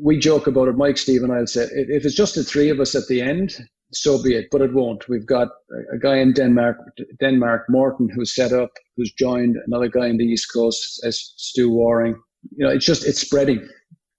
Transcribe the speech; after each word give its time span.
we 0.00 0.18
joke 0.18 0.46
about 0.46 0.68
it, 0.68 0.76
Mike, 0.76 0.98
Steve, 0.98 1.22
and 1.22 1.32
I'll 1.32 1.46
say 1.46 1.66
if 1.72 2.04
it's 2.04 2.14
just 2.14 2.34
the 2.34 2.44
three 2.44 2.70
of 2.70 2.80
us 2.80 2.94
at 2.94 3.06
the 3.08 3.20
end, 3.20 3.56
so 3.92 4.22
be 4.22 4.34
it. 4.34 4.46
But 4.50 4.60
it 4.60 4.74
won't. 4.74 5.08
We've 5.08 5.26
got 5.26 5.48
a 5.92 5.98
guy 5.98 6.18
in 6.18 6.32
Denmark, 6.32 6.76
Denmark, 7.20 7.66
Morton, 7.68 8.08
who's 8.14 8.34
set 8.34 8.52
up, 8.52 8.70
who's 8.96 9.12
joined 9.12 9.56
another 9.66 9.88
guy 9.88 10.06
in 10.06 10.18
the 10.18 10.24
East 10.24 10.52
Coast, 10.52 11.00
as 11.04 11.32
Stu 11.36 11.70
Waring. 11.74 12.16
You 12.56 12.66
know, 12.66 12.72
it's 12.72 12.86
just 12.86 13.06
it's 13.06 13.20
spreading, 13.20 13.66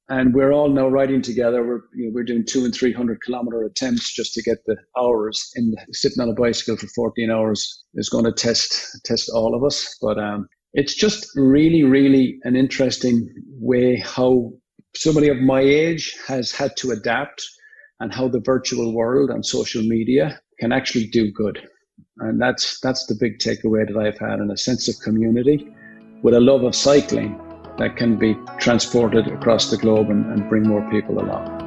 and 0.10 0.34
we're 0.34 0.52
all 0.52 0.70
now 0.70 0.88
riding 0.88 1.22
together. 1.22 1.66
We're 1.66 1.82
you 1.96 2.06
know, 2.06 2.12
we're 2.14 2.24
doing 2.24 2.46
two 2.46 2.66
and 2.66 2.74
three 2.74 2.94
hundred 2.94 3.22
kilometer 3.22 3.64
attempts 3.64 4.14
just 4.14 4.34
to 4.34 4.44
get 4.44 4.58
the 4.66 4.76
hours. 4.98 5.52
And 5.56 5.78
sitting 5.92 6.22
on 6.22 6.30
a 6.30 6.34
bicycle 6.34 6.78
for 6.78 6.88
fourteen 6.96 7.32
hours 7.32 7.84
is 7.96 8.10
going 8.10 8.26
to 8.26 8.34
test 8.34 9.02
test 9.06 9.30
all 9.34 9.56
of 9.56 9.64
us. 9.64 9.98
But 10.02 10.18
um, 10.20 10.48
it's 10.74 10.94
just 10.94 11.28
really, 11.36 11.84
really 11.84 12.40
an 12.44 12.56
interesting 12.56 13.28
way 13.60 13.98
how 13.98 14.52
somebody 14.96 15.30
of 15.30 15.38
my 15.38 15.62
age 15.62 16.16
has 16.28 16.52
had 16.52 16.76
to 16.78 16.92
adapt 16.92 17.44
and 18.00 18.14
how 18.14 18.28
the 18.28 18.40
virtual 18.40 18.94
world 18.94 19.30
and 19.30 19.46
social 19.46 19.82
media 19.82 20.40
can 20.60 20.72
actually 20.72 21.08
do 21.08 21.32
good. 21.32 21.68
And 22.20 22.42
that's 22.42 22.80
that's 22.82 23.06
the 23.08 23.16
big 23.20 23.40
takeaway 23.40 23.88
that 23.88 23.98
I've 23.98 24.20
had 24.20 24.40
and 24.40 24.52
a 24.52 24.58
sense 24.58 24.88
of 24.88 24.96
community 25.04 25.68
with 26.22 26.34
a 26.34 26.40
love 26.40 26.64
of 26.64 26.76
cycling 26.76 27.40
that 27.78 27.96
can 27.96 28.18
be 28.18 28.36
transported 28.60 29.28
across 29.28 29.70
the 29.72 29.78
globe 29.78 30.10
and, 30.10 30.26
and 30.34 30.50
bring 30.50 30.64
more 30.64 30.88
people 30.92 31.20
along. 31.20 31.66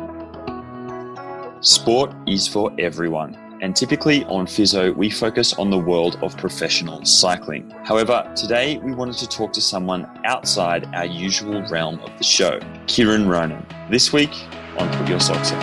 Sport 1.62 2.14
is 2.26 2.48
for 2.48 2.70
everyone. 2.78 3.41
And 3.62 3.76
typically 3.76 4.24
on 4.24 4.46
Fizzo, 4.46 4.92
we 4.96 5.08
focus 5.08 5.54
on 5.54 5.70
the 5.70 5.78
world 5.78 6.18
of 6.20 6.36
professional 6.36 7.04
cycling. 7.04 7.72
However, 7.84 8.28
today 8.34 8.78
we 8.78 8.92
wanted 8.92 9.14
to 9.18 9.28
talk 9.28 9.52
to 9.52 9.60
someone 9.60 10.10
outside 10.24 10.92
our 10.96 11.06
usual 11.06 11.62
realm 11.68 12.00
of 12.00 12.10
the 12.18 12.24
show, 12.24 12.58
Kieran 12.88 13.28
Ronan. 13.28 13.64
This 13.88 14.12
week 14.12 14.34
on 14.78 14.92
Put 14.98 15.08
Your 15.08 15.20
Socks 15.20 15.52
On. 15.52 15.60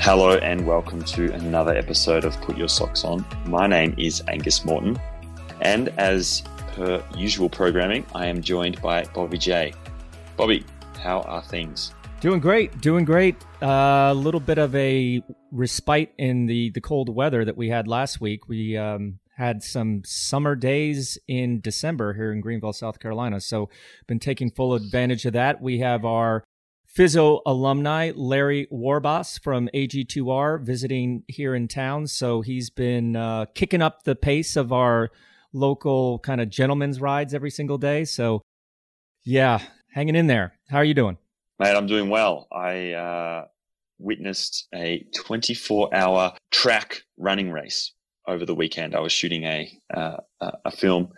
Hello 0.00 0.36
and 0.38 0.66
welcome 0.66 1.04
to 1.04 1.32
another 1.34 1.76
episode 1.76 2.24
of 2.24 2.40
Put 2.40 2.56
Your 2.56 2.68
Socks 2.68 3.04
On. 3.04 3.24
My 3.46 3.68
name 3.68 3.94
is 3.96 4.20
Angus 4.26 4.64
Morton, 4.64 4.98
and 5.60 5.90
as 5.90 6.42
per 6.74 7.00
usual 7.16 7.48
programming, 7.48 8.04
I 8.16 8.26
am 8.26 8.42
joined 8.42 8.82
by 8.82 9.04
Bobby 9.14 9.38
J. 9.38 9.74
Bobby, 10.36 10.64
how 10.98 11.20
are 11.22 11.42
things? 11.42 11.94
Doing 12.20 12.40
great, 12.40 12.80
doing 12.80 13.04
great. 13.04 13.36
A 13.62 13.68
uh, 13.68 14.12
little 14.12 14.40
bit 14.40 14.58
of 14.58 14.74
a 14.74 15.22
respite 15.52 16.12
in 16.18 16.46
the 16.46 16.70
the 16.70 16.80
cold 16.80 17.08
weather 17.08 17.44
that 17.44 17.56
we 17.56 17.68
had 17.68 17.86
last 17.86 18.20
week. 18.20 18.48
We 18.48 18.76
um, 18.76 19.20
had 19.36 19.62
some 19.62 20.02
summer 20.04 20.56
days 20.56 21.16
in 21.28 21.60
December 21.60 22.14
here 22.14 22.32
in 22.32 22.40
Greenville, 22.40 22.72
South 22.72 22.98
Carolina. 22.98 23.40
So, 23.40 23.70
been 24.08 24.18
taking 24.18 24.50
full 24.50 24.74
advantage 24.74 25.26
of 25.26 25.34
that. 25.34 25.62
We 25.62 25.78
have 25.78 26.04
our 26.04 26.42
Fizzo 26.92 27.40
alumni 27.46 28.10
Larry 28.16 28.66
Warbasse 28.72 29.40
from 29.40 29.68
AG2R 29.72 30.64
visiting 30.64 31.22
here 31.28 31.54
in 31.54 31.68
town. 31.68 32.08
So 32.08 32.40
he's 32.40 32.70
been 32.70 33.14
uh, 33.14 33.46
kicking 33.54 33.82
up 33.82 34.02
the 34.02 34.16
pace 34.16 34.56
of 34.56 34.72
our 34.72 35.10
local 35.52 36.18
kind 36.18 36.40
of 36.40 36.48
gentlemen's 36.48 37.00
rides 37.00 37.34
every 37.34 37.50
single 37.50 37.78
day. 37.78 38.04
So, 38.04 38.42
yeah, 39.24 39.60
hanging 39.92 40.16
in 40.16 40.26
there. 40.26 40.54
How 40.68 40.78
are 40.78 40.84
you 40.84 40.94
doing? 40.94 41.18
Mate, 41.58 41.76
I'm 41.76 41.86
doing 41.86 42.08
well. 42.08 42.46
I 42.52 42.92
uh, 42.92 43.44
witnessed 43.98 44.68
a 44.74 45.04
24 45.14 45.94
hour 45.94 46.32
track 46.50 47.02
running 47.16 47.50
race 47.50 47.92
over 48.26 48.44
the 48.44 48.54
weekend. 48.54 48.94
I 48.94 49.00
was 49.00 49.12
shooting 49.12 49.44
a, 49.44 49.70
uh, 49.94 50.16
a 50.40 50.70
film. 50.70 51.08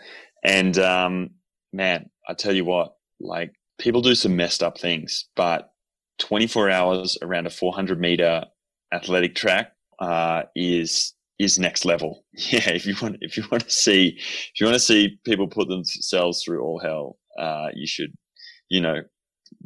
And 0.44 0.78
um, 0.78 1.30
man, 1.72 2.08
I 2.28 2.34
tell 2.34 2.54
you 2.54 2.64
what, 2.64 2.94
like 3.20 3.52
people 3.78 4.00
do 4.00 4.14
some 4.14 4.36
messed 4.36 4.62
up 4.62 4.78
things, 4.78 5.28
but 5.36 5.70
24 6.20 6.70
hours 6.70 7.18
around 7.22 7.46
a 7.46 7.50
400 7.50 7.98
meter 7.98 8.44
athletic 8.92 9.34
track 9.34 9.72
uh, 9.98 10.42
is 10.54 11.14
is 11.38 11.58
next 11.58 11.84
level. 11.84 12.24
Yeah, 12.52 12.70
if 12.70 12.86
you 12.86 12.94
want 13.00 13.16
if 13.20 13.36
you 13.36 13.44
want 13.50 13.64
to 13.64 13.70
see 13.70 14.16
if 14.18 14.60
you 14.60 14.66
want 14.66 14.74
to 14.74 14.80
see 14.80 15.18
people 15.24 15.48
put 15.48 15.68
themselves 15.68 16.42
through 16.42 16.62
all 16.62 16.80
hell, 16.80 17.18
uh, 17.38 17.68
you 17.74 17.86
should 17.86 18.12
you 18.70 18.80
know 18.80 19.02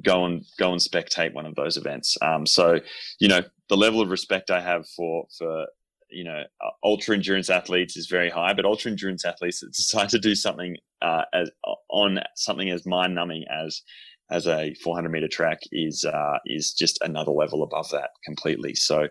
go 0.03 0.25
and 0.25 0.45
go 0.59 0.73
and 0.73 0.81
spectate 0.81 1.35
one 1.35 1.47
of 1.47 1.55
those 1.55 1.77
events. 1.77 2.17
Um, 2.23 2.47
so 2.47 2.81
you 3.21 3.29
know 3.29 3.43
the 3.69 3.77
level 3.77 4.01
of 4.01 4.11
respect 4.11 4.51
I 4.51 4.61
have 4.61 4.89
for 4.89 5.27
for 5.39 5.67
you 6.11 6.25
know 6.25 6.43
uh, 6.65 6.71
ultra 6.83 7.15
endurance 7.15 7.51
athletes 7.51 7.97
is 7.97 8.07
very 8.07 8.31
high, 8.31 8.55
but 8.55 8.65
ultra 8.65 8.91
endurance 8.91 9.25
athletes 9.25 9.61
that 9.61 9.73
decide 9.77 10.09
to 10.11 10.19
do 10.19 10.35
something 10.35 10.77
uh, 11.03 11.23
as 11.33 11.51
on 11.91 12.19
something 12.35 12.71
as 12.71 12.87
mind 12.87 13.15
numbing 13.15 13.45
as 13.51 13.83
as 14.31 14.47
a 14.47 14.75
400 14.83 15.11
meter 15.11 15.29
track 15.29 15.61
is 15.71 16.05
uh, 16.05 16.39
is 16.47 16.73
just 16.73 16.99
another 17.03 17.33
level 17.33 17.63
above 17.63 17.91
that 17.91 18.11
completely. 18.25 18.75
So 18.75 19.09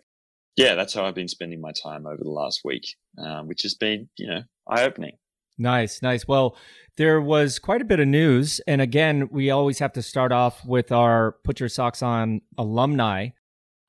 yeah, 0.56 0.76
that's 0.76 0.94
how 0.94 1.06
I've 1.06 1.16
been 1.16 1.28
spending 1.28 1.62
my 1.62 1.72
time 1.72 2.06
over 2.06 2.22
the 2.24 2.30
last 2.30 2.62
week, 2.64 2.84
um, 3.18 3.48
which 3.48 3.64
has 3.64 3.76
been 3.76 4.10
you 4.18 4.28
know 4.28 4.42
eye 4.68 4.84
opening. 4.84 5.18
Nice, 5.58 6.02
nice. 6.02 6.28
Well, 6.28 6.58
there 6.98 7.22
was 7.22 7.60
quite 7.60 7.82
a 7.82 7.86
bit 7.86 8.00
of 8.00 8.08
news, 8.08 8.62
and 8.68 8.82
again, 8.82 9.30
we 9.32 9.50
always 9.50 9.80
have 9.80 9.94
to 9.94 10.02
start 10.02 10.32
off 10.32 10.64
with 10.66 10.92
our 10.92 11.34
put 11.44 11.60
your 11.60 11.70
socks 11.70 12.02
on 12.02 12.42
alumni. 12.58 13.30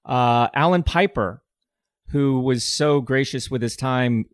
Uh, 0.04 0.48
Allan 0.54 0.82
Peiper, 0.82 1.40
who 2.08 2.40
was 2.40 2.64
so 2.64 3.00
gracious 3.00 3.50
with 3.50 3.62
his 3.62 3.76
time, 3.76 4.26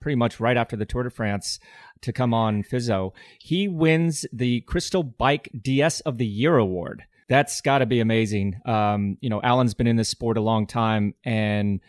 pretty 0.00 0.16
much 0.16 0.40
right 0.40 0.56
after 0.56 0.76
the 0.76 0.86
Tour 0.86 1.04
de 1.04 1.10
France, 1.10 1.58
to 2.02 2.12
come 2.12 2.32
on 2.32 2.62
Fizzo. 2.62 3.12
He 3.40 3.68
wins 3.68 4.26
the 4.32 4.60
Crystal 4.62 5.02
Bike 5.02 5.50
DS 5.60 6.00
of 6.00 6.18
the 6.18 6.26
Year 6.26 6.56
award. 6.56 7.04
That's 7.28 7.60
got 7.60 7.78
to 7.78 7.86
be 7.86 7.98
amazing. 7.98 8.60
Um, 8.64 9.18
you 9.20 9.28
know, 9.28 9.42
Alan's 9.42 9.74
been 9.74 9.88
in 9.88 9.96
this 9.96 10.08
sport 10.08 10.36
a 10.36 10.40
long 10.40 10.66
time, 10.66 11.14
and 11.24 11.80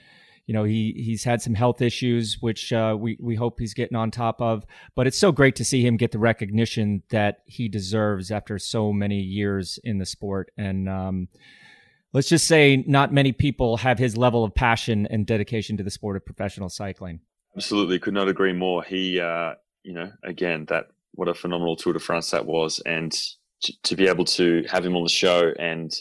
you 0.48 0.54
know 0.54 0.64
he 0.64 0.94
he's 0.98 1.24
had 1.26 1.42
some 1.42 1.54
health 1.54 1.82
issues, 1.82 2.38
which 2.42 2.74
uh, 2.74 2.96
we 2.98 3.18
we 3.20 3.36
hope 3.36 3.60
he's 3.60 3.74
getting 3.74 3.98
on 3.98 4.10
top 4.10 4.42
of. 4.42 4.66
But 4.96 5.06
it's 5.06 5.20
so 5.20 5.32
great 5.32 5.56
to 5.58 5.66
see 5.66 5.86
him 5.86 5.98
get 5.98 6.12
the 6.12 6.20
recognition 6.20 7.04
that 7.10 7.42
he 7.46 7.68
deserves 7.68 8.32
after 8.32 8.58
so 8.58 8.92
many 8.92 9.20
years 9.20 9.78
in 9.84 10.00
the 10.00 10.06
sport. 10.06 10.50
And 10.58 10.90
um, 10.90 11.28
let's 12.14 12.30
just 12.30 12.48
say, 12.48 12.84
not 12.88 13.14
many 13.14 13.34
people 13.34 13.78
have 13.78 14.00
his 14.00 14.18
level 14.18 14.44
of 14.46 14.56
passion 14.56 15.06
and 15.08 15.28
dedication 15.28 15.78
to 15.78 15.84
the 15.84 15.92
sport 15.92 16.16
of 16.16 16.26
professional 16.26 16.70
cycling. 16.70 17.20
Absolutely, 17.56 18.00
could 18.00 18.14
not 18.14 18.30
agree 18.30 18.54
more. 18.54 18.84
He 18.84 19.20
uh, 19.20 19.56
you 19.84 19.94
know, 19.94 20.12
again, 20.24 20.66
that 20.70 20.88
what 21.12 21.28
a 21.28 21.34
phenomenal 21.34 21.76
Tour 21.76 21.94
de 21.94 22.00
France 22.00 22.32
that 22.32 22.46
was, 22.46 22.82
and 22.86 23.12
to, 23.62 23.74
to 23.84 23.96
be 23.96 24.08
able 24.08 24.26
to 24.26 24.64
have 24.70 24.86
him 24.86 24.96
on 24.96 25.04
the 25.04 25.10
show 25.10 25.52
and 25.60 25.94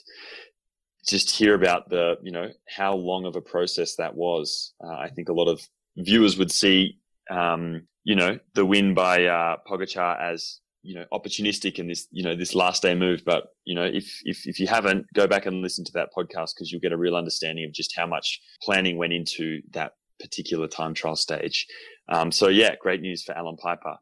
just 1.09 1.31
hear 1.31 1.55
about 1.55 1.89
the, 1.89 2.17
you 2.23 2.33
know, 2.33 2.51
how 2.69 2.95
long 2.95 3.27
of 3.27 3.37
a 3.37 3.41
process 3.41 3.97
that 3.97 4.15
was. 4.15 4.75
Uh, 4.83 4.95
I 4.95 5.11
think 5.11 5.29
a 5.29 5.33
lot 5.33 5.49
of 5.49 5.61
viewers 5.97 6.37
would 6.39 6.51
see, 6.51 6.99
um, 7.31 7.87
you 8.05 8.15
know, 8.15 8.39
the 8.55 8.65
win 8.65 8.95
by 8.95 9.25
uh, 9.25 9.57
Pogacar 9.69 10.21
as 10.21 10.61
you 10.83 10.95
know 10.95 11.05
opportunistic 11.13 11.81
in 11.81 11.89
this 11.89 12.07
you 12.13 12.23
know 12.23 12.37
this 12.37 12.55
last 12.55 12.81
day 12.81 12.95
move 12.95 13.21
but 13.27 13.49
you 13.65 13.75
know 13.75 13.83
if 13.83 14.21
if, 14.25 14.47
if 14.47 14.61
you 14.61 14.69
haven't 14.69 15.05
go 15.15 15.27
back 15.27 15.45
and 15.45 15.61
listen 15.61 15.85
to 15.85 15.91
that 15.93 16.11
podcast 16.17 16.51
because 16.55 16.71
you'll 16.71 16.81
get 16.81 16.93
a 16.93 16.97
real 16.97 17.17
understanding 17.17 17.65
of 17.65 17.73
just 17.73 17.93
how 17.97 18.07
much 18.07 18.41
planning 18.63 18.97
went 18.97 19.13
into 19.13 19.61
that 19.73 19.95
particular 20.21 20.69
time 20.69 20.95
trial 20.95 21.17
stage 21.17 21.67
um, 22.09 22.31
so 22.31 22.49
yeah, 22.49 22.75
great 22.81 23.01
news 23.01 23.23
for 23.23 23.37
Alan 23.37 23.57
Peiper 23.57 23.97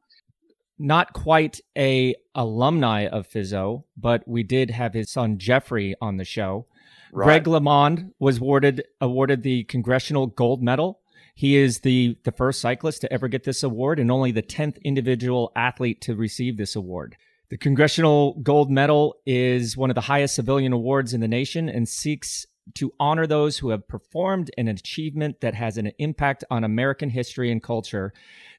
Not 0.79 1.13
quite 1.13 1.61
a 1.77 2.15
alumni 2.35 3.07
of 3.07 3.29
Fizzo, 3.29 3.85
but 3.97 4.27
we 4.27 4.43
did 4.43 4.71
have 4.71 4.95
his 4.95 5.11
son 5.11 5.39
Jeffrey 5.39 5.95
on 6.01 6.17
the 6.17 6.25
show. 6.25 6.67
Right. 7.15 7.27
Greg 7.27 7.45
LeMond 7.45 8.11
was 8.19 8.39
awarded 8.39 8.83
awarded 9.01 9.45
the 9.45 9.63
Congressional 9.65 10.27
Gold 10.27 10.65
Medal. 10.65 11.01
He 11.37 11.57
is 11.57 11.81
the 11.81 12.17
the 12.25 12.33
first 12.33 12.61
cyclist 12.61 13.03
to 13.03 13.13
ever 13.13 13.29
get 13.29 13.45
this 13.45 13.63
award 13.63 14.01
and 14.01 14.11
only 14.11 14.33
the 14.33 14.43
10th 14.43 14.83
individual 14.83 15.53
athlete 15.55 16.01
to 16.03 16.17
receive 16.17 16.57
this 16.57 16.75
award. 16.75 17.17
The 17.51 17.57
Congressional 17.57 18.41
Gold 18.43 18.69
Medal 18.69 19.15
is 19.27 19.77
one 19.77 19.91
of 19.91 19.95
the 19.95 20.01
highest 20.01 20.35
civilian 20.35 20.73
awards 20.73 21.15
in 21.15 21.21
the 21.21 21.29
nation 21.29 21.69
and 21.69 21.89
seeks 21.89 22.47
to 22.75 22.93
honor 22.99 23.29
those 23.29 23.59
who 23.59 23.69
have 23.69 23.87
performed 23.87 24.51
an 24.59 24.67
achievement 24.67 25.41
that 25.41 25.55
has 25.55 25.79
an 25.79 25.93
impact 25.99 26.43
on 26.51 26.65
American 26.65 27.11
history 27.11 27.53
and 27.53 27.63
culture 27.63 28.13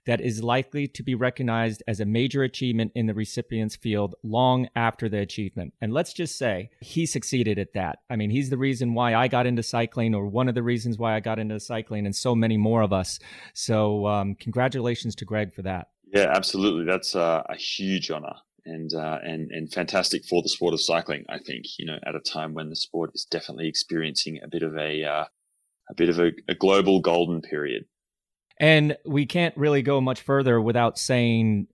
that 0.06 0.22
is 0.22 0.44
likely 0.44 0.88
to 0.88 1.04
be 1.04 1.16
recognized 1.16 1.84
as 1.88 2.00
a 2.00 2.06
major 2.06 2.44
achievement 2.44 2.92
in 2.96 3.08
the 3.08 3.14
recipient's 3.14 3.76
field 3.76 4.16
long 4.24 4.68
after 4.76 5.10
the 5.10 5.20
achievement. 5.20 5.74
And 5.82 5.94
let's 5.94 6.14
just 6.14 6.38
say 6.38 6.70
he 6.82 7.06
succeeded 7.06 7.60
at 7.60 7.74
that. 7.74 8.00
I 8.10 8.16
mean, 8.16 8.30
he's 8.30 8.50
the 8.50 8.58
reason 8.58 8.94
why 8.94 9.16
I 9.16 9.28
got 9.28 9.48
into 9.48 9.64
cycling, 9.64 10.16
or 10.16 10.28
one 10.28 10.48
of 10.48 10.56
the 10.56 10.64
reasons 10.64 10.98
why 10.98 11.16
I 11.16 11.20
got 11.20 11.40
into 11.40 11.60
cycling, 11.60 12.06
and 12.06 12.16
so 12.16 12.36
many 12.36 12.58
more 12.58 12.82
of 12.82 12.94
us. 12.94 13.20
So, 13.54 14.08
um, 14.08 14.36
congratulations 14.36 15.16
to 15.16 15.26
Greg 15.26 15.54
for 15.54 15.64
that. 15.64 15.90
Yeah, 16.14 16.32
absolutely. 16.34 16.86
That's 16.86 17.16
uh, 17.16 17.44
a 17.50 17.56
huge 17.56 18.12
honor 18.12 18.36
and 18.66 18.94
uh, 18.94 19.20
and 19.24 19.52
and 19.52 19.72
fantastic 19.72 20.26
for 20.26 20.42
the 20.42 20.50
sport 20.50 20.74
of 20.74 20.82
cycling. 20.82 21.26
I 21.30 21.40
think 21.40 21.66
you 21.78 21.86
know 21.86 21.98
at 22.06 22.16
a 22.16 22.20
time 22.20 22.54
when 22.54 22.70
the 22.70 22.76
sport 22.76 23.12
is 23.14 23.26
definitely 23.30 23.68
experiencing 23.68 24.40
a 24.44 24.48
bit 24.48 24.64
of 24.64 24.76
a 24.76 25.04
uh, 25.04 25.26
a 25.90 25.94
bit 25.96 26.10
of 26.10 26.20
a, 26.20 26.32
a, 26.48 26.56
global 26.56 27.00
golden 27.00 27.42
period. 27.42 27.86
And 28.60 28.98
we 29.06 29.26
can't 29.26 29.56
really 29.58 29.82
go 29.82 30.00
much 30.00 30.22
further 30.22 30.62
without 30.62 30.98
saying 30.98 31.68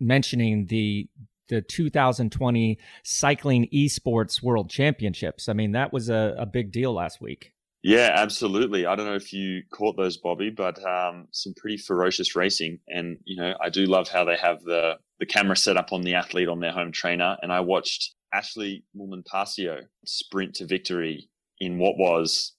mentioning 0.00 0.66
the 0.66 1.08
the 1.48 1.60
2020 1.60 2.78
cycling 3.04 3.68
esports 3.74 4.42
world 4.42 4.70
championships. 4.70 5.48
I 5.48 5.52
mean, 5.52 5.72
that 5.72 5.92
was 5.92 6.08
a, 6.08 6.34
a 6.38 6.46
big 6.46 6.72
deal 6.72 6.94
last 6.94 7.20
week. 7.20 7.52
Yeah, 7.82 8.10
absolutely. 8.14 8.86
I 8.86 8.94
don't 8.94 9.06
know 9.06 9.16
if 9.16 9.32
you 9.32 9.62
caught 9.72 9.96
those, 9.96 10.16
Bobby, 10.16 10.50
but 10.50 10.82
um, 10.86 11.26
some 11.32 11.52
pretty 11.54 11.76
ferocious 11.76 12.36
racing. 12.36 12.78
And 12.88 13.18
you 13.24 13.36
know, 13.36 13.54
I 13.60 13.70
do 13.70 13.86
love 13.86 14.08
how 14.08 14.24
they 14.24 14.36
have 14.36 14.62
the 14.62 14.98
the 15.18 15.26
camera 15.26 15.56
set 15.56 15.76
up 15.76 15.92
on 15.92 16.02
the 16.02 16.14
athlete 16.14 16.48
on 16.48 16.60
their 16.60 16.72
home 16.72 16.92
trainer. 16.92 17.36
And 17.42 17.52
I 17.52 17.60
watched 17.60 18.14
Ashley 18.32 18.84
Moolman-Pasio 18.96 19.82
sprint 20.04 20.54
to 20.56 20.66
victory 20.66 21.28
in 21.60 21.78
what 21.78 21.96
was, 21.96 22.54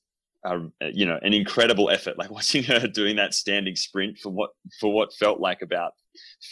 you 0.81 1.05
know, 1.05 1.19
an 1.21 1.33
incredible 1.33 1.89
effort. 1.89 2.17
Like 2.17 2.31
watching 2.39 2.63
her 2.63 2.87
doing 2.87 3.15
that 3.17 3.33
standing 3.33 3.75
sprint 3.75 4.19
for 4.19 4.29
what 4.29 4.51
for 4.79 4.91
what 4.91 5.13
felt 5.13 5.39
like 5.39 5.61
about 5.61 5.93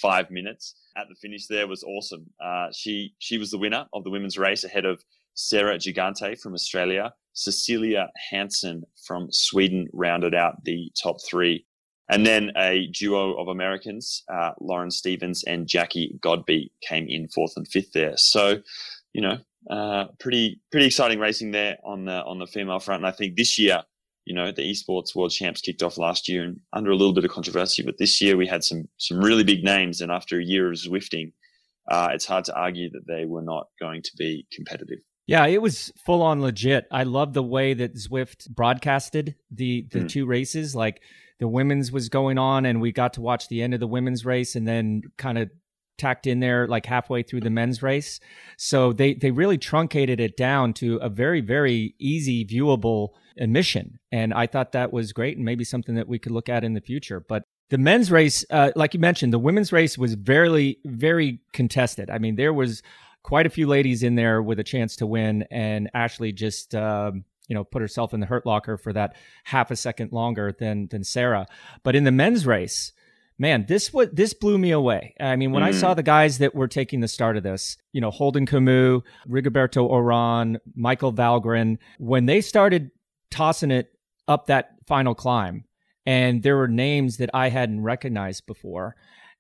five 0.02 0.32
minutes 0.32 0.76
at 0.98 1.08
the 1.08 1.16
finish 1.16 1.48
there 1.48 1.68
was 1.68 1.84
awesome. 1.84 2.26
Uh, 2.44 2.68
she 2.72 3.14
she 3.20 3.38
was 3.38 3.52
the 3.52 3.58
winner 3.58 3.86
of 3.94 4.04
the 4.04 4.10
women's 4.10 4.38
race 4.38 4.64
ahead 4.64 4.86
of 4.86 5.04
sarah 5.34 5.78
Gigante 5.78 6.40
from 6.40 6.54
Australia. 6.54 7.14
Cecilia 7.34 8.10
Hansen 8.30 8.84
from 9.06 9.32
Sweden 9.32 9.88
rounded 9.94 10.36
out 10.36 10.64
the 10.66 10.92
top 11.02 11.18
three. 11.26 11.66
And 12.10 12.26
then 12.26 12.52
a 12.58 12.88
duo 12.88 13.40
of 13.40 13.48
Americans, 13.48 14.24
uh, 14.28 14.52
Lauren 14.60 14.92
stephens 14.92 15.46
and 15.46 15.66
Jackie 15.66 16.20
godbe 16.20 16.70
came 16.82 17.08
in 17.08 17.30
fourth 17.30 17.54
and 17.56 17.66
fifth 17.66 17.94
there. 17.94 18.18
So, 18.18 18.62
you 19.14 19.22
know, 19.22 19.38
uh, 19.70 20.06
pretty 20.20 20.60
pretty 20.72 20.88
exciting 20.88 21.20
racing 21.20 21.52
there 21.52 21.78
on 21.84 22.06
the 22.06 22.24
on 22.24 22.40
the 22.40 22.48
female 22.48 22.80
front. 22.80 23.04
And 23.04 23.08
I 23.08 23.16
think 23.16 23.36
this 23.36 23.60
year, 23.60 23.84
you 24.26 24.34
know, 24.34 24.52
the 24.52 24.64
esports 24.64 25.16
world 25.16 25.32
champs 25.32 25.62
kicked 25.62 25.84
off 25.84 25.98
last 25.98 26.28
year 26.28 26.44
and 26.44 26.60
under 26.74 26.92
a 26.92 26.96
little 26.96 27.14
bit 27.14 27.26
of 27.26 27.32
controversy, 27.32 27.84
but 27.84 27.98
this 27.98 28.22
year 28.22 28.38
we 28.38 28.48
had 28.48 28.64
some 28.64 28.88
some 28.98 29.20
really 29.20 29.44
big 29.44 29.64
names. 29.64 30.02
And 30.02 30.12
after 30.12 30.40
a 30.40 30.44
year 30.44 30.70
of 30.70 30.78
Zwifting, 30.78 31.34
uh, 31.90 32.10
it's 32.12 32.26
hard 32.26 32.46
to 32.46 32.56
argue 32.56 32.90
that 32.92 33.08
they 33.08 33.26
were 33.26 33.42
not 33.42 33.68
going 33.80 34.02
to 34.02 34.12
be 34.18 34.46
competitive. 34.52 35.00
Yeah, 35.28 35.46
it 35.46 35.62
was 35.62 35.94
full 36.06 36.24
on 36.24 36.42
legit. 36.42 36.88
I 36.92 37.04
love 37.04 37.34
the 37.34 37.44
way 37.44 37.74
that 37.74 37.96
Zwift 37.96 38.50
broadcasted 38.50 39.36
the 39.52 39.88
the 39.92 40.00
mm. 40.00 40.10
two 40.10 40.26
races. 40.26 40.76
Like 40.76 41.02
the 41.40 41.48
women's 41.48 41.92
was 41.92 42.10
going 42.10 42.38
on, 42.38 42.66
and 42.66 42.82
we 42.82 42.92
got 42.92 43.14
to 43.14 43.22
watch 43.22 43.48
the 43.48 43.62
end 43.62 43.74
of 43.74 43.80
the 43.80 43.88
women's 43.88 44.26
race, 44.26 44.56
and 44.56 44.68
then 44.68 45.04
kind 45.18 45.38
of 45.38 45.50
tacked 45.98 46.28
in 46.28 46.40
there 46.40 46.68
like 46.68 46.86
halfway 46.86 47.24
through 47.24 47.42
the 47.42 47.50
men's 47.50 47.84
race. 47.84 48.20
So 48.58 48.94
they 48.94 49.14
they 49.14 49.32
really 49.32 49.58
truncated 49.58 50.20
it 50.20 50.38
down 50.38 50.74
to 50.76 50.98
a 50.98 51.10
very 51.10 51.42
very 51.42 51.96
easy 52.00 52.46
viewable 52.46 53.10
emission, 53.38 54.00
and 54.12 54.34
I 54.34 54.48
thought 54.48 54.74
that 54.74 54.92
was 54.92 55.14
great, 55.14 55.38
and 55.38 55.46
maybe 55.46 55.64
something 55.64 55.96
that 55.96 56.08
we 56.08 56.20
could 56.20 56.32
look 56.32 56.50
at 56.50 56.64
in 56.64 56.74
the 56.74 56.82
future. 56.82 57.20
But 57.20 57.44
the 57.70 57.78
men's 57.78 58.12
race, 58.12 58.44
uh, 58.50 58.72
like 58.76 58.94
you 58.94 59.00
mentioned, 59.00 59.32
the 59.32 59.40
women's 59.40 59.72
race 59.72 59.98
was 59.98 60.16
very 60.16 60.78
very 60.86 61.40
contested. 61.54 62.10
I 62.10 62.18
mean, 62.18 62.36
there 62.36 62.54
was 62.54 62.82
quite 63.24 63.46
a 63.46 63.50
few 63.50 63.68
ladies 63.68 64.04
in 64.04 64.16
there 64.16 64.42
with 64.42 64.60
a 64.60 64.64
chance 64.64 64.96
to 64.98 65.06
win, 65.06 65.46
and 65.52 65.90
Ashley 65.94 66.32
just 66.32 66.76
um, 66.76 67.24
you 67.48 67.56
know 67.56 67.64
put 67.64 67.82
herself 67.82 68.14
in 68.14 68.20
the 68.20 68.26
hurt 68.26 68.46
locker 68.46 68.78
for 68.78 68.94
that 68.94 69.16
half 69.44 69.72
a 69.72 69.76
second 69.76 70.12
longer 70.12 70.56
than 70.58 70.88
than 70.88 71.04
Sarah. 71.04 71.48
But 71.84 71.96
in 71.96 72.04
the 72.04 72.12
men's 72.12 72.46
race, 72.46 72.94
man, 73.42 73.66
this 73.68 73.92
what 73.92 74.16
this 74.16 74.34
blew 74.36 74.60
me 74.60 74.70
away. 74.70 75.16
I 75.20 75.36
mean, 75.36 75.52
when 75.52 75.64
mm. 75.64 75.68
I 75.68 75.72
saw 75.72 75.94
mm. 75.94 75.96
the 75.96 76.04
guys 76.04 76.38
that 76.38 76.54
were 76.54 76.68
taking 76.68 77.00
the 77.00 77.08
start 77.08 77.38
of 77.38 77.44
this, 77.44 77.76
you 77.92 78.00
know, 78.00 78.12
Holden 78.12 78.46
Comeau, 78.46 79.02
Rigoberto 79.28 79.90
Uran, 79.90 80.58
Michael 80.76 81.12
Valgren, 81.12 81.80
when 81.98 82.28
they 82.28 82.40
started 82.40 82.92
tossing 83.32 83.72
it 83.72 83.92
up 84.28 84.46
that 84.46 84.76
final 84.86 85.16
climb, 85.16 85.66
and 86.06 86.44
there 86.44 86.56
were 86.56 86.68
names 86.68 87.18
that 87.18 87.32
I 87.34 87.50
hadn't 87.50 87.82
recognized 87.82 88.46
before, 88.46 88.96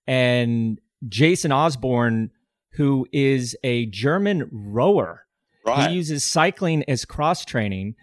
and 0.07 0.81
Jason 1.07 1.51
Osborne 1.51 2.31
who 2.73 3.05
is 3.11 3.55
a 3.63 3.85
German 3.87 4.49
rower. 4.51 5.25
Right. 5.65 5.89
He 5.89 5.97
uses 5.97 6.23
cycling 6.23 6.83
as 6.87 7.05
cross 7.05 7.45
training. 7.45 7.95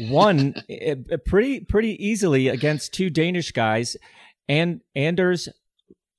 Won 0.00 0.54
pretty 1.26 1.60
pretty 1.60 2.04
easily 2.04 2.48
against 2.48 2.92
two 2.92 3.10
Danish 3.10 3.52
guys, 3.52 3.96
and 4.48 4.80
Anders. 4.94 5.48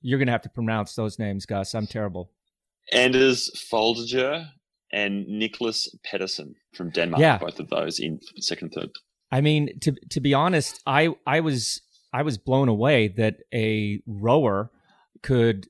You're 0.02 0.20
gonna 0.20 0.32
have 0.32 0.44
to 0.44 0.50
pronounce 0.50 0.96
those 0.96 1.18
names, 1.18 1.46
Gus. 1.46 1.74
I'm 1.74 1.88
terrible. 1.88 2.32
Anders 2.92 3.50
Foldager 3.72 4.48
and 4.92 5.28
Nicholas 5.28 5.94
Pedersen 6.04 6.56
from 6.74 6.92
Denmark. 6.92 7.20
Yeah. 7.20 7.38
both 7.38 7.60
of 7.60 7.70
those 7.70 8.00
in 8.00 8.20
second, 8.38 8.70
third. 8.70 8.92
I 9.32 9.42
mean, 9.42 9.80
to 9.80 9.94
to 10.12 10.20
be 10.22 10.34
honest, 10.34 10.82
I 10.86 11.10
I 11.26 11.40
was 11.40 11.82
I 12.14 12.22
was 12.22 12.38
blown 12.38 12.70
away 12.70 13.10
that 13.18 13.38
a 13.54 14.02
rower 14.06 14.72
could, 15.24 15.68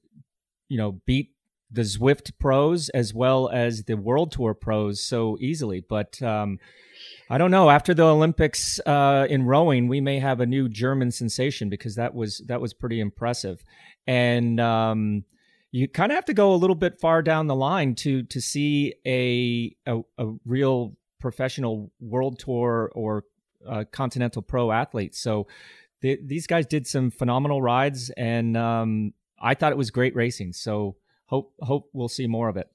you 0.69 0.77
know, 0.77 1.01
beat 1.05 1.34
the 1.75 1.83
Zwift 1.83 2.31
pros 2.39 2.89
as 2.89 3.13
well 3.13 3.49
as 3.49 3.83
the 3.83 3.95
World 3.95 4.31
Tour 4.31 4.53
pros 4.53 5.01
so 5.01 5.37
easily. 5.39 5.81
But 5.81 6.21
um, 6.21 6.59
I 7.29 7.37
don't 7.37 7.51
know. 7.51 7.69
After 7.69 7.93
the 7.93 8.05
Olympics 8.05 8.79
uh, 8.85 9.27
in 9.29 9.43
rowing, 9.43 9.87
we 9.87 10.01
may 10.01 10.19
have 10.19 10.39
a 10.39 10.45
new 10.45 10.69
German 10.69 11.11
sensation 11.11 11.69
because 11.69 11.95
that 11.95 12.15
was 12.15 12.41
that 12.47 12.61
was 12.61 12.73
pretty 12.73 12.99
impressive. 12.99 13.63
And 14.07 14.59
um, 14.59 15.25
you 15.71 15.87
kind 15.87 16.11
of 16.11 16.15
have 16.15 16.25
to 16.25 16.33
go 16.33 16.53
a 16.53 16.55
little 16.55 16.75
bit 16.75 16.99
far 16.99 17.21
down 17.21 17.47
the 17.47 17.55
line 17.55 17.95
to 17.95 18.23
to 18.23 18.41
see 18.41 18.95
a 19.05 19.75
a, 19.85 20.01
a 20.17 20.33
real 20.45 20.95
professional 21.19 21.91
World 21.99 22.39
Tour 22.39 22.91
or 22.95 23.25
uh, 23.67 23.83
Continental 23.91 24.41
Pro 24.41 24.71
athlete. 24.71 25.15
So. 25.15 25.47
these 26.01 26.45
guys 26.45 26.67
did 26.67 26.85
some 26.85 27.09
phenomenal 27.09 27.63
rides, 27.63 28.11
and 28.15 28.55
um, 28.55 29.11
I 29.41 29.55
thought 29.55 29.71
it 29.71 29.77
was 29.77 29.89
great 29.89 30.15
racing. 30.15 30.53
So 30.53 30.97
hope 31.27 31.53
hope 31.59 31.89
we'll 31.93 32.07
see 32.07 32.27
more 32.27 32.49
of 32.49 32.57
it. 32.57 32.69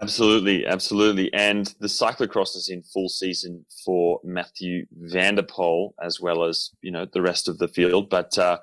Absolutely, 0.00 0.64
absolutely. 0.64 1.32
And 1.34 1.74
the 1.80 1.88
cyclocross 1.88 2.54
is 2.54 2.68
in 2.68 2.84
full 2.84 3.08
season 3.08 3.64
for 3.84 4.20
Matthew 4.22 4.86
van 4.92 5.34
der 5.34 5.42
Poel 5.42 5.92
as 6.00 6.20
well 6.20 6.44
as, 6.44 6.70
you 6.82 6.92
know, 6.92 7.04
the 7.04 7.22
rest 7.22 7.48
of 7.48 7.58
the 7.58 7.66
field. 7.66 8.08
But 8.08 8.38
uh, 8.38 8.58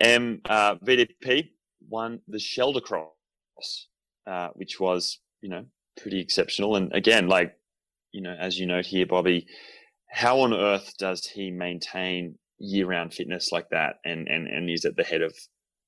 M 0.00 0.40
uh, 0.46 0.76
VDP 0.76 1.50
won 1.88 2.20
the 2.26 2.38
Scheldecross, 2.38 3.08
uh, 4.26 4.48
which 4.54 4.80
was, 4.80 5.18
you 5.42 5.50
know, 5.50 5.66
pretty 6.00 6.20
exceptional. 6.20 6.76
And 6.76 6.90
again, 6.94 7.28
like, 7.28 7.54
you 8.12 8.22
know, 8.22 8.34
as 8.38 8.58
you 8.58 8.64
note 8.64 8.86
here, 8.86 9.04
Bobby, 9.04 9.46
how 10.08 10.40
on 10.40 10.54
earth 10.54 10.94
does 10.98 11.26
he 11.26 11.50
maintain 11.50 12.38
year 12.58 12.86
round 12.86 13.12
fitness 13.12 13.52
like 13.52 13.68
that 13.70 13.96
and, 14.06 14.26
and, 14.26 14.48
and 14.48 14.70
is 14.70 14.86
at 14.86 14.96
the 14.96 15.04
head 15.04 15.20
of 15.20 15.34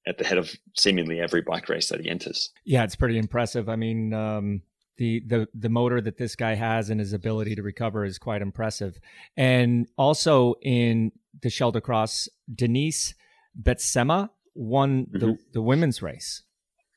at 0.08 0.18
the 0.18 0.24
head 0.24 0.38
of 0.38 0.50
seemingly 0.74 1.20
every 1.20 1.42
bike 1.42 1.68
race 1.68 1.88
that 1.90 2.00
he 2.00 2.08
enters. 2.08 2.50
Yeah, 2.64 2.84
it's 2.84 2.96
pretty 2.96 3.18
impressive. 3.18 3.68
I 3.68 3.76
mean, 3.76 4.14
um, 4.14 4.62
the 4.96 5.22
the 5.26 5.48
the 5.54 5.68
motor 5.68 6.00
that 6.00 6.18
this 6.18 6.34
guy 6.34 6.54
has 6.54 6.90
and 6.90 7.00
his 7.00 7.12
ability 7.12 7.54
to 7.54 7.62
recover 7.62 8.04
is 8.04 8.18
quite 8.18 8.42
impressive. 8.42 8.98
And 9.36 9.86
also 9.96 10.54
in 10.62 11.12
the 11.40 11.48
Scheldecross, 11.48 12.28
Denise 12.52 13.14
Betsema 13.60 14.30
won 14.54 15.06
the, 15.10 15.18
mm-hmm. 15.18 15.32
the 15.52 15.62
women's 15.62 16.02
race. 16.02 16.42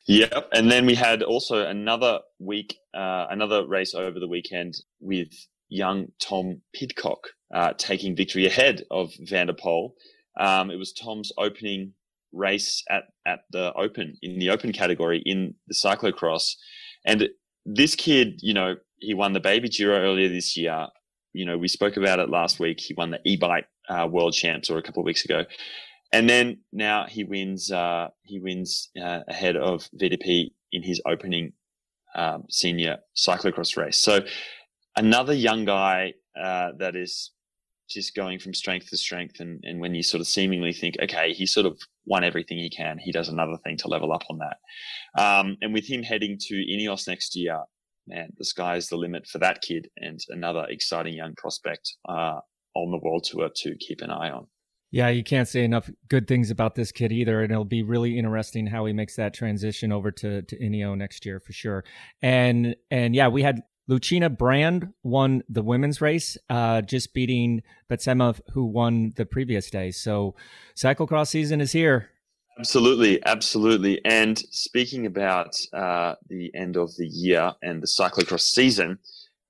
Yep, 0.07 0.49
and 0.51 0.71
then 0.71 0.87
we 0.87 0.95
had 0.95 1.21
also 1.21 1.65
another 1.65 2.21
week, 2.39 2.75
uh, 2.93 3.27
another 3.29 3.67
race 3.67 3.93
over 3.93 4.19
the 4.19 4.27
weekend 4.27 4.75
with 4.99 5.29
young 5.69 6.07
Tom 6.19 6.61
Pidcock 6.73 7.29
uh, 7.53 7.73
taking 7.77 8.15
victory 8.15 8.47
ahead 8.47 8.83
of 8.89 9.13
Van 9.19 9.47
der 9.47 9.53
Poel. 9.53 9.91
Um, 10.39 10.71
it 10.71 10.77
was 10.77 10.91
Tom's 10.91 11.31
opening 11.37 11.93
race 12.31 12.83
at, 12.89 13.03
at 13.25 13.39
the 13.51 13.73
open 13.73 14.15
in 14.21 14.39
the 14.39 14.49
open 14.49 14.71
category 14.71 15.21
in 15.25 15.53
the 15.67 15.75
cyclocross. 15.75 16.55
And 17.05 17.29
this 17.65 17.95
kid, 17.95 18.39
you 18.41 18.53
know, 18.53 18.75
he 18.99 19.13
won 19.13 19.33
the 19.33 19.39
baby 19.39 19.69
Giro 19.69 19.97
earlier 19.97 20.29
this 20.29 20.55
year. 20.55 20.87
You 21.33 21.45
know, 21.45 21.57
we 21.57 21.67
spoke 21.67 21.97
about 21.97 22.19
it 22.19 22.29
last 22.29 22.59
week. 22.59 22.79
He 22.79 22.93
won 22.93 23.11
the 23.11 23.19
e-bike 23.25 23.67
uh, 23.89 24.07
world 24.09 24.33
champs 24.33 24.69
or 24.69 24.77
a 24.77 24.83
couple 24.83 25.01
of 25.01 25.05
weeks 25.05 25.25
ago. 25.25 25.45
And 26.13 26.29
then 26.29 26.59
now 26.73 27.05
he 27.07 27.23
wins, 27.23 27.71
uh, 27.71 28.09
he 28.23 28.39
wins 28.39 28.89
uh, 29.01 29.21
ahead 29.27 29.55
of 29.55 29.89
VDP 29.99 30.51
in 30.71 30.83
his 30.83 31.01
opening 31.05 31.53
um, 32.15 32.43
senior 32.49 32.97
cyclocross 33.15 33.77
race. 33.77 33.97
So 33.97 34.19
another 34.97 35.33
young 35.33 35.65
guy 35.65 36.13
uh, 36.39 36.71
that 36.79 36.95
is 36.95 37.31
just 37.93 38.15
going 38.15 38.39
from 38.39 38.53
strength 38.53 38.89
to 38.89 38.97
strength. 38.97 39.39
And, 39.39 39.63
and 39.63 39.79
when 39.79 39.95
you 39.95 40.03
sort 40.03 40.21
of 40.21 40.27
seemingly 40.27 40.73
think, 40.73 40.95
okay, 41.01 41.33
he 41.33 41.45
sort 41.45 41.65
of 41.65 41.79
won 42.05 42.23
everything 42.23 42.57
he 42.57 42.69
can, 42.69 42.97
he 42.97 43.11
does 43.11 43.29
another 43.29 43.57
thing 43.63 43.77
to 43.77 43.87
level 43.87 44.11
up 44.11 44.23
on 44.29 44.39
that. 44.39 45.21
Um, 45.21 45.57
and 45.61 45.73
with 45.73 45.87
him 45.87 46.03
heading 46.03 46.37
to 46.47 46.53
Ineos 46.55 47.07
next 47.07 47.35
year, 47.35 47.59
man, 48.07 48.29
the 48.37 48.45
sky's 48.45 48.87
the 48.87 48.97
limit 48.97 49.27
for 49.27 49.37
that 49.39 49.61
kid 49.61 49.87
and 49.97 50.19
another 50.29 50.65
exciting 50.69 51.13
young 51.13 51.33
prospect 51.37 51.95
uh, 52.07 52.39
on 52.75 52.91
the 52.91 52.99
world 53.01 53.25
tour 53.29 53.49
to 53.55 53.75
keep 53.77 54.01
an 54.01 54.09
eye 54.11 54.31
on. 54.31 54.47
Yeah, 54.93 55.07
you 55.07 55.23
can't 55.23 55.47
say 55.47 55.63
enough 55.63 55.89
good 56.09 56.27
things 56.27 56.51
about 56.51 56.75
this 56.75 56.91
kid 56.91 57.13
either, 57.13 57.41
and 57.41 57.51
it'll 57.51 57.63
be 57.63 57.81
really 57.81 58.19
interesting 58.19 58.67
how 58.67 58.85
he 58.85 58.91
makes 58.91 59.15
that 59.15 59.33
transition 59.33 59.93
over 59.93 60.11
to 60.11 60.41
to 60.41 60.59
Ineo 60.59 60.97
next 60.97 61.25
year 61.25 61.39
for 61.39 61.53
sure. 61.53 61.85
And 62.21 62.75
and 62.91 63.15
yeah, 63.15 63.29
we 63.29 63.41
had 63.41 63.61
Lucinda 63.91 64.29
Brand 64.29 64.93
won 65.03 65.43
the 65.49 65.61
women's 65.61 65.99
race, 65.99 66.37
uh, 66.49 66.81
just 66.81 67.13
beating 67.13 67.61
Betsema, 67.89 68.39
who 68.53 68.63
won 68.63 69.11
the 69.17 69.25
previous 69.25 69.69
day. 69.69 69.91
So 69.91 70.33
cyclocross 70.77 71.27
season 71.27 71.59
is 71.59 71.73
here. 71.73 72.09
Absolutely, 72.57 73.21
absolutely. 73.25 73.99
And 74.05 74.39
speaking 74.49 75.05
about 75.05 75.57
uh, 75.73 76.15
the 76.29 76.55
end 76.55 76.77
of 76.77 76.95
the 76.95 77.05
year 77.05 77.53
and 77.61 77.83
the 77.83 77.87
cyclocross 77.87 78.39
season, 78.49 78.99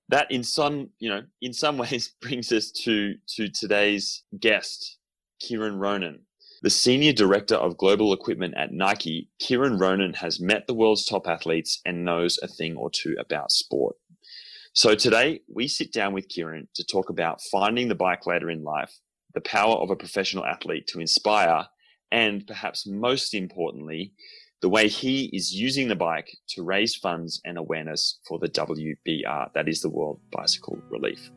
that 0.10 0.31
in 0.31 0.43
some 0.43 0.89
you 0.98 1.10
know 1.10 1.21
in 1.39 1.53
some 1.53 1.77
ways 1.83 2.12
brings 2.19 2.51
us 2.51 2.71
to 2.83 3.13
to 3.36 3.48
today's 3.48 4.24
guest, 4.39 4.98
Kieran 5.39 5.77
Ronan. 5.77 6.21
The 6.63 6.71
senior 6.71 7.13
director 7.13 7.55
of 7.55 7.77
global 7.77 8.12
equipment 8.12 8.55
at 8.55 8.71
Nike, 8.71 9.29
Kieran 9.39 9.77
Ronan 9.77 10.13
has 10.13 10.39
met 10.39 10.65
the 10.65 10.75
world's 10.75 11.05
top 11.05 11.27
athletes 11.27 11.79
and 11.86 12.05
knows 12.05 12.39
a 12.41 12.48
thing 12.48 12.75
or 12.75 12.89
two 12.89 13.15
about 13.19 13.51
sport. 13.51 13.95
So 14.74 14.96
today 14.96 15.42
we 15.54 15.68
sit 15.68 15.92
down 15.92 16.13
with 16.13 16.30
Kieran 16.30 16.66
to 16.75 16.86
talk 16.86 17.10
about 17.10 17.42
finding 17.51 17.90
the 17.90 17.96
bike 17.96 18.25
later 18.25 18.50
in 18.50 18.63
life, 18.63 18.94
the 19.34 19.42
power 19.42 19.75
of 19.75 19.90
a 19.90 19.98
professional 19.98 20.46
athlete 20.46 20.88
to 20.88 21.01
inspire, 21.01 21.66
and 22.10 22.48
perhaps 22.48 22.88
most 22.88 23.34
importantly, 23.34 24.13
the 24.62 24.70
way 24.70 24.88
he 24.88 25.25
is 25.34 25.54
using 25.54 25.90
the 25.90 25.96
bike 25.98 26.30
to 26.51 26.63
raise 26.63 26.96
funds 26.96 27.42
and 27.44 27.58
awareness 27.58 28.20
for 28.25 28.40
the 28.40 28.48
WBR, 28.48 29.50
that 29.54 29.68
is 29.68 29.82
the 29.82 29.90
World 29.90 30.22
Bicycle 30.32 30.80
Relief. 30.90 31.30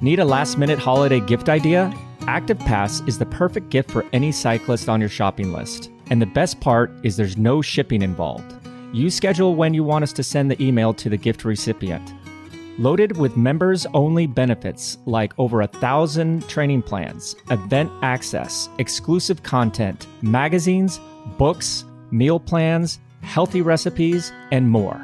Need 0.00 0.20
a 0.20 0.24
last 0.24 0.56
minute 0.56 0.78
holiday 0.78 1.18
gift 1.18 1.48
idea? 1.48 1.92
Active 2.28 2.60
Pass 2.60 3.00
is 3.08 3.18
the 3.18 3.26
perfect 3.26 3.70
gift 3.70 3.90
for 3.90 4.04
any 4.12 4.30
cyclist 4.30 4.88
on 4.88 5.00
your 5.00 5.10
shopping 5.10 5.52
list. 5.52 5.90
And 6.10 6.20
the 6.22 6.26
best 6.26 6.60
part 6.60 6.92
is 7.02 7.16
there's 7.16 7.36
no 7.36 7.62
shipping 7.62 8.02
involved. 8.02 8.54
You 8.92 9.10
schedule 9.10 9.54
when 9.54 9.74
you 9.74 9.84
want 9.84 10.04
us 10.04 10.12
to 10.14 10.22
send 10.22 10.50
the 10.50 10.62
email 10.62 10.94
to 10.94 11.08
the 11.08 11.16
gift 11.16 11.44
recipient. 11.44 12.14
Loaded 12.78 13.16
with 13.16 13.36
members 13.36 13.86
only 13.94 14.26
benefits 14.26 14.98
like 15.06 15.32
over 15.38 15.62
a 15.62 15.66
thousand 15.66 16.46
training 16.48 16.82
plans, 16.82 17.34
event 17.50 17.90
access, 18.02 18.68
exclusive 18.78 19.42
content, 19.42 20.06
magazines, 20.22 21.00
books, 21.38 21.84
meal 22.10 22.38
plans, 22.38 23.00
healthy 23.22 23.62
recipes, 23.62 24.30
and 24.52 24.70
more. 24.70 25.00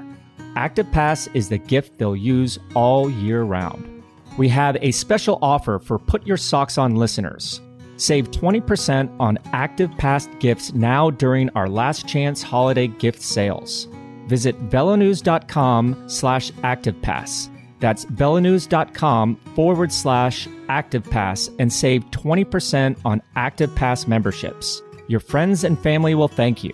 Active 0.55 0.91
Pass 0.93 1.29
is 1.29 1.49
the 1.49 1.57
gift 1.57 1.99
they'll 1.99 2.15
use 2.15 2.59
all 2.75 3.11
year 3.11 3.43
round. 3.43 4.03
We 4.37 4.49
have 4.49 4.77
a 4.81 4.93
special 4.93 5.39
offer 5.41 5.79
for 5.79 5.99
Put 5.99 6.27
Your 6.27 6.37
Socks 6.37 6.77
On 6.77 6.95
listeners. 6.95 7.61
Save 7.97 8.31
20% 8.31 9.15
on 9.21 9.39
Active 9.53 9.91
Pass 9.99 10.29
gifts 10.39 10.73
now 10.73 11.11
during 11.11 11.51
our 11.51 11.69
last 11.69 12.09
chance 12.09 12.43
holiday 12.43 12.89
gift 12.89 13.23
sales. 13.23 13.89
Visit 14.27 14.69
velonews.com 14.71 16.09
slash 16.09 16.51
ActivePass 16.53 17.53
that's 17.83 18.05
velonews.com 18.05 19.41
forward 19.57 19.93
slash 19.93 20.47
ActivePass 20.69 21.53
and 21.59 21.71
save 21.71 22.05
20% 22.13 22.97
on 23.05 23.21
active 23.35 23.75
pass 23.75 24.07
memberships. 24.07 24.81
Your 25.09 25.19
friends 25.19 25.65
and 25.65 25.77
family 25.77 26.15
will 26.15 26.29
thank 26.29 26.63
you. 26.63 26.73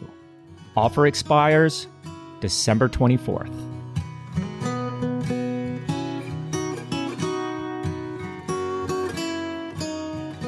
Offer 0.76 1.06
expires 1.06 1.86
December 2.40 2.90
24th. 2.90 3.67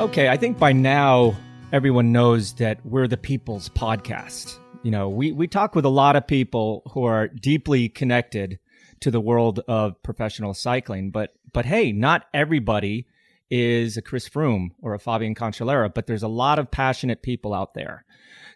Okay, 0.00 0.30
I 0.30 0.38
think 0.38 0.59
by 0.59 0.73
now 0.73 1.37
everyone 1.73 2.11
knows 2.11 2.54
that 2.54 2.78
we're 2.87 3.07
the 3.07 3.19
people's 3.19 3.69
podcast. 3.69 4.57
You 4.83 4.90
know, 4.90 5.11
we, 5.11 5.30
we 5.30 5.47
talk 5.47 5.75
with 5.75 5.85
a 5.85 5.90
lot 5.90 6.16
of 6.16 6.26
people 6.26 6.90
who 6.95 7.04
are 7.04 7.28
deeply 7.28 7.90
connected 7.90 8.59
to 9.00 9.11
the 9.11 9.21
world 9.21 9.61
of 9.69 10.02
professional 10.02 10.54
cycling. 10.54 11.11
But 11.11 11.35
but 11.52 11.66
hey, 11.66 11.92
not 11.92 12.25
everybody 12.33 13.09
is 13.50 13.99
a 13.99 14.02
Chris 14.02 14.26
Froome 14.26 14.71
or 14.80 14.95
a 14.95 14.99
Fabian 14.99 15.35
Cancellara, 15.35 15.92
but 15.92 16.07
there's 16.07 16.23
a 16.23 16.28
lot 16.28 16.59
of 16.59 16.71
passionate 16.71 17.21
people 17.21 17.52
out 17.52 17.75
there. 17.75 18.07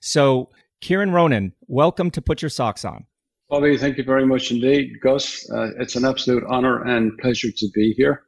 So, 0.00 0.48
Kieran 0.80 1.10
Ronan, 1.10 1.52
welcome 1.66 2.10
to 2.12 2.22
Put 2.22 2.40
Your 2.40 2.48
Socks 2.48 2.86
On. 2.86 3.04
Bobby, 3.50 3.76
thank 3.76 3.98
you 3.98 4.04
very 4.04 4.24
much 4.24 4.50
indeed. 4.50 4.92
Gus, 5.02 5.46
uh, 5.50 5.72
it's 5.78 5.94
an 5.94 6.06
absolute 6.06 6.44
honor 6.48 6.82
and 6.84 7.18
pleasure 7.18 7.50
to 7.54 7.68
be 7.74 7.92
here. 7.98 8.22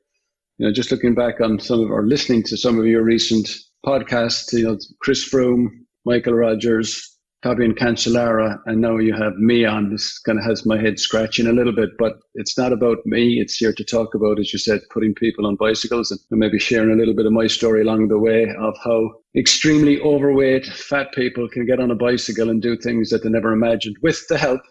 You 0.59 0.67
know, 0.67 0.73
just 0.73 0.91
looking 0.91 1.15
back 1.15 1.41
on 1.41 1.59
some 1.61 1.81
of 1.81 1.91
or 1.91 2.07
listening 2.07 2.43
to 2.45 2.57
some 2.57 2.79
of 2.79 2.87
your 2.87 3.03
recent 3.03 3.51
podcasts, 3.85 4.53
you 4.53 4.65
know, 4.65 4.79
Chris 5.01 5.29
Froome, 5.29 5.69
Michael 6.07 6.33
Rogers, 6.33 7.17
Fabian 7.43 7.75
Cancellara, 7.75 8.59
and 8.67 8.81
now 8.81 8.97
you 8.97 9.13
have 9.13 9.35
me 9.37 9.65
on. 9.65 9.91
This 9.91 10.19
kind 10.21 10.39
of 10.39 10.45
has 10.45 10.65
my 10.65 10.81
head 10.81 10.99
scratching 10.99 11.47
a 11.47 11.53
little 11.53 11.75
bit, 11.75 11.91
but 11.99 12.15
it's 12.35 12.57
not 12.57 12.73
about 12.73 12.99
me. 13.05 13.39
It's 13.39 13.57
here 13.57 13.73
to 13.75 13.85
talk 13.85 14.15
about, 14.15 14.41
as 14.41 14.53
you 14.53 14.59
said, 14.59 14.81
putting 14.91 15.15
people 15.15 15.47
on 15.47 15.57
bicycles 15.57 16.11
and 16.11 16.19
maybe 16.31 16.59
sharing 16.59 16.91
a 16.91 16.97
little 16.97 17.15
bit 17.15 17.27
of 17.27 17.33
my 17.33 17.47
story 17.47 17.83
along 17.83 18.09
the 18.09 18.19
way 18.19 18.47
of 18.59 18.75
how 18.83 19.11
extremely 19.37 20.01
overweight 20.01 20.67
fat 20.67 21.13
people 21.13 21.49
can 21.49 21.67
get 21.67 21.81
on 21.81 21.91
a 21.91 21.95
bicycle 21.95 22.49
and 22.49 22.63
do 22.63 22.77
things 22.77 23.11
that 23.11 23.23
they 23.23 23.29
never 23.29 23.53
imagined 23.53 23.97
with 24.03 24.27
the 24.29 24.39
help 24.39 24.63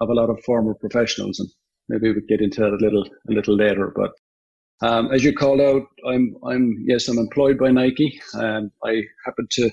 of 0.00 0.08
a 0.08 0.14
lot 0.14 0.30
of 0.30 0.42
former 0.44 0.74
professionals. 0.74 1.38
And 1.38 1.48
maybe 1.88 2.12
we 2.12 2.22
get 2.26 2.40
into 2.40 2.62
that 2.62 2.72
a 2.72 2.82
little 2.82 3.04
a 3.30 3.32
little 3.32 3.56
later. 3.56 3.92
But 3.94 4.10
um, 4.80 5.12
as 5.12 5.24
you 5.24 5.32
called 5.32 5.60
out, 5.60 5.82
I'm 6.06 6.36
I'm 6.44 6.84
yes, 6.86 7.08
I'm 7.08 7.18
employed 7.18 7.58
by 7.58 7.70
Nike. 7.70 8.20
Um, 8.34 8.70
I 8.84 9.02
happen 9.24 9.46
to 9.52 9.70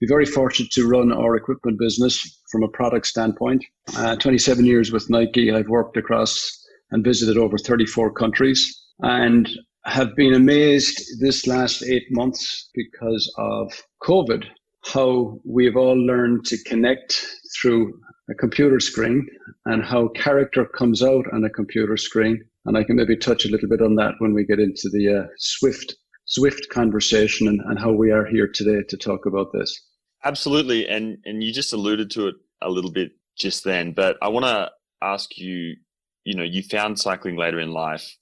be 0.00 0.06
very 0.06 0.26
fortunate 0.26 0.70
to 0.72 0.88
run 0.88 1.12
our 1.12 1.36
equipment 1.36 1.78
business 1.78 2.40
from 2.50 2.62
a 2.62 2.68
product 2.68 3.06
standpoint. 3.06 3.64
Uh, 3.96 4.16
27 4.16 4.64
years 4.64 4.92
with 4.92 5.08
Nike, 5.08 5.50
I've 5.52 5.68
worked 5.68 5.96
across 5.96 6.64
and 6.90 7.02
visited 7.02 7.38
over 7.38 7.58
34 7.58 8.12
countries 8.12 8.84
and 9.00 9.48
have 9.84 10.14
been 10.16 10.34
amazed 10.34 11.20
this 11.20 11.46
last 11.46 11.82
eight 11.82 12.06
months 12.10 12.70
because 12.74 13.32
of 13.38 13.72
COVID, 14.02 14.44
how 14.92 15.40
we've 15.44 15.76
all 15.76 15.96
learned 15.96 16.44
to 16.46 16.62
connect 16.64 17.24
through 17.60 17.92
a 18.30 18.34
computer 18.34 18.80
screen 18.80 19.26
and 19.66 19.84
how 19.84 20.08
character 20.08 20.64
comes 20.64 21.02
out 21.02 21.24
on 21.32 21.44
a 21.44 21.50
computer 21.50 21.96
screen. 21.96 22.42
And 22.64 22.76
I 22.76 22.84
can 22.84 22.96
maybe 22.96 23.16
touch 23.16 23.44
a 23.44 23.48
little 23.48 23.68
bit 23.68 23.82
on 23.82 23.96
that 23.96 24.14
when 24.18 24.34
we 24.34 24.44
get 24.44 24.58
into 24.58 24.88
the 24.90 25.22
uh, 25.22 25.26
Zwift 25.40 25.94
Zwift 26.36 26.68
conversation 26.70 27.46
and, 27.46 27.60
and 27.60 27.78
how 27.78 27.92
we 27.92 28.10
are 28.10 28.26
here 28.26 28.48
today 28.48 28.82
to 28.88 28.96
talk 28.96 29.26
about 29.26 29.52
this. 29.52 29.80
Absolutely, 30.24 30.88
and 30.88 31.18
and 31.24 31.44
you 31.44 31.52
just 31.52 31.72
alluded 31.72 32.10
to 32.12 32.28
it 32.28 32.34
a 32.60 32.68
little 32.68 32.90
bit 32.90 33.12
just 33.38 33.62
then, 33.62 33.92
but 33.92 34.16
I 34.22 34.28
want 34.28 34.46
to 34.46 34.70
ask 35.02 35.36
you. 35.38 35.76
You 36.24 36.34
know, 36.34 36.42
you 36.42 36.64
found 36.64 36.98
cycling 36.98 37.36
later 37.36 37.60
in 37.60 37.70
life. 37.70 38.16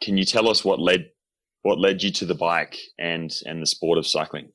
Can 0.00 0.16
you 0.16 0.24
tell 0.24 0.48
us 0.48 0.64
what 0.64 0.78
led 0.78 1.06
what 1.62 1.80
led 1.80 2.04
you 2.04 2.12
to 2.12 2.24
the 2.24 2.36
bike 2.36 2.78
and 3.00 3.34
and 3.46 3.60
the 3.60 3.66
sport 3.66 3.98
of 3.98 4.06
cycling? 4.06 4.52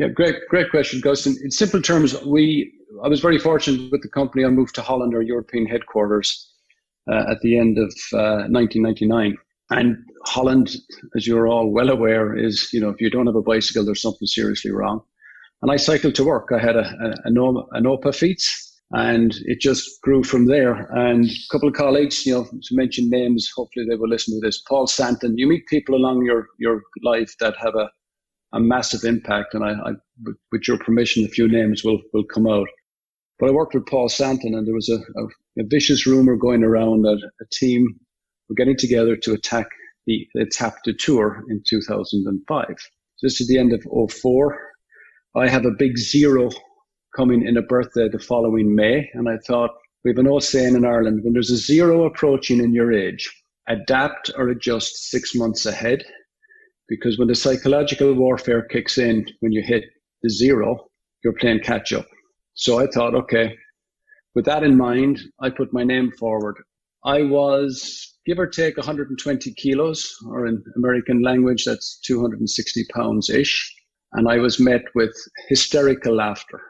Yeah, 0.00 0.08
great, 0.08 0.36
great 0.48 0.70
question, 0.70 1.02
Gus. 1.02 1.26
In, 1.26 1.36
in 1.44 1.50
simple 1.50 1.82
terms, 1.82 2.18
we 2.24 2.72
I 3.04 3.08
was 3.08 3.20
very 3.20 3.38
fortunate 3.38 3.92
with 3.92 4.00
the 4.00 4.08
company. 4.08 4.46
I 4.46 4.48
moved 4.48 4.74
to 4.76 4.80
Holland, 4.80 5.14
our 5.14 5.20
European 5.20 5.66
headquarters, 5.66 6.54
uh, 7.12 7.24
at 7.30 7.38
the 7.42 7.58
end 7.58 7.76
of 7.76 7.92
uh, 8.14 8.48
1999. 8.48 9.36
And 9.68 9.98
Holland, 10.24 10.74
as 11.14 11.26
you're 11.26 11.46
all 11.46 11.70
well 11.70 11.90
aware, 11.90 12.34
is 12.34 12.70
you 12.72 12.80
know 12.80 12.88
if 12.88 12.98
you 12.98 13.10
don't 13.10 13.26
have 13.26 13.36
a 13.36 13.42
bicycle, 13.42 13.84
there's 13.84 14.00
something 14.00 14.26
seriously 14.26 14.70
wrong. 14.70 15.02
And 15.60 15.70
I 15.70 15.76
cycled 15.76 16.14
to 16.14 16.24
work. 16.24 16.48
I 16.50 16.58
had 16.58 16.76
a, 16.76 16.86
a, 17.04 17.08
an, 17.24 17.36
an 17.72 17.84
Opafiets 17.84 18.46
and 18.92 19.34
it 19.44 19.60
just 19.60 20.00
grew 20.00 20.24
from 20.24 20.46
there. 20.46 20.88
And 20.96 21.26
a 21.26 21.52
couple 21.52 21.68
of 21.68 21.74
colleagues, 21.74 22.24
you 22.24 22.32
know, 22.32 22.44
to 22.44 22.74
mention 22.74 23.10
names, 23.10 23.52
hopefully 23.54 23.84
they 23.86 23.96
will 23.96 24.08
listen 24.08 24.40
to 24.40 24.46
this. 24.46 24.62
Paul 24.66 24.86
Santon, 24.86 25.36
you 25.36 25.46
meet 25.46 25.66
people 25.66 25.94
along 25.94 26.24
your, 26.24 26.46
your 26.58 26.80
life 27.04 27.34
that 27.40 27.54
have 27.58 27.74
a, 27.74 27.90
a 28.52 28.60
massive 28.60 29.04
impact. 29.04 29.54
And 29.54 29.64
I, 29.64 29.72
I, 29.72 29.92
with 30.52 30.66
your 30.66 30.78
permission, 30.78 31.24
a 31.24 31.28
few 31.28 31.48
names 31.48 31.84
will, 31.84 32.00
will 32.12 32.24
come 32.24 32.46
out. 32.46 32.68
But 33.38 33.48
I 33.48 33.52
worked 33.52 33.74
with 33.74 33.86
Paul 33.86 34.08
Santon 34.08 34.54
and 34.54 34.66
there 34.66 34.74
was 34.74 34.88
a, 34.88 34.96
a, 34.96 35.62
a 35.62 35.66
vicious 35.66 36.06
rumor 36.06 36.36
going 36.36 36.62
around 36.62 37.02
that 37.02 37.30
a 37.40 37.44
team 37.52 37.86
were 38.48 38.54
getting 38.54 38.76
together 38.76 39.16
to 39.16 39.32
attack 39.32 39.66
the, 40.06 40.26
the 40.34 40.44
Étape 40.44 40.98
Tour 40.98 41.42
in 41.48 41.62
2005. 41.66 42.66
So 42.68 43.26
this 43.26 43.40
is 43.40 43.48
the 43.48 43.58
end 43.58 43.72
of 43.72 43.84
04 44.12 44.58
I 45.36 45.48
have 45.48 45.64
a 45.64 45.70
big 45.70 45.96
zero 45.96 46.50
coming 47.16 47.46
in 47.46 47.56
a 47.56 47.62
birthday 47.62 48.08
the 48.08 48.18
following 48.18 48.74
May. 48.74 49.08
And 49.14 49.28
I 49.28 49.36
thought, 49.46 49.70
we 50.04 50.10
have 50.10 50.18
an 50.18 50.26
old 50.26 50.42
saying 50.42 50.74
in 50.74 50.84
Ireland 50.84 51.20
when 51.22 51.34
there's 51.34 51.50
a 51.50 51.56
zero 51.56 52.04
approaching 52.04 52.58
in 52.58 52.72
your 52.72 52.92
age, 52.92 53.30
adapt 53.68 54.30
or 54.36 54.48
adjust 54.48 55.10
six 55.10 55.34
months 55.34 55.66
ahead. 55.66 56.02
Because 56.90 57.18
when 57.18 57.28
the 57.28 57.34
psychological 57.34 58.12
warfare 58.12 58.62
kicks 58.62 58.98
in, 58.98 59.24
when 59.40 59.52
you 59.52 59.62
hit 59.62 59.84
the 60.22 60.28
zero, 60.28 60.90
you're 61.24 61.32
playing 61.32 61.60
catch 61.60 61.94
up. 61.94 62.06
So 62.52 62.78
I 62.78 62.86
thought, 62.86 63.14
okay, 63.14 63.56
with 64.34 64.44
that 64.44 64.62
in 64.62 64.76
mind, 64.76 65.20
I 65.40 65.48
put 65.48 65.72
my 65.72 65.84
name 65.84 66.12
forward. 66.18 66.56
I 67.06 67.22
was 67.22 68.18
give 68.26 68.38
or 68.38 68.46
take 68.46 68.76
120 68.76 69.54
kilos, 69.54 70.14
or 70.28 70.46
in 70.46 70.62
American 70.76 71.22
language, 71.22 71.64
that's 71.64 71.98
260 72.00 72.84
pounds 72.92 73.30
ish 73.30 73.74
and 74.12 74.28
I 74.28 74.38
was 74.38 74.60
met 74.60 74.82
with 74.94 75.14
hysterical 75.48 76.16
laughter. 76.16 76.60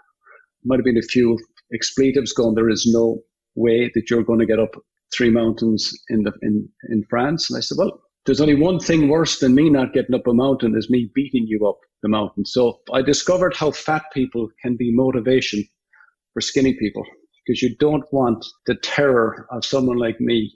Might 0.64 0.78
have 0.78 0.84
been 0.84 0.98
a 0.98 1.02
few 1.02 1.38
expletives 1.72 2.32
going. 2.32 2.54
There 2.54 2.68
is 2.68 2.90
no 2.92 3.20
way 3.54 3.90
that 3.94 4.10
you're 4.10 4.24
going 4.24 4.40
to 4.40 4.46
get 4.46 4.58
up 4.58 4.74
three 5.14 5.30
mountains 5.30 5.90
in 6.08 6.22
the 6.22 6.32
in 6.42 6.68
in 6.90 7.04
France. 7.08 7.50
And 7.50 7.56
I 7.56 7.60
said, 7.60 7.76
well, 7.78 8.02
there's 8.26 8.40
only 8.40 8.54
one 8.54 8.78
thing 8.78 9.08
worse 9.08 9.38
than 9.38 9.54
me 9.54 9.70
not 9.70 9.92
getting 9.92 10.14
up 10.14 10.26
a 10.26 10.34
mountain 10.34 10.76
is 10.76 10.90
me 10.90 11.10
beating 11.14 11.46
you 11.46 11.66
up 11.66 11.78
the 12.02 12.08
mountain. 12.08 12.44
So 12.44 12.80
I 12.92 13.02
discovered 13.02 13.56
how 13.56 13.70
fat 13.70 14.04
people 14.12 14.48
can 14.62 14.76
be 14.76 14.90
motivation 14.94 15.64
for 16.32 16.40
skinny 16.40 16.74
people 16.74 17.04
because 17.46 17.62
you 17.62 17.74
don't 17.78 18.04
want 18.12 18.44
the 18.66 18.76
terror 18.76 19.46
of 19.50 19.64
someone 19.64 19.96
like 19.96 20.20
me 20.20 20.52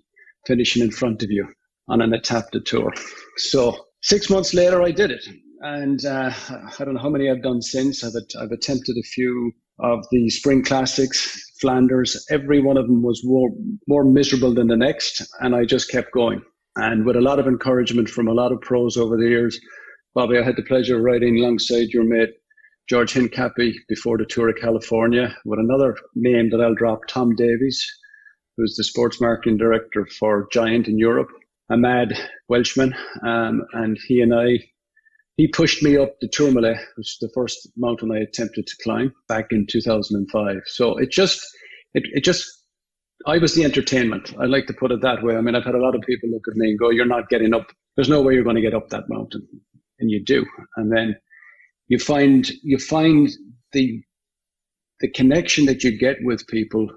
finishing 0.47 0.83
in 0.83 0.91
front 0.91 1.23
of 1.23 1.31
you 1.31 1.47
on 1.89 2.01
an 2.01 2.13
adapted 2.13 2.67
tour. 2.67 2.93
So 3.37 3.77
six 4.03 4.31
months 4.31 4.55
later, 4.55 4.83
I 4.83 4.91
did 4.91 5.11
it. 5.11 5.25
And 5.61 6.05
uh, 6.05 6.31
I 6.79 6.85
don't 6.85 6.95
know 6.95 7.01
how 7.01 7.09
many 7.09 7.31
I've 7.31 7.43
done 7.43 7.63
since. 7.63 8.05
I've, 8.05 8.13
I've 8.39 8.51
attempted 8.51 8.97
a 8.99 9.03
few 9.03 9.53
of 9.81 10.05
the 10.11 10.29
spring 10.29 10.63
classics, 10.63 11.53
Flanders. 11.61 12.25
Every 12.31 12.61
one 12.61 12.77
of 12.77 12.87
them 12.87 13.03
was 13.03 13.23
more, 13.25 13.49
more 13.89 14.05
miserable 14.05 14.55
than 14.55 14.67
the 14.67 14.77
next. 14.77 15.27
And 15.41 15.55
I 15.55 15.65
just 15.65 15.91
kept 15.91 16.13
going. 16.13 16.43
And 16.77 17.05
with 17.05 17.17
a 17.17 17.21
lot 17.21 17.39
of 17.39 17.47
encouragement 17.47 18.09
from 18.09 18.29
a 18.29 18.33
lot 18.33 18.53
of 18.53 18.61
pros 18.61 18.97
over 18.97 19.17
the 19.17 19.29
years, 19.29 19.61
Bobby, 20.15 20.39
I 20.39 20.43
had 20.43 20.57
the 20.57 20.63
pleasure 20.63 20.97
of 20.97 21.03
riding 21.03 21.39
alongside 21.39 21.89
your 21.91 22.05
mate 22.05 22.31
George 22.89 23.15
Hincapie 23.15 23.75
before 23.89 24.19
the 24.19 24.27
Tour 24.27 24.51
of 24.51 24.57
California 24.57 25.35
with 25.45 25.59
another 25.59 25.97
name 26.15 26.51
that 26.51 26.61
I'll 26.61 26.75
drop, 26.75 27.01
Tom 27.09 27.35
Davies, 27.35 27.85
who's 28.57 28.77
the 28.77 28.85
sports 28.85 29.21
marketing 29.21 29.57
director 29.57 30.07
for 30.19 30.49
Giant 30.53 30.87
in 30.87 30.99
Europe, 30.99 31.31
a 31.71 31.77
mad 31.77 32.13
Welshman. 32.49 32.95
Um, 33.27 33.63
and 33.73 33.99
he 34.07 34.21
and 34.21 34.35
I, 34.35 34.59
he 35.37 35.49
pushed 35.49 35.83
me 35.83 35.97
up 35.97 36.21
the 36.21 36.29
Tourmalet, 36.29 36.77
which 36.97 37.09
is 37.09 37.19
the 37.21 37.31
first 37.35 37.69
mountain 37.77 38.13
I 38.13 38.19
attempted 38.19 38.67
to 38.67 38.77
climb 38.83 39.13
back 39.29 39.47
in 39.51 39.67
2005. 39.71 40.57
So 40.67 40.97
it 40.99 41.11
just, 41.11 41.45
it, 41.95 42.05
it 42.13 42.25
just, 42.25 42.64
I 43.27 43.39
was 43.39 43.55
the 43.55 43.65
entertainment. 43.65 44.35
I 44.39 44.45
like 44.45 44.67
to 44.67 44.75
put 44.75 44.93
it 44.93 45.01
that 45.01 45.23
way. 45.23 45.37
I 45.37 45.41
mean, 45.41 45.55
I've 45.55 45.65
had 45.65 45.75
a 45.75 45.83
lot 45.83 45.95
of 45.95 46.03
people 46.03 46.29
look 46.31 46.47
at 46.49 46.57
me 46.57 46.71
and 46.71 46.79
go, 46.79 46.91
you're 46.91 47.07
not 47.07 47.29
getting 47.29 47.55
up. 47.55 47.67
There's 47.97 48.09
no 48.09 48.21
way 48.21 48.35
you're 48.35 48.45
going 48.45 48.57
to 48.57 48.63
get 48.63 48.75
up 48.75 48.91
that 48.91 49.09
mountain. 49.09 49.47
And 49.99 50.11
you 50.11 50.23
do. 50.23 50.45
And 50.77 50.93
then 50.93 51.17
you 51.89 51.99
find 51.99 52.51
you 52.63 52.79
find 52.79 53.31
the 53.73 54.03
the 55.01 55.11
connection 55.11 55.67
that 55.67 55.85
you 55.85 55.97
get 55.97 56.17
with 56.23 56.47
people 56.47 56.89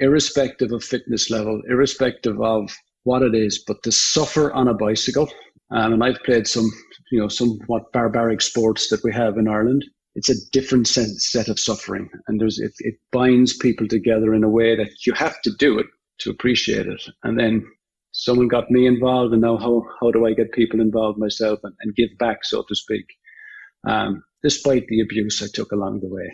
irrespective 0.00 0.72
of 0.72 0.84
fitness 0.84 1.30
level 1.30 1.60
irrespective 1.68 2.40
of 2.40 2.70
what 3.04 3.22
it 3.22 3.34
is 3.34 3.62
but 3.66 3.82
to 3.82 3.92
suffer 3.92 4.52
on 4.52 4.68
a 4.68 4.74
bicycle 4.74 5.28
um, 5.70 5.94
and 5.94 6.04
i've 6.04 6.22
played 6.24 6.46
some 6.46 6.70
you 7.10 7.20
know 7.20 7.28
somewhat 7.28 7.90
barbaric 7.92 8.40
sports 8.40 8.88
that 8.88 9.02
we 9.02 9.12
have 9.12 9.38
in 9.38 9.48
ireland 9.48 9.84
it's 10.18 10.30
a 10.30 10.50
different 10.52 10.86
set, 10.86 11.48
of 11.48 11.58
suffering 11.60 12.08
and 12.26 12.40
there's 12.40 12.58
it, 12.58 12.72
it 12.80 12.94
binds 13.12 13.56
people 13.56 13.86
together 13.88 14.34
in 14.34 14.44
a 14.44 14.48
way 14.48 14.76
that 14.76 15.06
you 15.06 15.12
have 15.12 15.40
to 15.42 15.50
do 15.58 15.78
it 15.78 15.86
to 16.18 16.30
appreciate 16.30 16.86
it 16.86 17.02
and 17.22 17.38
then 17.38 17.64
someone 18.12 18.48
got 18.48 18.70
me 18.70 18.86
involved 18.86 19.32
and 19.32 19.42
now 19.42 19.56
how, 19.56 19.82
how 20.00 20.10
do 20.10 20.26
i 20.26 20.32
get 20.32 20.52
people 20.52 20.80
involved 20.80 21.18
myself 21.18 21.60
and, 21.62 21.74
and 21.80 21.94
give 21.94 22.10
back 22.18 22.38
so 22.44 22.64
to 22.68 22.74
speak 22.74 23.06
um, 23.86 24.22
despite 24.42 24.86
the 24.88 25.00
abuse 25.00 25.42
I 25.42 25.46
took 25.52 25.72
along 25.72 26.00
the 26.00 26.08
way. 26.08 26.32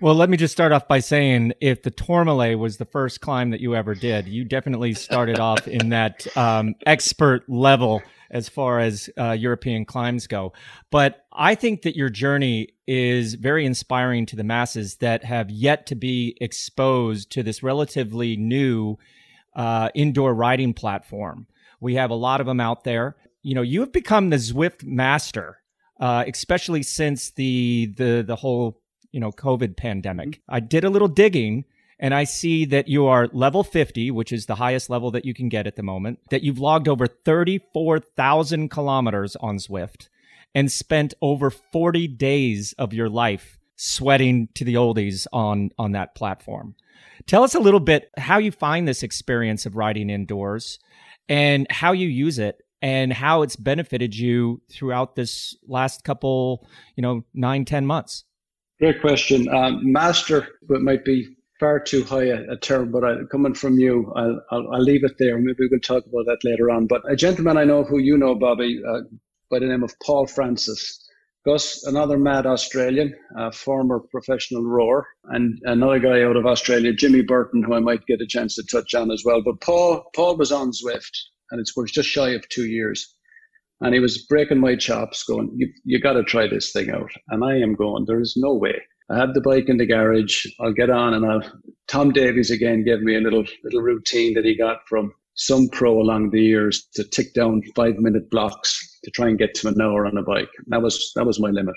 Well, 0.00 0.14
let 0.14 0.30
me 0.30 0.36
just 0.36 0.52
start 0.52 0.70
off 0.70 0.86
by 0.86 1.00
saying 1.00 1.54
if 1.60 1.82
the 1.82 1.90
Tourmalet 1.90 2.56
was 2.58 2.76
the 2.76 2.84
first 2.84 3.20
climb 3.20 3.50
that 3.50 3.60
you 3.60 3.74
ever 3.74 3.96
did, 3.96 4.28
you 4.28 4.44
definitely 4.44 4.94
started 4.94 5.40
off 5.40 5.66
in 5.66 5.88
that 5.88 6.24
um, 6.36 6.76
expert 6.86 7.42
level 7.48 8.02
as 8.30 8.48
far 8.48 8.80
as 8.80 9.10
uh, 9.18 9.32
European 9.32 9.84
climbs 9.84 10.26
go. 10.26 10.52
But 10.90 11.26
I 11.32 11.54
think 11.54 11.82
that 11.82 11.96
your 11.96 12.10
journey 12.10 12.74
is 12.86 13.34
very 13.34 13.64
inspiring 13.64 14.26
to 14.26 14.36
the 14.36 14.44
masses 14.44 14.96
that 14.96 15.24
have 15.24 15.50
yet 15.50 15.86
to 15.86 15.94
be 15.94 16.36
exposed 16.40 17.30
to 17.32 17.42
this 17.42 17.62
relatively 17.62 18.36
new 18.36 18.98
uh, 19.54 19.90
indoor 19.94 20.34
riding 20.34 20.74
platform. 20.74 21.46
We 21.80 21.94
have 21.94 22.10
a 22.10 22.14
lot 22.14 22.40
of 22.40 22.46
them 22.46 22.60
out 22.60 22.84
there. 22.84 23.16
You 23.42 23.54
know, 23.54 23.62
you 23.62 23.80
have 23.80 23.92
become 23.92 24.30
the 24.30 24.36
Zwift 24.36 24.84
master 24.84 25.58
uh, 26.00 26.24
especially 26.26 26.82
since 26.82 27.30
the 27.30 27.92
the 27.96 28.24
the 28.26 28.36
whole 28.36 28.80
you 29.10 29.20
know 29.20 29.32
COVID 29.32 29.76
pandemic. 29.76 30.30
Mm-hmm. 30.30 30.54
I 30.54 30.60
did 30.60 30.84
a 30.84 30.90
little 30.90 31.08
digging. 31.08 31.64
And 32.00 32.14
I 32.14 32.24
see 32.24 32.64
that 32.66 32.88
you 32.88 33.06
are 33.06 33.28
level 33.32 33.64
50, 33.64 34.10
which 34.10 34.32
is 34.32 34.46
the 34.46 34.54
highest 34.54 34.88
level 34.88 35.10
that 35.10 35.24
you 35.24 35.34
can 35.34 35.48
get 35.48 35.66
at 35.66 35.76
the 35.76 35.82
moment, 35.82 36.20
that 36.30 36.42
you've 36.42 36.60
logged 36.60 36.88
over 36.88 37.06
34,000 37.06 38.68
kilometers 38.68 39.36
on 39.36 39.56
Zwift 39.56 40.08
and 40.54 40.70
spent 40.70 41.14
over 41.20 41.50
40 41.50 42.06
days 42.08 42.72
of 42.78 42.92
your 42.92 43.08
life 43.08 43.58
sweating 43.76 44.48
to 44.54 44.64
the 44.64 44.74
oldies 44.74 45.26
on, 45.32 45.70
on 45.78 45.92
that 45.92 46.14
platform. 46.14 46.74
Tell 47.26 47.42
us 47.42 47.54
a 47.54 47.60
little 47.60 47.80
bit 47.80 48.10
how 48.16 48.38
you 48.38 48.52
find 48.52 48.86
this 48.86 49.02
experience 49.02 49.66
of 49.66 49.76
riding 49.76 50.08
indoors 50.08 50.78
and 51.28 51.66
how 51.70 51.92
you 51.92 52.08
use 52.08 52.38
it 52.38 52.62
and 52.80 53.12
how 53.12 53.42
it's 53.42 53.56
benefited 53.56 54.16
you 54.16 54.62
throughout 54.70 55.16
this 55.16 55.56
last 55.66 56.04
couple, 56.04 56.66
you 56.96 57.02
know, 57.02 57.24
nine, 57.34 57.64
ten 57.64 57.86
months? 57.86 58.24
Great 58.80 59.00
question. 59.00 59.48
Um, 59.48 59.92
master 59.92 60.48
it 60.70 60.82
might 60.82 61.04
be 61.04 61.36
far 61.60 61.80
too 61.80 62.04
high 62.04 62.26
a, 62.26 62.52
a 62.52 62.56
term, 62.56 62.90
but 62.90 63.04
I, 63.04 63.24
coming 63.30 63.54
from 63.54 63.78
you, 63.78 64.12
I'll, 64.16 64.40
I'll, 64.50 64.74
I'll, 64.74 64.82
leave 64.82 65.04
it 65.04 65.16
there. 65.18 65.38
Maybe 65.38 65.56
we 65.60 65.68
can 65.68 65.80
talk 65.80 66.04
about 66.06 66.26
that 66.26 66.44
later 66.44 66.70
on. 66.70 66.86
But 66.86 67.02
a 67.10 67.16
gentleman 67.16 67.56
I 67.56 67.64
know 67.64 67.84
who 67.84 67.98
you 67.98 68.16
know, 68.16 68.34
Bobby, 68.34 68.80
uh, 68.86 69.00
by 69.50 69.58
the 69.58 69.66
name 69.66 69.82
of 69.82 69.94
Paul 70.04 70.26
Francis. 70.26 71.04
Gus, 71.46 71.84
another 71.84 72.18
mad 72.18 72.46
Australian, 72.46 73.14
a 73.36 73.50
former 73.52 74.00
professional 74.10 74.64
rower, 74.64 75.06
and 75.24 75.58
another 75.64 75.98
guy 75.98 76.22
out 76.22 76.36
of 76.36 76.46
Australia, 76.46 76.92
Jimmy 76.92 77.22
Burton, 77.22 77.62
who 77.62 77.74
I 77.74 77.80
might 77.80 78.04
get 78.06 78.20
a 78.20 78.26
chance 78.26 78.56
to 78.56 78.64
touch 78.64 78.94
on 78.94 79.10
as 79.10 79.22
well. 79.24 79.40
But 79.42 79.60
Paul, 79.60 80.04
Paul 80.14 80.36
was 80.36 80.52
on 80.52 80.72
Zwift 80.72 81.16
and 81.50 81.60
it 81.60 81.70
was 81.76 81.90
just 81.90 82.08
shy 82.08 82.30
of 82.30 82.48
two 82.48 82.66
years. 82.66 83.14
And 83.80 83.94
he 83.94 84.00
was 84.00 84.26
breaking 84.26 84.58
my 84.58 84.74
chops, 84.74 85.22
going, 85.22 85.52
"You 85.54 85.72
you 85.84 86.00
got 86.00 86.14
to 86.14 86.24
try 86.24 86.48
this 86.48 86.72
thing 86.72 86.90
out." 86.90 87.10
And 87.28 87.44
I 87.44 87.58
am 87.58 87.74
going, 87.74 88.04
"There 88.06 88.20
is 88.20 88.34
no 88.36 88.54
way." 88.54 88.82
I 89.10 89.16
have 89.16 89.34
the 89.34 89.40
bike 89.40 89.68
in 89.68 89.78
the 89.78 89.86
garage. 89.86 90.46
I'll 90.60 90.72
get 90.72 90.90
on, 90.90 91.14
and 91.14 91.24
I'll. 91.24 91.42
Tom 91.86 92.12
Davies 92.12 92.50
again 92.50 92.84
gave 92.84 93.00
me 93.00 93.16
a 93.16 93.20
little 93.20 93.44
little 93.64 93.80
routine 93.80 94.34
that 94.34 94.44
he 94.44 94.56
got 94.56 94.86
from 94.88 95.12
some 95.34 95.68
pro 95.68 96.00
along 96.00 96.30
the 96.30 96.42
years 96.42 96.86
to 96.94 97.04
tick 97.04 97.32
down 97.32 97.62
five 97.74 97.96
minute 97.96 98.30
blocks 98.30 98.98
to 99.04 99.10
try 99.10 99.28
and 99.28 99.38
get 99.38 99.54
to 99.54 99.68
an 99.68 99.80
hour 99.80 100.06
on 100.06 100.18
a 100.18 100.22
bike. 100.22 100.50
That 100.66 100.82
was 100.82 101.12
that 101.16 101.26
was 101.26 101.40
my 101.40 101.50
limit. 101.50 101.76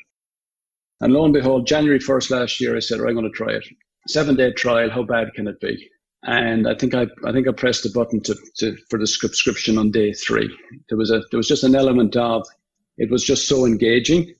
And 1.00 1.14
lo 1.14 1.26
and 1.26 1.34
behold, 1.34 1.68
January 1.68 2.00
first 2.00 2.30
last 2.32 2.60
year, 2.60 2.76
I 2.76 2.80
said, 2.80 3.00
right, 3.00 3.10
"I'm 3.10 3.16
going 3.16 3.32
to 3.32 3.38
try 3.38 3.54
it." 3.54 3.66
Seven 4.08 4.36
day 4.36 4.52
trial. 4.52 4.90
How 4.90 5.04
bad 5.04 5.34
can 5.34 5.48
it 5.48 5.60
be? 5.60 5.90
and 6.24 6.68
I 6.68 6.76
think 6.76 6.94
I 6.94 7.08
I 7.26 7.32
think 7.32 7.48
I 7.48 7.52
pressed 7.52 7.84
the 7.84 7.90
button 7.90 8.22
to, 8.22 8.36
to 8.58 8.78
for 8.90 9.00
the 9.00 9.08
subscription 9.08 9.78
on 9.78 9.92
day 9.92 10.14
three. 10.14 10.56
There 10.90 10.98
was 10.98 11.12
a 11.12 11.22
there 11.32 11.38
was 11.38 11.48
just 11.48 11.64
an 11.64 11.76
element 11.76 12.16
of 12.16 12.46
it 12.98 13.10
was 13.10 13.24
just 13.24 13.48
so 13.48 13.66
engaging. 13.66 14.34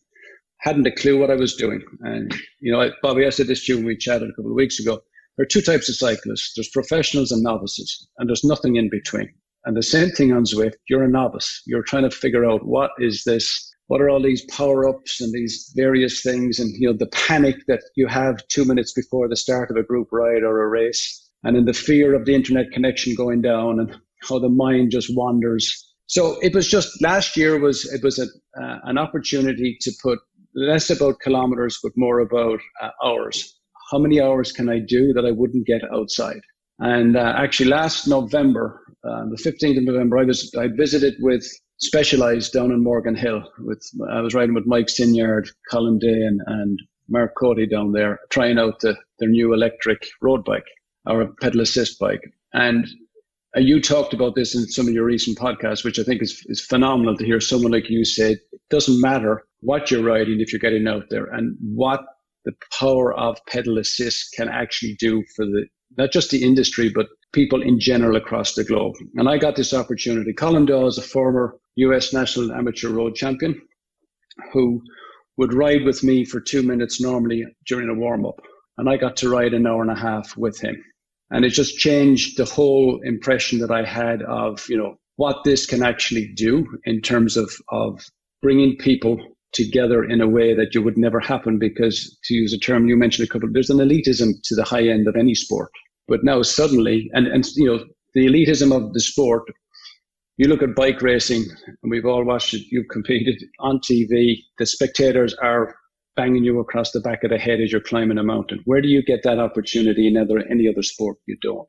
Hadn't 0.62 0.88
a 0.88 0.92
clue 0.92 1.20
what 1.20 1.32
I 1.32 1.36
was 1.36 1.56
doing, 1.56 1.82
and 2.02 2.34
you 2.60 2.72
know, 2.72 2.92
Bobby, 3.02 3.26
I 3.26 3.30
said 3.30 3.48
this 3.48 3.66
to 3.66 3.74
you 3.74 3.78
when 3.78 3.88
we 3.88 3.98
chatted 3.98 4.30
a 4.30 4.34
couple 4.34 4.52
of 4.52 4.56
weeks 4.56 4.80
ago. 4.80 5.02
There 5.38 5.44
are 5.44 5.48
two 5.48 5.62
types 5.62 5.90
of 5.90 5.96
cyclists. 5.96 6.54
There's 6.56 6.70
professionals 6.70 7.32
and 7.32 7.42
novices, 7.42 8.08
and 8.18 8.30
there's 8.30 8.44
nothing 8.44 8.76
in 8.76 8.90
between. 8.90 9.30
And 9.66 9.76
the 9.78 9.84
same 9.84 10.10
thing 10.10 10.32
on 10.32 10.44
Zwift. 10.44 10.76
You're 10.90 11.04
a 11.04 11.10
novice. 11.10 11.62
You're 11.66 11.84
trying 11.84 12.04
to 12.04 12.16
figure 12.16 12.46
out 12.46 12.66
what 12.66 12.92
is 13.00 13.24
this 13.26 13.72
what 13.88 14.00
are 14.00 14.10
all 14.10 14.22
these 14.22 14.46
power 14.46 14.88
ups 14.88 15.20
and 15.20 15.34
these 15.34 15.74
various 15.76 16.22
things 16.22 16.60
and 16.60 16.72
you 16.80 16.88
know 16.88 16.96
the 16.98 17.08
panic 17.08 17.58
that 17.68 17.82
you 17.98 18.08
have 18.08 18.48
two 18.48 18.64
minutes 18.64 18.94
before 18.94 19.28
the 19.28 19.36
start 19.36 19.70
of 19.70 19.76
a 19.76 19.84
group 19.84 20.08
ride 20.14 20.44
or 20.44 20.64
a 20.64 20.68
race 20.70 21.30
and 21.44 21.58
in 21.58 21.66
the 21.66 21.74
fear 21.74 22.16
of 22.16 22.24
the 22.26 22.34
internet 22.34 22.72
connection 22.72 23.14
going 23.16 23.42
down 23.42 23.82
and 23.82 23.94
how 24.30 24.40
the 24.40 24.48
mind 24.48 24.92
just 24.92 25.14
wanders. 25.16 25.94
So 26.08 26.38
it 26.42 26.54
was 26.54 26.70
just 26.70 27.02
last 27.02 27.36
year 27.36 27.60
was 27.60 27.86
it 27.92 28.02
was 28.02 28.18
a, 28.18 28.28
uh, 28.62 28.80
an 28.84 28.98
opportunity 28.98 29.78
to 29.82 29.92
put 30.02 30.20
less 30.56 30.90
about 30.90 31.20
kilometers 31.20 31.80
but 31.82 31.92
more 31.96 32.20
about 32.20 32.60
uh, 32.82 32.90
hours. 33.04 33.58
How 33.92 34.00
many 34.00 34.22
hours 34.22 34.52
can 34.52 34.70
I 34.70 34.80
do 34.80 35.14
that 35.14 35.26
I 35.26 35.32
wouldn't 35.32 35.68
get 35.68 35.82
outside? 35.94 36.42
And 36.80 37.16
uh, 37.16 37.34
actually, 37.38 37.70
last 37.70 38.08
November, 38.08 38.82
uh, 39.04 39.26
the 39.30 39.38
15th 39.38 39.78
of 39.78 39.84
November, 39.84 40.18
I 40.18 40.24
was 40.24 40.52
I 40.58 40.68
visited 40.68 41.16
with 41.20 41.46
Specialized 41.84 42.54
down 42.54 42.72
in 42.72 42.84
Morgan 42.84 43.16
Hill. 43.16 43.42
With 43.58 43.84
I 44.12 44.22
was 44.22 44.36
riding 44.36 44.54
with 44.54 44.68
Mike 44.68 44.86
Sinyard, 44.86 45.50
Colin 45.72 45.98
Day, 45.98 46.22
and, 46.22 46.40
and 46.46 46.80
Mark 47.10 47.34
Cody 47.36 47.66
down 47.66 47.92
there, 47.92 48.20
trying 48.30 48.60
out 48.60 48.82
the, 48.82 48.96
their 49.18 49.30
new 49.30 49.52
electric 49.52 50.06
road 50.22 50.46
bike 50.46 50.68
or 51.08 51.34
pedal 51.42 51.62
assist 51.62 51.98
bike. 51.98 52.22
And 52.54 52.88
uh, 53.58 53.62
you 53.62 53.82
talked 53.82 54.14
about 54.14 54.36
this 54.36 54.56
in 54.56 54.68
some 54.68 54.88
of 54.88 54.94
your 54.94 55.06
recent 55.06 55.40
podcasts, 55.40 55.84
which 55.84 55.98
I 55.98 56.04
think 56.04 56.22
is, 56.22 56.44
is 56.46 56.62
phenomenal 56.64 57.18
to 57.18 57.26
hear 57.26 57.42
someone 57.42 57.72
like 57.72 57.90
you 57.90 58.06
say 58.06 58.34
it 58.34 58.62
doesn't 58.70 59.02
matter 59.02 59.44
what 59.62 59.90
you're 59.90 60.04
riding 60.04 60.40
if 60.40 60.52
you're 60.52 60.60
getting 60.60 60.88
out 60.88 61.06
there 61.10 61.26
and 61.26 61.56
what 61.62 62.02
the 62.46 62.54
power 62.80 63.14
of 63.14 63.38
pedal 63.48 63.78
assist 63.78 64.34
can 64.36 64.50
actually 64.50 64.96
do 65.00 65.24
for 65.36 65.46
the 65.46 65.66
not 65.98 66.12
just 66.12 66.32
the 66.32 66.44
industry 66.44 66.90
but 66.94 67.08
people 67.34 67.62
in 67.62 67.80
general 67.80 68.16
across 68.16 68.56
the 68.56 68.64
globe. 68.64 68.96
And 69.16 69.30
I 69.30 69.38
got 69.38 69.56
this 69.56 69.74
opportunity. 69.74 70.34
Colin 70.34 70.66
Daw 70.66 70.88
is 70.88 70.98
a 70.98 71.02
former 71.02 71.58
US 71.76 72.14
national 72.14 72.52
amateur 72.52 72.90
road 72.90 73.16
champion 73.16 73.62
who 74.52 74.82
would 75.38 75.54
ride 75.54 75.84
with 75.84 76.04
me 76.04 76.26
for 76.26 76.40
two 76.40 76.64
minutes 76.64 77.02
normally 77.02 77.46
during 77.68 77.90
a 77.90 77.94
warm 77.94 78.26
up. 78.26 78.40
And 78.78 78.90
I 78.90 78.98
got 78.98 79.16
to 79.18 79.30
ride 79.30 79.54
an 79.54 79.68
hour 79.68 79.82
and 79.82 79.92
a 79.92 79.96
half 79.96 80.36
with 80.38 80.60
him 80.60 80.76
and 81.32 81.46
it 81.46 81.50
just 81.50 81.78
changed 81.78 82.38
the 82.38 82.46
whole 82.46 83.00
impression 83.04 83.60
that 83.60 83.72
I 83.72 83.84
had 83.84 84.22
of 84.24 84.64
you 84.70 84.78
know 84.78 84.98
what 85.16 85.44
this 85.44 85.66
can 85.66 85.82
actually 85.82 86.32
do 86.36 86.66
in 86.86 87.02
terms 87.02 87.38
of, 87.38 87.52
of 87.70 88.06
bringing 88.42 88.78
people 88.78 89.18
together 89.54 90.04
in 90.04 90.22
a 90.22 90.28
way 90.28 90.54
that 90.54 90.74
you 90.74 90.82
would 90.82 90.98
never 90.98 91.20
happen 91.20 91.60
because 91.60 92.18
to 92.24 92.34
use 92.34 92.54
a 92.54 92.58
term 92.58 92.88
you 92.88 92.96
mentioned 92.96 93.28
a 93.28 93.32
couple 93.32 93.50
there's 93.52 93.70
an 93.70 93.78
elitism 93.78 94.34
to 94.44 94.56
the 94.56 94.64
high 94.64 94.88
end 94.88 95.08
of 95.08 95.16
any 95.16 95.36
sport. 95.36 95.72
But 96.08 96.24
now 96.24 96.42
suddenly 96.42 97.10
and 97.14 97.28
and 97.28 97.46
you 97.56 97.66
know 97.66 97.86
the 98.14 98.28
elitism 98.28 98.76
of 98.76 98.94
the 98.94 99.00
sport 99.00 99.44
you 100.38 100.48
look 100.48 100.64
at 100.64 100.76
bike 100.76 101.02
racing 101.02 101.46
and 101.68 101.92
we've 101.92 102.06
all 102.06 102.24
watched 102.24 102.54
it 102.54 102.64
you've 102.72 102.88
competed 102.90 103.42
on 103.60 103.80
tv 103.80 104.38
the 104.58 104.66
spectators 104.66 105.34
are 105.36 105.76
banging 106.16 106.44
you 106.44 106.60
across 106.60 106.92
the 106.92 107.00
back 107.00 107.24
of 107.24 107.30
the 107.30 107.38
head 107.38 107.62
as 107.62 107.72
you're 107.72 107.82
climbing 107.82 108.18
a 108.18 108.24
mountain. 108.24 108.62
Where 108.66 108.82
do 108.82 108.88
you 108.88 109.04
get 109.04 109.24
that 109.24 109.40
opportunity 109.40 110.08
in 110.08 110.18
other 110.18 110.40
any 110.50 110.68
other 110.68 110.84
sport? 110.84 111.18
You 111.26 111.38
don't. 111.42 111.68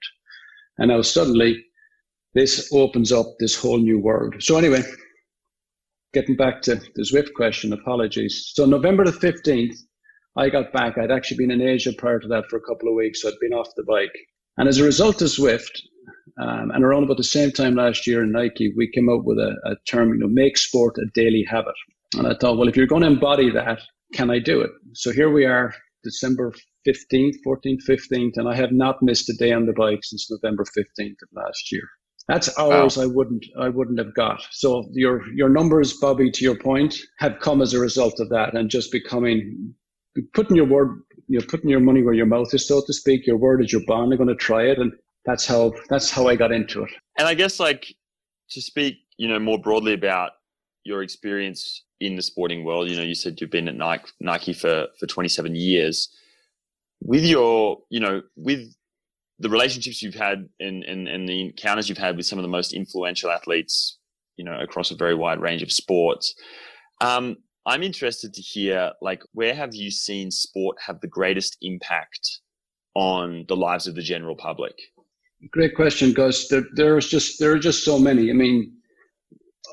And 0.78 0.88
now 0.88 1.02
suddenly 1.02 1.64
this 2.34 2.70
opens 2.72 3.12
up 3.12 3.26
this 3.38 3.56
whole 3.56 3.78
new 3.78 3.98
world. 3.98 4.34
So 4.40 4.56
anyway 4.56 4.82
getting 6.12 6.36
back 6.36 6.62
to 6.62 6.76
the 6.94 7.02
Zwift 7.02 7.32
question, 7.34 7.72
apologies. 7.72 8.50
So 8.54 8.66
November 8.66 9.04
the 9.04 9.12
15th, 9.12 9.76
I 10.36 10.48
got 10.48 10.72
back. 10.72 10.98
I'd 10.98 11.10
actually 11.10 11.38
been 11.38 11.50
in 11.50 11.60
Asia 11.60 11.92
prior 11.92 12.18
to 12.18 12.28
that 12.28 12.44
for 12.48 12.56
a 12.56 12.62
couple 12.62 12.88
of 12.88 12.94
weeks, 12.94 13.22
so 13.22 13.28
I'd 13.28 13.34
been 13.40 13.52
off 13.52 13.68
the 13.76 13.84
bike. 13.84 14.14
And 14.58 14.68
as 14.68 14.78
a 14.78 14.84
result 14.84 15.22
of 15.22 15.28
Zwift, 15.28 15.80
um, 16.40 16.70
and 16.70 16.84
around 16.84 17.04
about 17.04 17.16
the 17.16 17.24
same 17.24 17.50
time 17.50 17.74
last 17.74 18.06
year 18.06 18.22
in 18.22 18.32
Nike, 18.32 18.72
we 18.76 18.90
came 18.90 19.08
up 19.08 19.24
with 19.24 19.38
a, 19.38 19.54
a 19.64 19.76
term, 19.86 20.10
you 20.10 20.18
know, 20.18 20.28
make 20.28 20.56
sport 20.56 20.96
a 20.98 21.06
daily 21.14 21.44
habit. 21.48 21.74
And 22.16 22.26
I 22.26 22.34
thought, 22.34 22.56
well, 22.56 22.68
if 22.68 22.76
you're 22.76 22.86
going 22.86 23.02
to 23.02 23.08
embody 23.08 23.50
that, 23.50 23.80
can 24.14 24.30
I 24.30 24.38
do 24.38 24.60
it? 24.60 24.70
So 24.94 25.12
here 25.12 25.30
we 25.30 25.46
are, 25.46 25.74
December 26.04 26.52
15th, 26.86 27.36
14th, 27.46 27.82
15th, 27.88 28.36
and 28.36 28.48
I 28.48 28.54
have 28.54 28.72
not 28.72 29.02
missed 29.02 29.30
a 29.30 29.34
day 29.34 29.52
on 29.52 29.66
the 29.66 29.72
bike 29.72 30.00
since 30.02 30.30
November 30.30 30.64
15th 30.64 31.22
of 31.22 31.28
last 31.32 31.72
year. 31.72 31.84
That's 32.28 32.56
hours 32.58 32.96
wow. 32.96 33.04
I 33.04 33.06
wouldn't 33.06 33.44
I 33.58 33.68
wouldn't 33.68 33.98
have 33.98 34.14
got. 34.14 34.42
So 34.50 34.88
your 34.92 35.26
your 35.32 35.48
numbers, 35.48 35.94
Bobby, 35.94 36.30
to 36.30 36.44
your 36.44 36.56
point, 36.56 36.96
have 37.18 37.40
come 37.40 37.60
as 37.60 37.74
a 37.74 37.80
result 37.80 38.20
of 38.20 38.28
that 38.30 38.54
and 38.54 38.70
just 38.70 38.92
becoming 38.92 39.74
putting 40.34 40.56
your 40.56 40.66
word 40.66 41.02
you're 41.28 41.42
putting 41.42 41.70
your 41.70 41.80
money 41.80 42.02
where 42.02 42.14
your 42.14 42.26
mouth 42.26 42.52
is, 42.52 42.66
so 42.66 42.82
to 42.86 42.92
speak. 42.92 43.26
Your 43.26 43.36
word 43.38 43.62
is 43.64 43.72
your 43.72 43.82
bond. 43.86 44.12
I'm 44.12 44.18
gonna 44.18 44.34
try 44.34 44.64
it 44.64 44.78
and 44.78 44.92
that's 45.24 45.46
how 45.46 45.72
that's 45.88 46.10
how 46.10 46.28
I 46.28 46.36
got 46.36 46.52
into 46.52 46.82
it. 46.82 46.90
And 47.18 47.26
I 47.26 47.34
guess 47.34 47.58
like 47.58 47.94
to 48.50 48.60
speak, 48.60 48.98
you 49.16 49.28
know, 49.28 49.38
more 49.38 49.58
broadly 49.58 49.94
about 49.94 50.32
your 50.84 51.02
experience 51.02 51.84
in 52.00 52.16
the 52.16 52.22
sporting 52.22 52.64
world, 52.64 52.88
you 52.88 52.96
know, 52.96 53.02
you 53.02 53.14
said 53.14 53.40
you've 53.40 53.50
been 53.50 53.68
at 53.68 53.76
Nike, 53.76 54.10
Nike 54.20 54.52
for, 54.52 54.88
for 54.98 55.06
27 55.06 55.54
years. 55.54 56.08
With 57.00 57.24
your, 57.24 57.78
you 57.90 58.00
know, 58.00 58.22
with 58.36 58.74
the 59.38 59.48
relationships 59.48 60.02
you've 60.02 60.14
had 60.14 60.48
and, 60.60 60.84
and, 60.84 61.08
and 61.08 61.28
the 61.28 61.40
encounters 61.40 61.88
you've 61.88 61.98
had 61.98 62.16
with 62.16 62.26
some 62.26 62.38
of 62.38 62.42
the 62.42 62.48
most 62.48 62.72
influential 62.72 63.30
athletes, 63.30 63.98
you 64.36 64.44
know, 64.44 64.58
across 64.60 64.90
a 64.90 64.96
very 64.96 65.14
wide 65.14 65.40
range 65.40 65.62
of 65.62 65.72
sports. 65.72 66.34
Um, 67.00 67.36
I'm 67.66 67.82
interested 67.82 68.34
to 68.34 68.40
hear, 68.40 68.92
like, 69.00 69.22
where 69.32 69.54
have 69.54 69.74
you 69.74 69.90
seen 69.90 70.30
sport 70.30 70.76
have 70.84 71.00
the 71.00 71.08
greatest 71.08 71.56
impact 71.62 72.40
on 72.94 73.44
the 73.48 73.56
lives 73.56 73.86
of 73.86 73.94
the 73.94 74.02
general 74.02 74.36
public? 74.36 74.74
Great 75.50 75.74
question, 75.74 76.12
Gus. 76.12 76.48
There, 76.48 76.64
there's 76.74 77.08
just 77.08 77.40
there 77.40 77.52
are 77.52 77.58
just 77.58 77.84
so 77.84 77.98
many. 77.98 78.30
I 78.30 78.32
mean, 78.32 78.72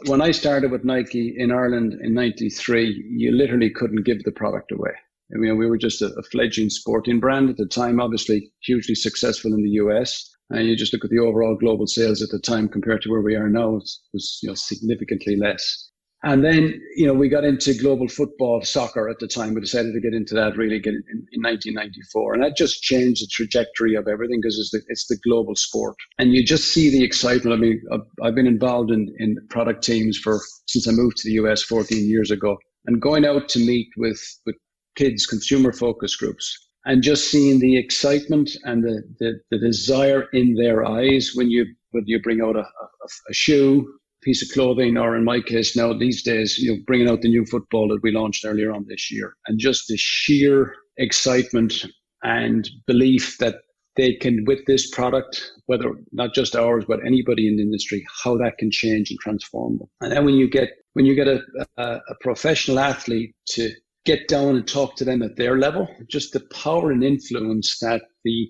when 0.07 0.21
I 0.21 0.31
started 0.31 0.71
with 0.71 0.83
Nike 0.83 1.35
in 1.37 1.51
Ireland 1.51 1.93
in 2.01 2.13
'93, 2.13 3.05
you 3.09 3.31
literally 3.31 3.69
couldn't 3.69 4.03
give 4.03 4.23
the 4.23 4.31
product 4.31 4.71
away. 4.71 4.91
I 5.33 5.37
mean, 5.37 5.57
we 5.57 5.67
were 5.67 5.77
just 5.77 6.01
a, 6.01 6.07
a, 6.17 6.23
fledgling 6.23 6.69
sporting 6.69 7.19
brand 7.19 7.49
at 7.49 7.57
the 7.57 7.67
time, 7.67 7.99
obviously 7.99 8.51
hugely 8.61 8.95
successful 8.95 9.53
in 9.53 9.63
the 9.63 9.69
US. 9.71 10.29
And 10.49 10.67
you 10.67 10.75
just 10.75 10.93
look 10.93 11.05
at 11.05 11.11
the 11.11 11.19
overall 11.19 11.55
global 11.55 11.85
sales 11.85 12.23
at 12.23 12.29
the 12.29 12.39
time 12.39 12.67
compared 12.67 13.03
to 13.03 13.09
where 13.11 13.21
we 13.21 13.35
are 13.35 13.49
now, 13.49 13.77
it 13.77 13.89
was 14.13 14.39
you 14.41 14.49
know, 14.49 14.55
significantly 14.55 15.35
less. 15.35 15.89
And 16.23 16.43
then, 16.43 16.81
you 16.97 17.07
know, 17.07 17.13
we 17.13 17.29
got 17.29 17.45
into 17.45 17.73
global 17.73 18.09
football, 18.09 18.61
soccer 18.61 19.07
at 19.07 19.19
the 19.19 19.27
time. 19.27 19.53
We 19.53 19.61
decided 19.61 19.93
to 19.93 20.01
get 20.01 20.13
into 20.13 20.33
that 20.35 20.57
really 20.57 20.79
get 20.79 20.93
in, 20.93 21.03
in 21.31 21.41
1994. 21.41 22.33
And 22.33 22.43
that 22.43 22.57
just 22.57 22.81
changed 22.81 23.23
the 23.23 23.27
trajectory 23.31 23.95
of 23.95 24.07
everything 24.07 24.39
because 24.41 24.59
it's 24.59 24.71
the, 24.71 24.81
it's 24.89 25.07
the 25.07 25.17
global 25.23 25.55
sport. 25.55 25.95
And 26.17 26.33
you 26.33 26.43
just 26.43 26.73
see 26.73 26.89
the 26.89 27.05
excitement. 27.05 27.55
I 27.55 27.59
mean, 27.59 27.81
I've, 27.93 28.01
I've 28.21 28.35
been 28.35 28.47
involved 28.47 28.91
in, 28.91 29.15
in 29.17 29.37
product 29.49 29.81
teams 29.81 30.17
for 30.17 30.41
since 30.67 30.89
I 30.89 30.91
moved 30.91 31.17
to 31.17 31.29
the 31.29 31.35
US 31.35 31.63
14 31.63 32.05
years 32.09 32.31
ago. 32.31 32.57
And 32.85 33.01
going 33.01 33.25
out 33.25 33.47
to 33.49 33.59
meet 33.59 33.87
with, 33.95 34.21
with 34.45 34.55
kids, 34.95 35.25
consumer 35.25 35.71
focus 35.71 36.15
groups, 36.15 36.69
and 36.85 37.03
just 37.03 37.29
seeing 37.29 37.59
the 37.59 37.77
excitement 37.77 38.51
and 38.63 38.83
the, 38.83 39.03
the, 39.19 39.39
the 39.51 39.59
desire 39.59 40.27
in 40.33 40.55
their 40.55 40.85
eyes 40.85 41.31
when 41.35 41.49
you 41.49 41.65
when 41.91 42.03
you 42.05 42.21
bring 42.21 42.39
out 42.41 42.55
a, 42.55 42.59
a, 42.59 43.07
a 43.29 43.33
shoe, 43.33 43.91
piece 44.21 44.43
of 44.43 44.53
clothing, 44.53 44.97
or 44.97 45.15
in 45.15 45.23
my 45.23 45.41
case 45.41 45.75
now 45.75 45.91
these 45.91 46.21
days, 46.21 46.57
you 46.59 46.71
know, 46.71 46.79
bringing 46.85 47.09
out 47.09 47.21
the 47.21 47.29
new 47.29 47.45
football 47.45 47.87
that 47.87 48.03
we 48.03 48.11
launched 48.11 48.45
earlier 48.45 48.71
on 48.71 48.85
this 48.87 49.11
year, 49.11 49.35
and 49.47 49.59
just 49.59 49.87
the 49.87 49.97
sheer 49.97 50.75
excitement 50.97 51.85
and 52.23 52.69
belief 52.85 53.37
that 53.39 53.55
they 53.95 54.13
can 54.13 54.45
with 54.45 54.65
this 54.65 54.89
product 54.91 55.51
whether 55.65 55.91
not 56.11 56.33
just 56.33 56.55
ours 56.55 56.85
but 56.87 57.05
anybody 57.05 57.47
in 57.47 57.57
the 57.57 57.63
industry 57.63 58.05
how 58.23 58.37
that 58.37 58.57
can 58.57 58.69
change 58.71 59.09
and 59.09 59.19
transform 59.19 59.77
them. 59.77 59.87
And 60.01 60.11
then 60.11 60.25
when 60.25 60.35
you 60.35 60.49
get 60.49 60.69
when 60.93 61.05
you 61.05 61.15
get 61.15 61.27
a, 61.27 61.41
a, 61.77 61.83
a 61.83 62.15
professional 62.21 62.79
athlete 62.79 63.33
to 63.51 63.71
get 64.05 64.27
down 64.27 64.55
and 64.55 64.67
talk 64.67 64.95
to 64.95 65.05
them 65.05 65.21
at 65.21 65.35
their 65.35 65.57
level. 65.57 65.87
Just 66.07 66.33
the 66.33 66.41
power 66.53 66.91
and 66.91 67.03
influence 67.03 67.77
that 67.79 68.01
the 68.23 68.49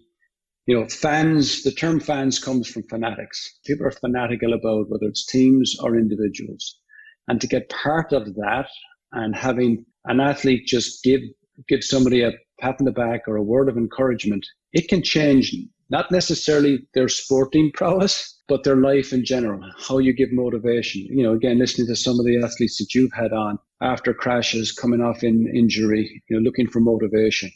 you 0.67 0.79
know 0.79 0.87
fans. 0.87 1.63
The 1.63 1.71
term 1.71 1.99
fans 1.99 2.39
comes 2.39 2.67
from 2.67 2.83
fanatics. 2.83 3.59
People 3.65 3.87
are 3.87 3.91
fanatical 3.91 4.53
about 4.53 4.89
whether 4.89 5.07
it's 5.07 5.25
teams 5.25 5.75
or 5.81 5.97
individuals, 5.97 6.79
and 7.27 7.41
to 7.41 7.47
get 7.47 7.69
part 7.69 8.13
of 8.13 8.25
that 8.35 8.67
and 9.11 9.35
having 9.35 9.85
an 10.05 10.19
athlete 10.19 10.67
just 10.67 11.03
give 11.03 11.21
give 11.67 11.83
somebody 11.83 12.21
a 12.21 12.31
pat 12.61 12.75
on 12.79 12.85
the 12.85 12.91
back 12.91 13.21
or 13.27 13.35
a 13.35 13.43
word 13.43 13.69
of 13.69 13.77
encouragement, 13.77 14.45
it 14.71 14.87
can 14.87 15.03
change 15.03 15.53
not 15.89 16.11
necessarily 16.11 16.87
their 16.93 17.09
sporting 17.09 17.71
prowess, 17.73 18.37
but 18.47 18.63
their 18.63 18.77
life 18.77 19.13
in 19.13 19.23
general, 19.23 19.61
how 19.87 19.97
you 19.99 20.13
give 20.13 20.31
motivation. 20.31 21.05
You 21.09 21.23
know, 21.23 21.33
again, 21.33 21.59
listening 21.59 21.87
to 21.87 21.95
some 21.95 22.19
of 22.19 22.25
the 22.25 22.37
athletes 22.37 22.77
that 22.77 22.93
you've 22.95 23.13
had 23.13 23.31
on 23.31 23.59
after 23.81 24.13
crashes, 24.13 24.71
coming 24.71 25.01
off 25.01 25.23
in 25.23 25.51
injury, 25.55 26.21
you 26.29 26.37
know, 26.37 26.41
looking 26.41 26.67
for 26.67 26.79
motivation. 26.79 27.51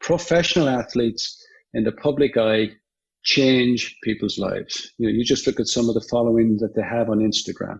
Professional 0.00 0.68
athletes 0.68 1.42
in 1.74 1.84
the 1.84 1.92
public 1.92 2.36
eye 2.36 2.70
change 3.22 3.96
people's 4.02 4.38
lives. 4.38 4.92
You 4.98 5.08
know, 5.08 5.12
you 5.12 5.24
just 5.24 5.46
look 5.46 5.58
at 5.60 5.66
some 5.66 5.88
of 5.88 5.94
the 5.94 6.06
following 6.10 6.58
that 6.60 6.74
they 6.74 6.82
have 6.82 7.10
on 7.10 7.18
Instagram, 7.18 7.78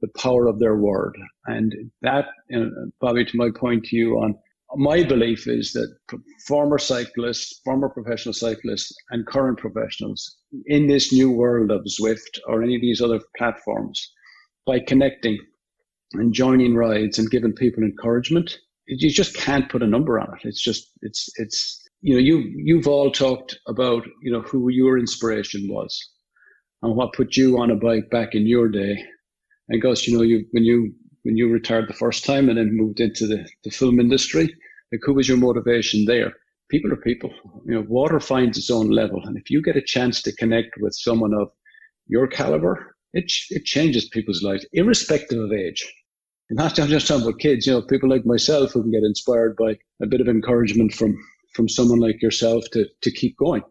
the 0.00 0.08
power 0.16 0.46
of 0.46 0.58
their 0.58 0.76
word. 0.76 1.16
And 1.46 1.74
that, 2.02 2.26
you 2.48 2.60
know, 2.60 2.70
Bobby, 3.00 3.24
to 3.24 3.36
my 3.36 3.50
point 3.54 3.84
to 3.86 3.96
you 3.96 4.18
on 4.18 4.36
my 4.76 5.02
belief 5.02 5.46
is 5.46 5.72
that 5.72 5.94
former 6.46 6.78
cyclists, 6.78 7.60
former 7.64 7.88
professional 7.88 8.32
cyclists, 8.32 8.92
and 9.10 9.26
current 9.26 9.58
professionals 9.58 10.36
in 10.66 10.86
this 10.86 11.12
new 11.12 11.30
world 11.30 11.70
of 11.70 11.84
Zwift 11.84 12.38
or 12.46 12.62
any 12.62 12.76
of 12.76 12.80
these 12.80 13.00
other 13.00 13.20
platforms, 13.36 14.12
by 14.66 14.80
connecting 14.80 15.38
and 16.12 16.32
joining 16.32 16.74
rides 16.74 17.18
and 17.18 17.30
giving 17.30 17.52
people 17.52 17.82
encouragement, 17.82 18.58
you 18.86 19.10
just 19.10 19.34
can't 19.36 19.68
put 19.68 19.82
a 19.82 19.86
number 19.86 20.18
on 20.18 20.28
it. 20.34 20.46
It's 20.46 20.62
just 20.62 20.90
it's 21.02 21.28
it's 21.36 21.82
you 22.02 22.14
know 22.14 22.20
you 22.20 22.52
you've 22.56 22.86
all 22.86 23.10
talked 23.10 23.58
about 23.66 24.04
you 24.22 24.32
know 24.32 24.42
who 24.42 24.68
your 24.70 24.98
inspiration 24.98 25.66
was 25.68 26.10
and 26.82 26.94
what 26.96 27.14
put 27.14 27.36
you 27.36 27.58
on 27.58 27.70
a 27.70 27.76
bike 27.76 28.10
back 28.10 28.34
in 28.34 28.46
your 28.46 28.68
day. 28.68 29.04
And 29.68 29.82
Gus, 29.82 30.06
you 30.06 30.16
know 30.16 30.22
you 30.22 30.44
when 30.52 30.64
you 30.64 30.92
when 31.26 31.36
you 31.36 31.50
retired 31.50 31.88
the 31.88 31.94
first 31.94 32.24
time 32.24 32.48
and 32.48 32.56
then 32.56 32.76
moved 32.76 33.00
into 33.00 33.26
the, 33.26 33.44
the 33.64 33.70
film 33.70 33.98
industry? 33.98 34.54
Like, 34.92 35.00
who 35.04 35.14
was 35.14 35.28
your 35.28 35.38
motivation 35.38 36.04
there? 36.04 36.32
People 36.70 36.92
are 36.92 36.96
people. 36.96 37.32
You 37.64 37.74
know, 37.74 37.84
water 37.88 38.20
finds 38.20 38.58
its 38.58 38.70
own 38.70 38.90
level. 38.90 39.22
And 39.24 39.36
if 39.36 39.50
you 39.50 39.62
get 39.62 39.76
a 39.76 39.82
chance 39.82 40.22
to 40.22 40.34
connect 40.36 40.76
with 40.80 40.94
someone 40.94 41.34
of 41.34 41.48
your 42.06 42.26
caliber, 42.26 42.96
it, 43.12 43.32
it 43.50 43.64
changes 43.64 44.08
people's 44.08 44.42
lives, 44.42 44.66
irrespective 44.72 45.38
of 45.38 45.52
age. 45.52 45.86
And 46.48 46.56
not 46.56 46.74
just 46.74 47.08
talking 47.08 47.24
about 47.24 47.40
kids, 47.40 47.66
you 47.66 47.72
know, 47.72 47.82
people 47.82 48.08
like 48.08 48.24
myself 48.24 48.72
who 48.72 48.82
can 48.82 48.92
get 48.92 49.02
inspired 49.02 49.56
by 49.56 49.76
a 50.02 50.06
bit 50.06 50.20
of 50.20 50.28
encouragement 50.28 50.92
from, 50.92 51.16
from 51.54 51.68
someone 51.68 51.98
like 51.98 52.22
yourself 52.22 52.64
to, 52.72 52.86
to 53.02 53.10
keep 53.10 53.36
going. 53.36 53.62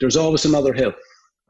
There's 0.00 0.16
always 0.16 0.44
another 0.44 0.74
hill. 0.74 0.92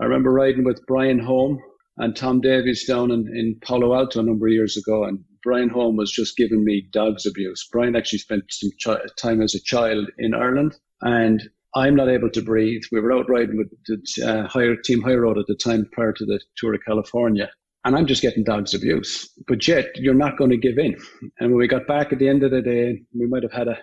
I 0.00 0.04
remember 0.04 0.32
riding 0.32 0.64
with 0.64 0.84
Brian 0.86 1.18
Holm 1.18 1.58
and 1.98 2.16
Tom 2.16 2.40
Davies 2.40 2.86
down 2.86 3.10
in, 3.10 3.26
in 3.36 3.58
Palo 3.62 3.94
Alto 3.94 4.20
a 4.20 4.22
number 4.22 4.46
of 4.46 4.52
years 4.52 4.76
ago, 4.76 5.04
and 5.04 5.24
Brian 5.42 5.68
Holm 5.68 5.96
was 5.96 6.12
just 6.12 6.36
giving 6.36 6.64
me 6.64 6.86
dogs 6.92 7.26
abuse. 7.26 7.66
Brian 7.70 7.96
actually 7.96 8.18
spent 8.18 8.44
some 8.50 8.70
time 9.16 9.42
as 9.42 9.54
a 9.54 9.62
child 9.62 10.10
in 10.18 10.34
Ireland, 10.34 10.76
and 11.00 11.42
I'm 11.74 11.94
not 11.94 12.08
able 12.08 12.30
to 12.30 12.42
breathe. 12.42 12.82
We 12.92 13.00
were 13.00 13.12
out 13.12 13.28
riding 13.28 13.56
with 13.56 13.70
the 13.86 14.26
uh, 14.26 14.48
higher, 14.48 14.76
Team 14.76 15.02
High 15.02 15.14
Road 15.14 15.38
at 15.38 15.46
the 15.46 15.54
time 15.54 15.88
prior 15.92 16.12
to 16.12 16.24
the 16.24 16.40
Tour 16.56 16.74
of 16.74 16.80
California, 16.86 17.50
and 17.84 17.96
I'm 17.96 18.06
just 18.06 18.22
getting 18.22 18.44
dogs 18.44 18.74
abuse. 18.74 19.30
But 19.46 19.66
yet, 19.66 19.86
you're 19.94 20.14
not 20.14 20.36
going 20.36 20.50
to 20.50 20.56
give 20.56 20.78
in. 20.78 20.96
And 21.38 21.50
when 21.50 21.58
we 21.58 21.68
got 21.68 21.86
back 21.86 22.12
at 22.12 22.18
the 22.18 22.28
end 22.28 22.42
of 22.42 22.50
the 22.50 22.62
day, 22.62 23.02
we 23.18 23.26
might 23.26 23.42
have 23.42 23.52
had 23.52 23.68
a 23.68 23.78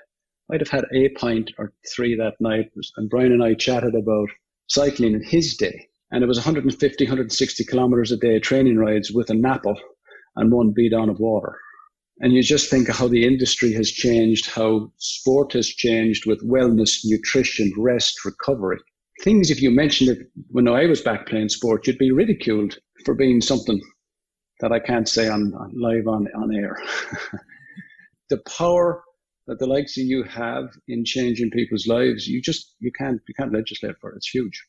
might 0.50 0.62
have 0.62 0.70
had 0.70 0.86
a 0.94 1.10
pint 1.10 1.52
or 1.58 1.74
three 1.94 2.16
that 2.16 2.36
night, 2.40 2.72
and 2.96 3.10
Brian 3.10 3.34
and 3.34 3.44
I 3.44 3.54
chatted 3.54 3.96
about 3.96 4.30
cycling 4.68 5.14
in 5.14 5.24
his 5.24 5.56
day 5.56 5.88
And 6.12 6.24
it 6.24 6.28
was 6.28 6.38
150, 6.38 7.04
160 7.06 7.66
kilometers 7.66 8.12
a 8.12 8.18
day 8.18 8.40
training 8.40 8.78
rides 8.78 9.12
with 9.12 9.30
a 9.30 9.34
napple 9.34 9.78
and 10.38 10.52
one 10.52 10.74
bidon 10.76 11.10
of 11.10 11.20
water. 11.20 11.60
And 12.20 12.34
you 12.34 12.42
just 12.42 12.70
think 12.70 12.90
how 12.90 13.08
the 13.08 13.26
industry 13.26 13.74
has 13.74 13.92
changed, 13.92 14.50
how 14.50 14.92
sport 14.98 15.54
has 15.54 15.68
changed 15.68 16.26
with 16.26 16.48
wellness, 16.48 17.02
nutrition, 17.04 17.72
rest, 17.78 18.26
recovery. 18.26 18.80
Things, 19.24 19.52
if 19.52 19.62
you 19.62 19.70
mentioned 19.70 20.10
it 20.10 20.28
when 20.50 20.68
I 20.68 20.86
was 20.86 21.02
back 21.02 21.28
playing 21.28 21.50
sport, 21.50 21.86
you'd 21.86 21.98
be 21.98 22.12
ridiculed 22.12 22.78
for 23.06 23.14
being 23.14 23.42
something 23.42 23.80
that 24.62 24.72
I 24.72 24.80
can't 24.80 25.08
say 25.08 25.28
on, 25.28 25.54
on 25.54 25.72
live 25.76 26.08
on, 26.08 26.28
on 26.36 26.56
air. 26.56 26.78
the 28.30 28.42
power 28.58 29.04
that 29.48 29.60
the 29.60 29.68
likes 29.68 29.98
of 29.98 30.04
you 30.04 30.24
have 30.24 30.66
in 30.88 31.06
changing 31.06 31.52
people's 31.52 31.88
lives, 31.88 32.28
you 32.28 32.42
just 32.42 32.76
you 32.80 32.92
can't 32.92 33.22
you 33.28 33.34
can't 33.36 33.54
legislate 33.54 33.96
for 34.02 34.12
it. 34.12 34.18
It's 34.18 34.30
huge. 34.30 34.62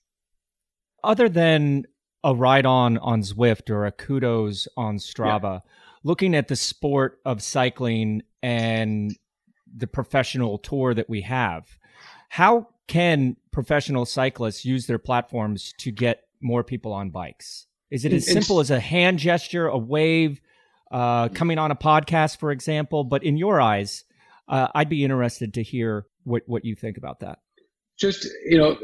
Other 1.02 1.28
than 1.28 1.85
a 2.24 2.35
ride 2.35 2.66
on 2.66 2.98
on 2.98 3.22
Zwift 3.22 3.70
or 3.70 3.87
a 3.87 3.92
kudos 3.92 4.68
on 4.76 4.98
Strava, 4.98 5.62
yeah. 5.64 5.70
looking 6.02 6.35
at 6.35 6.48
the 6.48 6.57
sport 6.57 7.20
of 7.24 7.42
cycling 7.42 8.22
and 8.42 9.16
the 9.74 9.87
professional 9.87 10.59
tour 10.59 10.94
that 10.94 11.09
we 11.09 11.22
have, 11.22 11.78
how 12.28 12.68
can 12.87 13.37
professional 13.50 14.04
cyclists 14.04 14.64
use 14.64 14.87
their 14.87 14.98
platforms 14.98 15.74
to 15.78 15.90
get 15.90 16.24
more 16.40 16.64
people 16.64 16.92
on 16.92 17.11
bikes? 17.11 17.66
Is 17.90 18.04
it 18.04 18.12
as 18.12 18.26
simple 18.26 18.61
as 18.61 18.70
a 18.70 18.81
hand 18.81 19.18
gesture, 19.18 19.66
a 19.66 19.78
wave, 19.78 20.40
uh, 20.90 21.28
coming 21.28 21.59
on 21.59 21.70
a 21.70 21.76
podcast, 21.76 22.38
for 22.38 22.50
example? 22.50 23.04
But 23.04 23.24
in 23.24 23.37
your 23.37 23.61
eyes, 23.61 24.04
uh, 24.46 24.68
I'd 24.74 24.88
be 24.88 25.04
interested 25.04 25.54
to 25.54 25.62
hear 25.62 26.07
what, 26.24 26.42
what 26.46 26.64
you 26.64 26.74
think 26.74 26.98
about 26.98 27.20
that. 27.20 27.38
Just, 27.98 28.26
you 28.44 28.59
know, 28.59 28.76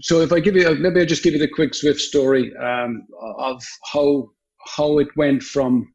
so 0.00 0.20
if 0.20 0.32
I 0.32 0.40
give 0.40 0.56
you, 0.56 0.74
maybe 0.74 1.00
I'll 1.00 1.06
just 1.06 1.22
give 1.22 1.34
you 1.34 1.38
the 1.38 1.48
quick 1.48 1.72
Zwift 1.72 1.98
story 1.98 2.52
um, 2.56 3.06
of 3.38 3.62
how 3.92 4.30
how 4.76 4.98
it 4.98 5.08
went 5.16 5.42
from 5.42 5.86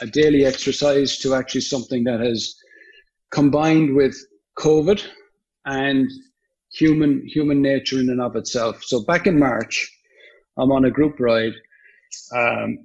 a 0.00 0.06
daily 0.06 0.44
exercise 0.44 1.18
to 1.18 1.34
actually 1.34 1.60
something 1.60 2.04
that 2.04 2.20
has 2.20 2.54
combined 3.30 3.94
with 3.94 4.16
COVID 4.58 5.04
and 5.66 6.10
human 6.72 7.26
human 7.26 7.62
nature 7.62 8.00
in 8.00 8.10
and 8.10 8.20
of 8.20 8.36
itself. 8.36 8.82
So 8.84 9.04
back 9.04 9.26
in 9.26 9.38
March, 9.38 9.88
I'm 10.58 10.72
on 10.72 10.84
a 10.84 10.90
group 10.90 11.20
ride, 11.20 11.54
um, 12.34 12.78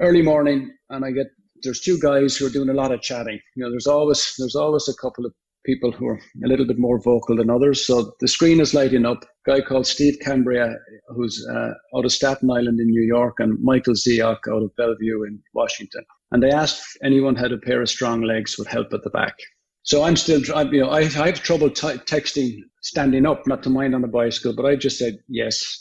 early 0.00 0.22
morning, 0.22 0.74
and 0.90 1.04
I 1.04 1.10
get 1.10 1.26
there's 1.62 1.80
two 1.80 1.98
guys 1.98 2.36
who 2.36 2.46
are 2.46 2.50
doing 2.50 2.68
a 2.68 2.74
lot 2.74 2.92
of 2.92 3.02
chatting. 3.02 3.40
You 3.56 3.64
know, 3.64 3.70
there's 3.70 3.86
always 3.86 4.34
there's 4.38 4.56
always 4.56 4.88
a 4.88 4.94
couple 4.94 5.26
of 5.26 5.32
people 5.64 5.90
who 5.92 6.06
are 6.06 6.20
a 6.44 6.48
little 6.48 6.66
bit 6.66 6.78
more 6.78 7.00
vocal 7.00 7.36
than 7.36 7.50
others. 7.50 7.86
So 7.86 8.12
the 8.20 8.28
screen 8.28 8.60
is 8.60 8.74
lighting 8.74 9.06
up. 9.06 9.24
Guy 9.46 9.60
called 9.60 9.86
Steve 9.86 10.16
Cambria, 10.22 10.74
who's 11.08 11.46
uh, 11.50 11.72
out 11.96 12.04
of 12.04 12.12
Staten 12.12 12.50
Island 12.50 12.80
in 12.80 12.86
New 12.86 13.02
York, 13.02 13.36
and 13.38 13.62
Michael 13.62 13.94
Ziok 13.94 14.38
out 14.50 14.62
of 14.62 14.74
Bellevue 14.76 15.24
in 15.24 15.38
Washington. 15.52 16.04
And 16.32 16.42
they 16.42 16.50
asked 16.50 16.78
if 16.80 17.06
anyone 17.06 17.36
had 17.36 17.52
a 17.52 17.58
pair 17.58 17.82
of 17.82 17.90
strong 17.90 18.22
legs 18.22 18.56
would 18.58 18.68
help 18.68 18.92
at 18.94 19.02
the 19.04 19.10
back. 19.10 19.34
So 19.82 20.02
I'm 20.02 20.16
still, 20.16 20.40
you 20.40 20.80
know, 20.80 20.88
I, 20.88 21.00
I 21.00 21.26
have 21.26 21.42
trouble 21.42 21.68
t- 21.68 21.88
texting 21.88 22.60
standing 22.82 23.26
up, 23.26 23.46
not 23.46 23.62
to 23.64 23.70
mind 23.70 23.94
on 23.94 24.02
a 24.02 24.08
bicycle, 24.08 24.54
but 24.56 24.64
I 24.64 24.76
just 24.76 24.98
said 24.98 25.18
yes, 25.28 25.78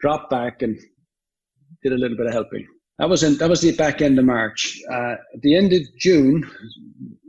drop 0.00 0.28
back 0.28 0.62
and 0.62 0.76
did 1.84 1.92
a 1.92 1.96
little 1.96 2.16
bit 2.16 2.26
of 2.26 2.32
helping. 2.32 2.66
That 2.98 3.08
was 3.08 3.22
in, 3.22 3.36
that 3.38 3.48
was 3.48 3.60
the 3.60 3.72
back 3.76 4.02
end 4.02 4.18
of 4.18 4.24
March. 4.24 4.80
Uh, 4.90 5.12
at 5.12 5.42
the 5.42 5.54
end 5.54 5.72
of 5.72 5.82
June, 6.00 6.48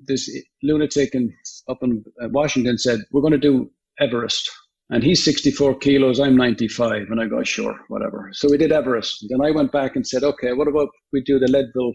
this 0.07 0.27
lunatic 0.63 1.13
in, 1.13 1.31
up 1.69 1.79
in 1.83 2.03
uh, 2.23 2.29
Washington 2.29 2.77
said, 2.77 3.01
"We're 3.11 3.21
going 3.21 3.33
to 3.33 3.37
do 3.37 3.69
Everest." 3.99 4.49
And 4.89 5.04
he's 5.04 5.23
64 5.23 5.80
kilos, 5.80 6.19
I'm 6.19 6.38
95. 6.38 7.08
And 7.10 7.19
I 7.19 7.28
go, 7.28 7.43
sure, 7.43 7.78
whatever. 7.89 8.30
So 8.34 8.50
we 8.50 8.58
did 8.58 8.71
Everest. 8.71 9.26
Then 9.30 9.41
I 9.45 9.52
went 9.52 9.71
back 9.71 9.95
and 9.95 10.08
said, 10.08 10.23
okay, 10.23 10.54
what 10.54 10.67
about 10.67 10.89
we 11.12 11.21
do 11.23 11.39
the 11.39 11.52
Leadville 11.52 11.93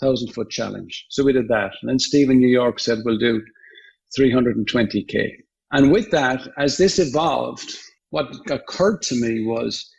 1,000 0.00 0.32
foot 0.34 0.50
challenge? 0.50 1.06
So 1.08 1.24
we 1.24 1.32
did 1.32 1.48
that. 1.48 1.72
And 1.80 1.88
then 1.88 1.98
Steve 1.98 2.28
in 2.28 2.38
New 2.38 2.48
York 2.48 2.80
said, 2.80 2.98
we'll 3.04 3.18
do 3.18 3.42
320K. 4.18 5.30
And 5.72 5.90
with 5.90 6.10
that, 6.10 6.46
as 6.58 6.76
this 6.76 6.98
evolved, 6.98 7.74
what 8.10 8.28
occurred 8.50 9.02
to 9.02 9.14
me 9.14 9.44
was 9.44 9.90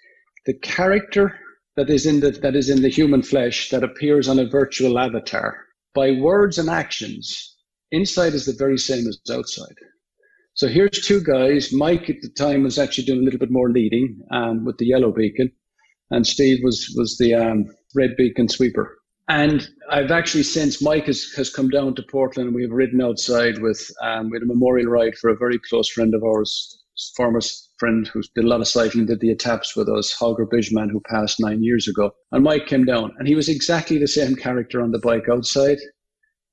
the 0.45 0.53
character 0.59 1.37
that 1.75 1.89
is 1.89 2.05
in 2.05 2.21
the 2.21 2.31
that 2.31 2.55
is 2.55 2.69
in 2.69 2.81
the 2.81 2.89
human 2.89 3.21
flesh 3.21 3.69
that 3.69 3.83
appears 3.83 4.29
on 4.29 4.39
a 4.39 4.47
virtual 4.47 4.97
avatar 4.97 5.57
by 5.93 6.11
words 6.11 6.57
and 6.57 6.69
actions 6.69 7.55
inside 7.91 8.33
is 8.33 8.45
the 8.45 8.53
very 8.57 8.77
same 8.77 9.05
as 9.07 9.19
outside 9.31 9.75
so 10.55 10.67
here's 10.67 11.05
two 11.05 11.21
guys 11.21 11.71
mike 11.71 12.09
at 12.09 12.21
the 12.21 12.29
time 12.29 12.63
was 12.63 12.79
actually 12.79 13.05
doing 13.05 13.21
a 13.21 13.23
little 13.23 13.39
bit 13.39 13.51
more 13.51 13.69
leading 13.69 14.19
um, 14.31 14.65
with 14.65 14.77
the 14.77 14.87
yellow 14.87 15.11
beacon 15.11 15.51
and 16.11 16.25
steve 16.25 16.59
was 16.63 16.91
was 16.97 17.17
the 17.17 17.33
um, 17.33 17.65
red 17.95 18.15
beacon 18.17 18.49
sweeper 18.49 18.97
and 19.27 19.67
I've 19.89 20.11
actually 20.11 20.43
since 20.43 20.83
Mike 20.83 21.07
has, 21.07 21.31
has 21.35 21.49
come 21.49 21.69
down 21.69 21.95
to 21.95 22.03
Portland 22.03 22.47
and 22.47 22.55
we've 22.55 22.71
ridden 22.71 23.01
outside 23.01 23.59
with 23.59 23.89
um, 24.03 24.29
with 24.29 24.43
a 24.43 24.45
memorial 24.45 24.87
ride 24.87 25.17
for 25.17 25.29
a 25.29 25.37
very 25.37 25.59
close 25.67 25.89
friend 25.89 26.13
of 26.13 26.23
ours, 26.23 26.83
former 27.17 27.41
friend 27.79 28.07
who 28.07 28.21
did 28.35 28.45
a 28.45 28.47
lot 28.47 28.61
of 28.61 28.67
cycling, 28.67 29.07
did 29.07 29.21
the 29.21 29.33
etaps 29.33 29.75
with 29.75 29.89
us, 29.89 30.13
Holger 30.13 30.45
Bijman, 30.45 30.91
who 30.91 31.01
passed 31.09 31.39
nine 31.39 31.63
years 31.63 31.87
ago. 31.87 32.11
And 32.31 32.43
Mike 32.43 32.67
came 32.67 32.85
down, 32.85 33.13
and 33.17 33.27
he 33.27 33.35
was 33.35 33.49
exactly 33.49 33.97
the 33.97 34.07
same 34.07 34.35
character 34.35 34.81
on 34.81 34.91
the 34.91 34.99
bike 34.99 35.27
outside 35.29 35.79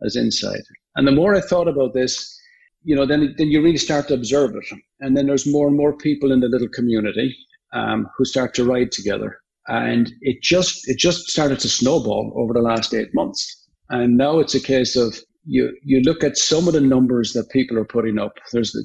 as 0.05 0.17
inside. 0.17 0.63
And 0.97 1.07
the 1.07 1.13
more 1.13 1.35
I 1.35 1.41
thought 1.41 1.69
about 1.69 1.93
this, 1.93 2.39
you 2.85 2.97
know, 2.97 3.07
then 3.07 3.35
then 3.39 3.49
you 3.49 3.63
really 3.63 3.79
start 3.79 4.09
to 4.09 4.15
observe 4.15 4.55
it, 4.55 4.79
and 5.01 5.17
then 5.17 5.27
there's 5.27 5.47
more 5.47 5.69
and 5.69 5.77
more 5.77 5.97
people 5.97 6.33
in 6.33 6.41
the 6.41 6.49
little 6.49 6.69
community 6.69 7.37
um, 7.73 8.09
who 8.17 8.25
start 8.25 8.55
to 8.55 8.65
ride 8.65 8.93
together, 8.93 9.39
and 9.69 10.13
it 10.21 10.43
just 10.43 10.89
it 10.89 10.99
just 10.99 11.29
started 11.29 11.61
to 11.61 11.69
snowball 11.69 12.33
over 12.37 12.53
the 12.53 12.63
last 12.63 12.95
eight 12.95 13.15
months. 13.15 13.59
And 13.91 14.17
now 14.17 14.39
it's 14.39 14.55
a 14.55 14.61
case 14.61 14.97
of 14.97 15.15
you 15.45 15.77
you 15.83 16.01
look 16.01 16.25
at 16.25 16.37
some 16.37 16.67
of 16.67 16.75
the 16.75 16.81
numbers 16.81 17.33
that 17.33 17.51
people 17.51 17.79
are 17.79 17.85
putting 17.85 18.19
up. 18.19 18.33
There's 18.53 18.73
the, 18.73 18.85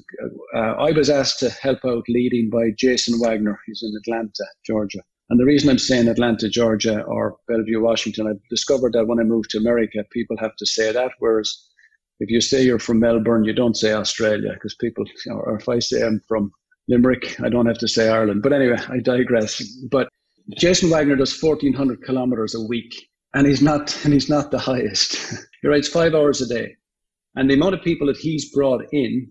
uh, 0.55 0.73
I 0.88 0.91
was 0.91 1.10
asked 1.10 1.39
to 1.39 1.49
help 1.49 1.79
out 1.86 2.03
leading 2.10 2.49
by 2.49 2.71
Jason 2.77 3.19
Wagner. 3.19 3.60
He's 3.65 3.83
in 3.83 3.93
Atlanta, 3.97 4.45
Georgia. 4.65 5.01
And 5.29 5.39
the 5.39 5.45
reason 5.45 5.69
I'm 5.69 5.77
saying 5.77 6.07
Atlanta, 6.07 6.47
Georgia, 6.47 7.01
or 7.03 7.36
Bellevue, 7.49 7.81
Washington, 7.81 8.27
I 8.27 8.33
discovered 8.49 8.93
that 8.93 9.07
when 9.07 9.19
I 9.19 9.23
moved 9.23 9.49
to 9.51 9.57
America, 9.57 10.05
people 10.12 10.38
have 10.39 10.55
to 10.55 10.65
say 10.65 10.91
that. 10.93 11.12
Whereas 11.19 11.53
if 12.19 12.30
you 12.30 12.41
say 12.41 12.63
you're 12.63 12.80
from 12.80 12.99
Melbourne, 12.99 13.43
you 13.43 13.53
don't 13.53 13.77
say 13.77 13.93
Australia 13.93 14.51
because 14.53 14.75
people, 14.75 15.06
or 15.30 15.58
if 15.58 15.69
I 15.69 15.80
say 15.80 16.03
I'm 16.03 16.21
from 16.27 16.51
Limerick, 16.88 17.39
I 17.41 17.49
don't 17.49 17.67
have 17.67 17.77
to 17.80 17.88
say 17.88 18.10
Ireland. 18.10 18.41
But 18.41 18.53
anyway, 18.53 18.77
I 18.89 18.99
digress. 18.99 19.62
But 19.91 20.10
Jason 20.58 20.89
Wagner 20.89 21.15
does 21.15 21.41
1,400 21.41 22.01
kilometers 22.03 22.56
a 22.56 22.62
week 22.62 22.93
and 23.34 23.45
he's 23.45 23.62
not 23.62 24.03
and 24.03 24.13
he's 24.13 24.30
not 24.30 24.51
the 24.51 24.58
highest. 24.58 25.15
he 25.62 25.67
rides 25.67 25.88
five 25.88 26.15
hours 26.15 26.41
a 26.41 26.47
day, 26.47 26.75
and 27.36 27.49
the 27.49 27.53
amount 27.53 27.75
of 27.75 27.82
people 27.82 28.08
that 28.08 28.17
he's 28.17 28.51
brought 28.51 28.84
in, 28.91 29.27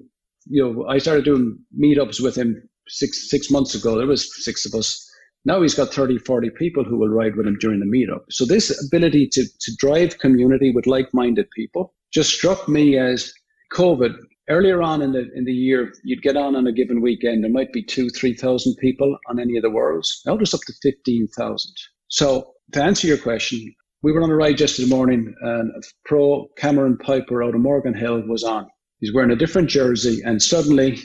you 0.46 0.62
know, 0.62 0.87
I 0.87 0.99
started 0.99 1.25
doing 1.25 1.59
meetups 1.77 2.22
with 2.22 2.37
him 2.37 2.62
six 2.87 3.29
six 3.31 3.51
months 3.51 3.75
ago. 3.75 3.96
There 3.96 4.07
was 4.07 4.44
six 4.44 4.64
of 4.64 4.75
us. 4.79 5.03
Now 5.44 5.62
he's 5.62 5.75
got 5.75 5.94
30, 5.94 6.18
40 6.18 6.51
people 6.59 6.83
who 6.83 6.99
will 6.99 7.09
ride 7.09 7.37
with 7.37 7.46
him 7.46 7.57
during 7.61 7.79
the 7.79 7.87
meetup. 7.87 8.25
So 8.31 8.44
this 8.44 8.70
ability 8.87 9.29
to 9.33 9.44
to 9.44 9.72
drive 9.79 10.18
community 10.18 10.70
with 10.70 10.87
like-minded 10.87 11.49
people 11.51 11.94
just 12.12 12.31
struck 12.31 12.69
me 12.69 12.99
as 12.99 13.33
COVID. 13.73 14.14
Earlier 14.49 14.81
on 14.81 15.03
in 15.03 15.12
the 15.12 15.27
in 15.35 15.45
the 15.45 15.53
year, 15.53 15.92
you'd 16.05 16.23
get 16.23 16.37
on 16.37 16.55
on 16.55 16.66
a 16.66 16.73
given 16.73 17.03
weekend. 17.03 17.42
There 17.42 17.51
might 17.51 17.73
be 17.73 17.83
two, 17.83 18.09
three 18.11 18.35
thousand 18.35 18.77
people 18.81 19.16
on 19.29 19.40
any 19.40 19.57
of 19.57 19.62
the 19.62 19.71
worlds. 19.71 20.23
Now 20.25 20.37
there's 20.37 20.55
up 20.55 20.61
to 20.66 20.73
fifteen 20.83 21.27
thousand. 21.37 21.75
So 22.09 22.53
to 22.73 22.83
answer 22.83 23.09
your 23.09 23.19
question, 23.19 23.75
we 24.03 24.12
were 24.12 24.23
on 24.23 24.31
a 24.31 24.37
ride 24.37 24.61
yesterday 24.61 24.88
morning, 24.88 25.35
and 25.40 25.73
pro 26.05 26.47
Cameron 26.57 26.97
Piper 26.99 27.42
out 27.42 27.55
of 27.57 27.61
Morgan 27.61 27.95
Hill 27.95 28.23
was 28.29 28.45
on. 28.45 28.66
He's 29.01 29.12
wearing 29.12 29.33
a 29.33 29.37
different 29.37 29.69
jersey, 29.69 30.23
and 30.25 30.40
suddenly 30.40 30.99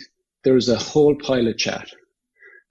there 0.44 0.54
was 0.54 0.70
a 0.70 0.78
whole 0.78 1.16
pile 1.16 1.48
of 1.48 1.58
chat. 1.58 1.90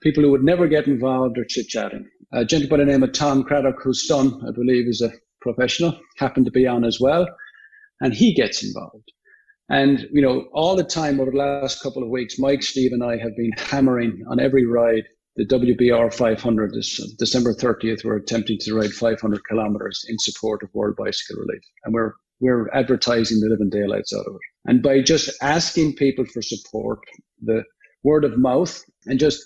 People 0.01 0.23
who 0.23 0.31
would 0.31 0.43
never 0.43 0.67
get 0.67 0.87
involved 0.87 1.37
or 1.37 1.45
chit 1.45 1.67
chatting. 1.67 2.07
A 2.33 2.45
gentleman 2.45 2.69
by 2.69 2.77
the 2.85 2.91
name 2.91 3.03
of 3.03 3.11
Tom 3.11 3.43
Craddock, 3.43 3.81
whose 3.83 4.07
son, 4.07 4.41
I 4.47 4.51
believe, 4.51 4.87
is 4.87 5.01
a 5.01 5.11
professional, 5.41 5.99
happened 6.17 6.45
to 6.45 6.51
be 6.51 6.65
on 6.65 6.85
as 6.85 6.99
well, 6.99 7.27
and 8.01 8.13
he 8.13 8.33
gets 8.33 8.63
involved. 8.63 9.11
And, 9.69 10.05
you 10.11 10.21
know, 10.21 10.49
all 10.51 10.75
the 10.75 10.83
time 10.83 11.21
over 11.21 11.31
the 11.31 11.37
last 11.37 11.81
couple 11.81 12.03
of 12.03 12.09
weeks, 12.09 12.37
Mike, 12.37 12.61
Steve, 12.61 12.91
and 12.91 13.03
I 13.03 13.17
have 13.17 13.35
been 13.37 13.51
hammering 13.57 14.21
on 14.29 14.39
every 14.39 14.65
ride 14.65 15.05
the 15.37 15.45
WBR 15.45 16.13
500 16.13 16.75
is 16.75 16.99
uh, 17.01 17.07
December 17.17 17.53
30th. 17.53 18.03
We're 18.03 18.17
attempting 18.17 18.57
to 18.61 18.75
ride 18.75 18.91
500 18.91 19.41
kilometers 19.47 20.05
in 20.09 20.17
support 20.19 20.61
of 20.61 20.69
World 20.73 20.95
Bicycle 20.97 21.41
Relief, 21.41 21.61
and 21.85 21.93
we're 21.93 22.13
we're 22.41 22.69
advertising 22.73 23.39
the 23.39 23.47
living 23.47 23.69
daylights 23.69 24.13
out 24.13 24.25
of 24.27 24.33
it. 24.33 24.41
And 24.65 24.81
by 24.81 25.01
just 25.01 25.29
asking 25.41 25.95
people 25.95 26.25
for 26.25 26.41
support, 26.41 26.99
the 27.41 27.63
word 28.03 28.25
of 28.25 28.37
mouth, 28.37 28.83
and 29.05 29.19
just 29.19 29.45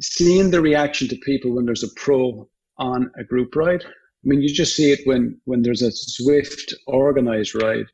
seeing 0.00 0.50
the 0.50 0.62
reaction 0.62 1.08
to 1.08 1.16
people 1.16 1.54
when 1.54 1.66
there's 1.66 1.82
a 1.82 1.94
pro 1.96 2.48
on 2.78 3.10
a 3.18 3.24
group 3.24 3.54
ride. 3.54 3.84
I 4.24 4.28
mean, 4.28 4.42
you 4.42 4.52
just 4.52 4.74
see 4.74 4.90
it 4.90 5.00
when 5.04 5.40
when 5.44 5.62
there's 5.62 5.82
a 5.82 5.90
Zwift, 5.90 6.74
organized 6.86 7.54
ride 7.54 7.86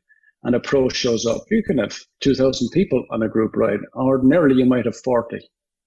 and 0.43 0.55
a 0.55 0.59
pro 0.59 0.89
shows 0.89 1.25
up. 1.25 1.41
You 1.49 1.63
can 1.63 1.79
have 1.79 1.99
2,000 2.21 2.69
people 2.71 3.03
on 3.11 3.23
a 3.23 3.29
group 3.29 3.55
ride. 3.55 3.79
Ordinarily, 3.95 4.55
you 4.55 4.65
might 4.65 4.85
have 4.85 4.97
40. 4.97 5.37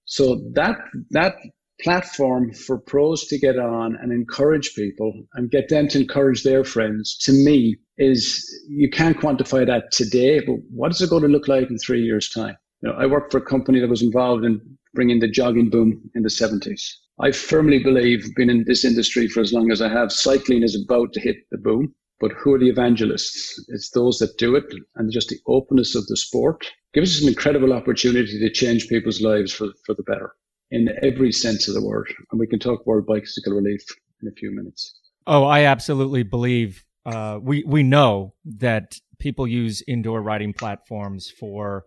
So 0.04 0.40
that 0.54 0.78
that 1.10 1.36
platform 1.80 2.52
for 2.52 2.78
pros 2.78 3.26
to 3.26 3.38
get 3.38 3.58
on 3.58 3.96
and 4.00 4.12
encourage 4.12 4.74
people 4.74 5.12
and 5.34 5.50
get 5.50 5.68
them 5.68 5.88
to 5.88 6.00
encourage 6.00 6.42
their 6.42 6.64
friends, 6.64 7.16
to 7.18 7.32
me, 7.32 7.76
is 7.98 8.44
you 8.68 8.90
can't 8.90 9.18
quantify 9.18 9.66
that 9.66 9.92
today, 9.92 10.40
but 10.40 10.56
what 10.70 10.90
is 10.90 11.00
it 11.00 11.10
going 11.10 11.22
to 11.22 11.28
look 11.28 11.48
like 11.48 11.70
in 11.70 11.78
three 11.78 12.02
years' 12.02 12.28
time? 12.30 12.56
You 12.82 12.90
know, 12.90 12.96
I 12.96 13.06
worked 13.06 13.32
for 13.32 13.38
a 13.38 13.44
company 13.44 13.80
that 13.80 13.90
was 13.90 14.02
involved 14.02 14.44
in 14.44 14.60
bringing 14.94 15.20
the 15.20 15.28
jogging 15.28 15.70
boom 15.70 16.10
in 16.14 16.22
the 16.22 16.28
70s. 16.28 16.80
I 17.20 17.32
firmly 17.32 17.80
believe, 17.80 18.34
been 18.36 18.50
in 18.50 18.64
this 18.64 18.84
industry 18.84 19.26
for 19.26 19.40
as 19.40 19.52
long 19.52 19.72
as 19.72 19.82
I 19.82 19.88
have, 19.88 20.12
cycling 20.12 20.62
is 20.62 20.80
about 20.80 21.12
to 21.14 21.20
hit 21.20 21.36
the 21.50 21.58
boom. 21.58 21.94
But 22.20 22.32
who 22.32 22.54
are 22.54 22.58
the 22.58 22.68
evangelists? 22.68 23.64
It's 23.68 23.90
those 23.90 24.18
that 24.18 24.38
do 24.38 24.56
it, 24.56 24.64
and 24.96 25.12
just 25.12 25.28
the 25.28 25.38
openness 25.46 25.94
of 25.94 26.06
the 26.06 26.16
sport 26.16 26.68
gives 26.92 27.16
us 27.16 27.22
an 27.22 27.28
incredible 27.28 27.72
opportunity 27.72 28.40
to 28.40 28.50
change 28.50 28.88
people's 28.88 29.20
lives 29.20 29.52
for, 29.52 29.68
for 29.86 29.94
the 29.94 30.02
better 30.02 30.32
in 30.70 30.88
every 31.02 31.30
sense 31.32 31.68
of 31.68 31.74
the 31.74 31.84
word. 31.84 32.12
And 32.30 32.40
we 32.40 32.46
can 32.46 32.58
talk 32.58 32.82
about 32.84 33.06
bicycle 33.06 33.54
relief 33.54 33.82
in 34.20 34.28
a 34.28 34.32
few 34.32 34.50
minutes. 34.54 34.98
Oh, 35.26 35.44
I 35.44 35.64
absolutely 35.64 36.24
believe 36.24 36.84
uh, 37.06 37.38
we 37.40 37.62
we 37.64 37.82
know 37.82 38.34
that 38.44 38.98
people 39.18 39.46
use 39.46 39.82
indoor 39.86 40.20
riding 40.22 40.52
platforms 40.52 41.30
for 41.30 41.84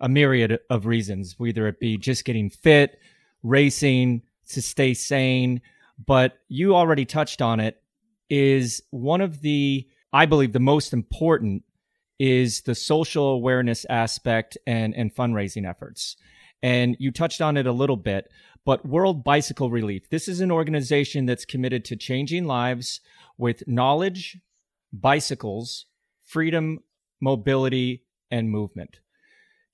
a 0.00 0.08
myriad 0.08 0.58
of 0.70 0.86
reasons, 0.86 1.34
whether 1.38 1.66
it 1.66 1.80
be 1.80 1.96
just 1.96 2.24
getting 2.24 2.50
fit, 2.50 2.98
racing, 3.42 4.22
to 4.50 4.62
stay 4.62 4.94
sane. 4.94 5.60
But 6.04 6.38
you 6.48 6.74
already 6.74 7.04
touched 7.04 7.40
on 7.40 7.60
it. 7.60 7.80
Is 8.30 8.82
one 8.90 9.20
of 9.20 9.42
the 9.42 9.86
I 10.12 10.26
believe 10.26 10.52
the 10.52 10.60
most 10.60 10.92
important 10.92 11.62
is 12.18 12.62
the 12.62 12.74
social 12.74 13.28
awareness 13.28 13.84
aspect 13.90 14.56
and 14.66 14.94
and 14.94 15.14
fundraising 15.14 15.68
efforts 15.68 16.16
and 16.64 16.96
you 16.98 17.10
touched 17.10 17.42
on 17.42 17.58
it 17.58 17.66
a 17.66 17.72
little 17.72 17.98
bit, 17.98 18.32
but 18.64 18.86
World 18.86 19.22
Bicycle 19.22 19.68
Relief. 19.68 20.08
This 20.08 20.28
is 20.28 20.40
an 20.40 20.50
organization 20.50 21.26
that's 21.26 21.44
committed 21.44 21.84
to 21.84 21.94
changing 21.94 22.46
lives 22.46 23.02
with 23.36 23.68
knowledge, 23.68 24.38
bicycles, 24.90 25.84
freedom, 26.24 26.78
mobility, 27.20 28.04
and 28.30 28.48
movement. 28.48 29.00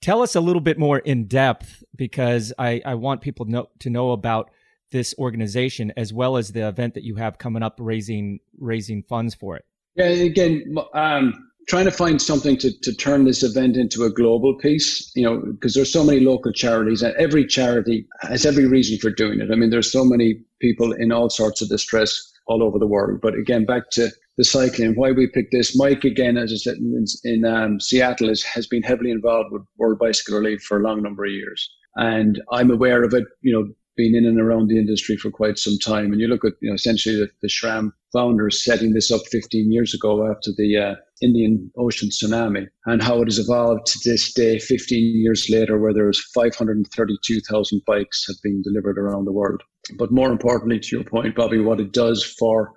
Tell 0.03 0.21
us 0.21 0.35
a 0.35 0.41
little 0.41 0.61
bit 0.61 0.81
more 0.81 0.99
in 0.99 1.29
depth 1.29 1.85
because 1.95 2.53
I, 2.59 2.83
I 2.85 2.97
want 2.97 3.21
people 3.21 3.47
know, 3.47 3.69
to 3.79 3.89
know 3.89 4.11
about 4.11 4.51
this 4.91 5.15
organization 5.19 5.93
as 5.97 6.13
well 6.13 6.37
as 6.37 6.53
the 6.53 6.67
event 6.67 6.95
that 6.95 7.05
you 7.05 7.17
have 7.17 7.39
coming 7.39 7.63
up 7.63 7.77
raising 7.79 8.41
raising 8.59 9.03
funds 9.03 9.35
for 9.35 9.57
it. 9.57 9.65
Yeah, 9.97 10.07
again, 10.07 10.75
um, 10.95 11.51
trying 11.69 11.85
to 11.85 11.91
find 11.91 12.21
something 12.21 12.57
to, 12.59 12.71
to 12.81 12.95
turn 12.95 13.25
this 13.25 13.43
event 13.43 13.77
into 13.77 14.05
a 14.05 14.11
global 14.11 14.57
piece, 14.59 15.13
you 15.15 15.23
know, 15.23 15.41
because 15.53 15.75
there's 15.75 15.93
so 15.93 16.05
many 16.05 16.21
local 16.21 16.53
charities 16.53 17.03
and 17.03 17.15
every 17.17 17.47
charity 17.47 18.07
has 18.23 18.47
every 18.47 18.67
reason 18.67 18.99
for 18.99 19.11
doing 19.11 19.41
it. 19.41 19.51
I 19.53 19.55
mean, 19.55 19.71
there's 19.71 19.93
so 19.93 20.05
many 20.05 20.41
people 20.61 20.93
in 20.93 21.13
all 21.13 21.31
sorts 21.31 21.63
of 21.63 21.69
distress 21.69 22.13
all 22.47 22.63
over 22.63 22.79
the 22.79 22.87
world. 22.87 23.21
But 23.23 23.35
again, 23.35 23.65
back 23.65 23.91
to 23.93 24.11
the 24.37 24.45
cycling, 24.45 24.95
why 24.95 25.13
we 25.13 25.29
picked 25.29 25.53
this. 25.53 25.77
Mike, 25.77 26.05
again, 26.05 26.37
as 26.37 26.53
I 26.53 26.57
said, 26.57 26.77
in, 26.79 27.05
in 27.25 27.45
um, 27.45 27.79
Seattle, 27.79 28.31
is, 28.31 28.43
has 28.43 28.67
been 28.67 28.83
heavily 28.83 29.11
involved 29.11 29.53
with 29.53 29.63
World 29.79 29.99
Bicycle 29.99 30.39
Relief 30.39 30.63
for 30.63 30.81
a 30.81 30.83
long 30.83 31.03
number 31.03 31.25
of 31.25 31.31
years. 31.31 31.71
And 31.97 32.41
I'm 32.53 32.71
aware 32.71 33.03
of 33.03 33.15
it, 33.15 33.25
you 33.43 33.53
know, 33.53 33.69
been 34.01 34.15
in 34.15 34.25
and 34.25 34.41
around 34.41 34.69
the 34.69 34.79
industry 34.79 35.17
for 35.17 35.31
quite 35.31 35.59
some 35.59 35.79
time. 35.79 36.13
And 36.13 36.21
you 36.21 36.27
look 36.27 36.45
at, 36.45 36.55
you 36.63 36.71
know, 36.71 36.75
essentially 36.75 37.17
the, 37.17 37.29
the 37.43 37.49
SRAM 37.49 37.91
founders 38.13 38.65
setting 38.65 38.93
this 38.95 39.11
up 39.11 39.21
15 39.31 39.71
years 39.71 39.93
ago 39.93 40.27
after 40.31 40.51
the 40.57 40.77
uh, 40.77 40.95
Indian 41.21 41.71
Ocean 41.77 42.09
tsunami 42.09 42.67
and 42.87 43.03
how 43.03 43.21
it 43.21 43.27
has 43.27 43.39
evolved 43.39 43.87
to 43.87 43.99
this 44.09 44.33
day, 44.33 44.59
15 44.59 45.21
years 45.23 45.49
later, 45.51 45.79
where 45.79 45.93
there's 45.93 46.25
532,000 46.35 47.83
bikes 47.87 48.25
have 48.27 48.37
been 48.43 48.63
delivered 48.63 48.99
around 48.99 49.27
the 49.27 49.33
world. 49.33 49.63
But 49.99 50.13
more 50.13 50.33
importantly, 50.33 50.81
to 50.81 50.97
your 50.97 51.05
point, 51.05 51.35
Bobby, 51.35 51.59
what 51.59 51.81
it 51.81 51.93
does 51.93 52.25
for 52.39 52.73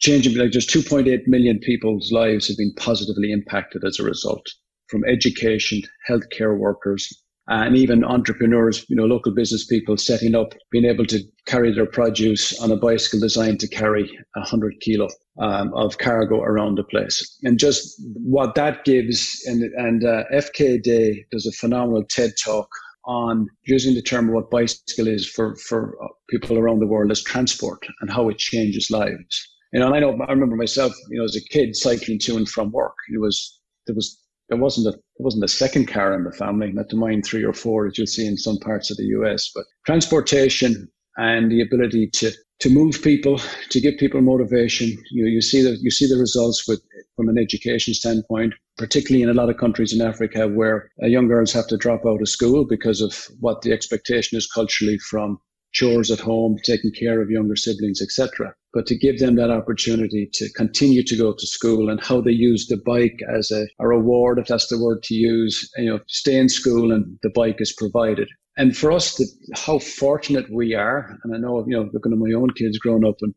changing, 0.00 0.36
like 0.36 0.50
just 0.50 0.68
2.8 0.68 1.20
million 1.26 1.58
people's 1.60 2.12
lives 2.12 2.48
have 2.48 2.58
been 2.58 2.74
positively 2.76 3.32
impacted 3.32 3.84
as 3.84 3.98
a 3.98 4.04
result 4.04 4.46
from 4.88 5.02
education, 5.08 5.80
healthcare 6.06 6.56
workers, 6.58 7.21
and 7.48 7.76
even 7.76 8.04
entrepreneurs, 8.04 8.86
you 8.88 8.96
know, 8.96 9.04
local 9.04 9.34
business 9.34 9.66
people 9.66 9.96
setting 9.96 10.34
up, 10.34 10.54
being 10.70 10.84
able 10.84 11.04
to 11.06 11.20
carry 11.46 11.74
their 11.74 11.86
produce 11.86 12.58
on 12.60 12.70
a 12.70 12.76
bicycle 12.76 13.20
designed 13.20 13.60
to 13.60 13.68
carry 13.68 14.04
100 14.34 14.74
kilo 14.80 15.08
um, 15.40 15.72
of 15.74 15.98
cargo 15.98 16.40
around 16.40 16.76
the 16.76 16.84
place. 16.84 17.38
And 17.42 17.58
just 17.58 18.00
what 18.22 18.54
that 18.54 18.84
gives, 18.84 19.42
and, 19.46 19.62
and 19.62 20.04
uh, 20.04 20.24
FK 20.32 20.82
Day 20.82 21.24
does 21.32 21.46
a 21.46 21.52
phenomenal 21.52 22.04
TED 22.08 22.32
talk 22.42 22.68
on 23.04 23.48
using 23.64 23.94
the 23.94 24.02
term 24.02 24.32
what 24.32 24.50
bicycle 24.50 25.08
is 25.08 25.28
for, 25.28 25.56
for 25.56 25.96
people 26.30 26.58
around 26.58 26.78
the 26.78 26.86
world 26.86 27.10
as 27.10 27.22
transport 27.22 27.84
and 28.00 28.12
how 28.12 28.28
it 28.28 28.38
changes 28.38 28.90
lives. 28.90 29.48
You 29.72 29.80
know, 29.80 29.86
and 29.86 29.96
I 29.96 30.00
know, 30.00 30.16
I 30.28 30.30
remember 30.30 30.54
myself, 30.54 30.92
you 31.10 31.18
know, 31.18 31.24
as 31.24 31.34
a 31.34 31.40
kid 31.40 31.74
cycling 31.74 32.20
to 32.20 32.36
and 32.36 32.48
from 32.48 32.70
work. 32.70 32.94
It 33.12 33.20
was, 33.20 33.58
there 33.86 33.96
was 33.96 34.21
there 34.52 34.60
wasn't 34.60 34.86
a 34.86 34.90
there 34.90 35.24
wasn't 35.24 35.44
a 35.44 35.48
second 35.48 35.86
car 35.86 36.12
in 36.12 36.24
the 36.24 36.32
family, 36.32 36.70
not 36.70 36.90
to 36.90 36.96
mind 36.96 37.24
three 37.24 37.42
or 37.42 37.54
four 37.54 37.86
as 37.86 37.96
you'll 37.96 38.06
see 38.06 38.26
in 38.26 38.36
some 38.36 38.58
parts 38.58 38.90
of 38.90 38.98
the 38.98 39.06
US. 39.18 39.50
But 39.54 39.64
transportation 39.86 40.90
and 41.16 41.50
the 41.50 41.62
ability 41.62 42.10
to 42.18 42.32
to 42.60 42.68
move 42.68 43.02
people, 43.02 43.40
to 43.70 43.80
give 43.80 43.96
people 43.98 44.20
motivation. 44.20 44.88
You 45.10 45.24
you 45.24 45.40
see 45.40 45.62
the 45.62 45.78
you 45.80 45.90
see 45.90 46.06
the 46.06 46.20
results 46.20 46.68
with 46.68 46.82
from 47.16 47.30
an 47.30 47.38
education 47.38 47.94
standpoint, 47.94 48.52
particularly 48.76 49.22
in 49.22 49.30
a 49.30 49.40
lot 49.40 49.48
of 49.48 49.56
countries 49.56 49.94
in 49.94 50.06
Africa 50.06 50.46
where 50.48 50.90
uh, 51.02 51.06
young 51.06 51.28
girls 51.28 51.52
have 51.54 51.68
to 51.68 51.78
drop 51.78 52.04
out 52.04 52.20
of 52.20 52.28
school 52.28 52.66
because 52.66 53.00
of 53.00 53.28
what 53.40 53.62
the 53.62 53.72
expectation 53.72 54.36
is 54.36 54.46
culturally 54.46 54.98
from 54.98 55.38
chores 55.72 56.10
at 56.10 56.20
home, 56.20 56.56
taking 56.64 56.92
care 56.92 57.20
of 57.20 57.30
younger 57.30 57.56
siblings, 57.56 58.00
etc. 58.00 58.54
But 58.72 58.86
to 58.86 58.96
give 58.96 59.18
them 59.18 59.36
that 59.36 59.50
opportunity 59.50 60.28
to 60.34 60.52
continue 60.52 61.02
to 61.04 61.16
go 61.16 61.32
to 61.32 61.46
school 61.46 61.90
and 61.90 62.02
how 62.02 62.20
they 62.20 62.32
use 62.32 62.66
the 62.66 62.80
bike 62.84 63.20
as 63.34 63.50
a, 63.50 63.66
a 63.78 63.88
reward, 63.88 64.38
if 64.38 64.46
that's 64.46 64.68
the 64.68 64.82
word 64.82 65.02
to 65.04 65.14
use, 65.14 65.70
you 65.76 65.90
know, 65.90 66.00
stay 66.08 66.36
in 66.36 66.48
school 66.48 66.92
and 66.92 67.18
the 67.22 67.30
bike 67.30 67.60
is 67.60 67.72
provided. 67.72 68.28
And 68.56 68.76
for 68.76 68.92
us, 68.92 69.16
the, 69.16 69.26
how 69.54 69.78
fortunate 69.78 70.46
we 70.52 70.74
are, 70.74 71.18
and 71.24 71.34
I 71.34 71.38
know, 71.38 71.64
you 71.66 71.74
know, 71.74 71.88
looking 71.92 72.12
at 72.12 72.18
my 72.18 72.32
own 72.32 72.50
kids 72.50 72.78
growing 72.78 73.04
up 73.04 73.16
and 73.22 73.34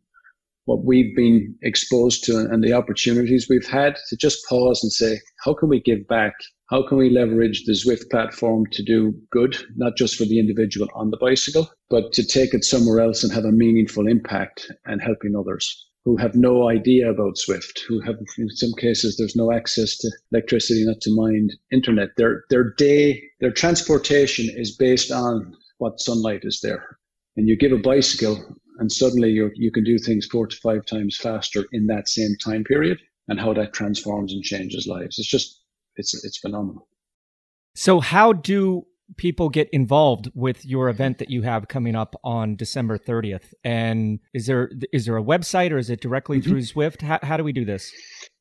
what 0.65 0.83
we've 0.83 1.15
been 1.15 1.55
exposed 1.61 2.23
to 2.25 2.39
and 2.39 2.63
the 2.63 2.73
opportunities 2.73 3.47
we've 3.49 3.67
had 3.67 3.95
to 4.09 4.17
just 4.17 4.45
pause 4.49 4.83
and 4.83 4.91
say, 4.91 5.19
how 5.43 5.53
can 5.53 5.69
we 5.69 5.79
give 5.79 6.07
back 6.07 6.33
how 6.69 6.87
can 6.87 6.97
we 6.97 7.09
leverage 7.09 7.63
the 7.65 7.73
Zwift 7.73 8.09
platform 8.09 8.65
to 8.71 8.83
do 8.83 9.13
good, 9.31 9.57
not 9.75 9.95
just 9.95 10.15
for 10.15 10.25
the 10.25 10.39
individual 10.39 10.87
on 10.95 11.11
the 11.11 11.17
bicycle, 11.17 11.69
but 11.89 12.11
to 12.13 12.25
take 12.25 12.53
it 12.53 12.63
somewhere 12.63 12.99
else 12.99 13.23
and 13.23 13.31
have 13.33 13.45
a 13.45 13.51
meaningful 13.51 14.07
impact 14.07 14.71
and 14.85 15.01
helping 15.01 15.35
others 15.35 15.87
who 16.03 16.17
have 16.17 16.35
no 16.35 16.69
idea 16.69 17.09
about 17.09 17.35
Zwift, 17.35 17.79
who 17.87 17.99
have, 18.01 18.15
in 18.37 18.49
some 18.49 18.73
cases, 18.77 19.17
there's 19.17 19.35
no 19.35 19.51
access 19.51 19.97
to 19.97 20.11
electricity, 20.31 20.85
not 20.85 21.01
to 21.01 21.15
mind 21.15 21.53
internet. 21.71 22.09
Their, 22.17 22.43
their 22.49 22.73
day, 22.77 23.21
their 23.39 23.51
transportation 23.51 24.47
is 24.55 24.75
based 24.75 25.11
on 25.11 25.55
what 25.79 25.99
sunlight 25.99 26.41
is 26.43 26.59
there. 26.61 26.97
And 27.37 27.47
you 27.47 27.57
give 27.57 27.71
a 27.71 27.77
bicycle 27.77 28.43
and 28.77 28.91
suddenly 28.91 29.29
you 29.31 29.51
you 29.55 29.71
can 29.71 29.83
do 29.83 29.97
things 29.97 30.27
four 30.29 30.47
to 30.47 30.55
five 30.57 30.85
times 30.85 31.17
faster 31.17 31.65
in 31.71 31.87
that 31.87 32.09
same 32.09 32.35
time 32.43 32.63
period 32.63 32.99
and 33.27 33.39
how 33.39 33.53
that 33.53 33.73
transforms 33.73 34.33
and 34.33 34.43
changes 34.43 34.87
lives. 34.87 35.17
It's 35.17 35.29
just 35.29 35.61
it's 35.95 36.23
it's 36.23 36.37
phenomenal. 36.37 36.87
So 37.75 37.99
how 37.99 38.33
do 38.33 38.85
people 39.17 39.49
get 39.49 39.69
involved 39.71 40.29
with 40.33 40.65
your 40.65 40.89
event 40.89 41.19
that 41.19 41.29
you 41.29 41.43
have 41.43 41.67
coming 41.67 41.95
up 41.95 42.15
on 42.23 42.55
December 42.55 42.97
30th? 42.97 43.53
And 43.63 44.19
is 44.33 44.47
there 44.47 44.71
is 44.91 45.05
there 45.05 45.17
a 45.17 45.23
website 45.23 45.71
or 45.71 45.77
is 45.77 45.89
it 45.89 46.01
directly 46.01 46.39
mm-hmm. 46.39 46.49
through 46.49 46.61
Zwift? 46.61 47.01
How, 47.01 47.19
how 47.21 47.37
do 47.37 47.43
we 47.43 47.51
do 47.51 47.65
this? 47.65 47.91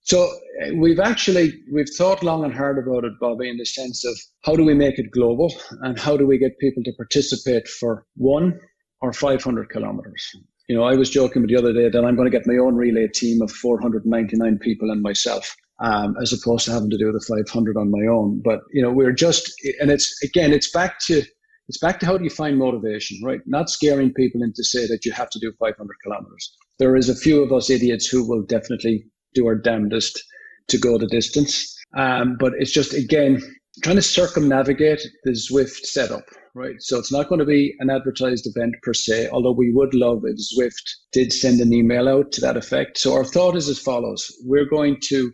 So 0.02 0.22
uh, 0.22 0.74
we've 0.74 1.00
actually 1.00 1.52
we've 1.72 1.88
thought 1.96 2.22
long 2.22 2.44
and 2.44 2.54
hard 2.54 2.78
about 2.78 3.04
it, 3.04 3.12
Bobby, 3.20 3.48
in 3.48 3.56
the 3.56 3.66
sense 3.66 4.04
of 4.04 4.18
how 4.42 4.54
do 4.54 4.64
we 4.64 4.74
make 4.74 4.98
it 4.98 5.10
global 5.10 5.52
and 5.82 5.98
how 5.98 6.16
do 6.16 6.26
we 6.26 6.38
get 6.38 6.58
people 6.58 6.82
to 6.84 6.92
participate 6.96 7.68
for 7.68 8.06
one 8.16 8.58
or 9.00 9.12
500 9.12 9.68
kilometers. 9.70 10.30
You 10.68 10.76
know, 10.76 10.84
I 10.84 10.94
was 10.94 11.10
joking 11.10 11.46
the 11.46 11.56
other 11.56 11.74
day 11.74 11.90
that 11.90 12.04
I'm 12.04 12.16
going 12.16 12.30
to 12.30 12.36
get 12.36 12.46
my 12.46 12.56
own 12.56 12.74
relay 12.74 13.08
team 13.08 13.42
of 13.42 13.50
499 13.50 14.58
people 14.60 14.90
and 14.90 15.02
myself 15.02 15.54
um, 15.80 16.16
as 16.20 16.32
opposed 16.32 16.64
to 16.66 16.72
having 16.72 16.90
to 16.90 16.98
do 16.98 17.12
the 17.12 17.20
500 17.20 17.76
on 17.76 17.90
my 17.90 18.06
own. 18.06 18.40
But 18.44 18.60
you 18.72 18.82
know, 18.82 18.92
we're 18.92 19.12
just, 19.12 19.52
and 19.80 19.90
it's 19.90 20.22
again, 20.22 20.52
it's 20.52 20.70
back 20.70 20.98
to 21.06 21.22
it's 21.68 21.78
back 21.78 21.98
to 22.00 22.06
how 22.06 22.18
do 22.18 22.24
you 22.24 22.30
find 22.30 22.58
motivation, 22.58 23.18
right? 23.24 23.40
Not 23.46 23.70
scaring 23.70 24.12
people 24.12 24.42
into 24.42 24.62
say 24.62 24.86
that 24.86 25.04
you 25.04 25.12
have 25.12 25.30
to 25.30 25.38
do 25.38 25.52
500 25.58 25.76
kilometers. 26.04 26.54
There 26.78 26.94
is 26.94 27.08
a 27.08 27.14
few 27.14 27.42
of 27.42 27.52
us 27.52 27.70
idiots 27.70 28.06
who 28.06 28.28
will 28.28 28.42
definitely 28.42 29.06
do 29.32 29.46
our 29.46 29.54
damnedest 29.54 30.22
to 30.68 30.78
go 30.78 30.98
the 30.98 31.06
distance. 31.06 31.74
Um, 31.96 32.36
but 32.38 32.52
it's 32.58 32.72
just 32.72 32.92
again 32.92 33.40
trying 33.82 33.96
to 33.96 34.02
circumnavigate 34.02 35.02
the 35.24 35.32
Zwift 35.32 35.84
setup, 35.84 36.24
right? 36.54 36.76
So 36.78 36.98
it's 36.98 37.10
not 37.10 37.28
going 37.28 37.40
to 37.40 37.44
be 37.44 37.74
an 37.80 37.90
advertised 37.90 38.46
event 38.46 38.74
per 38.82 38.94
se, 38.94 39.28
although 39.30 39.52
we 39.52 39.72
would 39.72 39.94
love 39.94 40.22
if 40.24 40.36
Zwift 40.36 40.84
did 41.12 41.32
send 41.32 41.60
an 41.60 41.72
email 41.72 42.08
out 42.08 42.30
to 42.32 42.40
that 42.42 42.56
effect. 42.56 42.98
So 42.98 43.14
our 43.14 43.24
thought 43.24 43.56
is 43.56 43.68
as 43.68 43.78
follows: 43.78 44.30
we're 44.44 44.68
going 44.68 44.98
to 45.08 45.32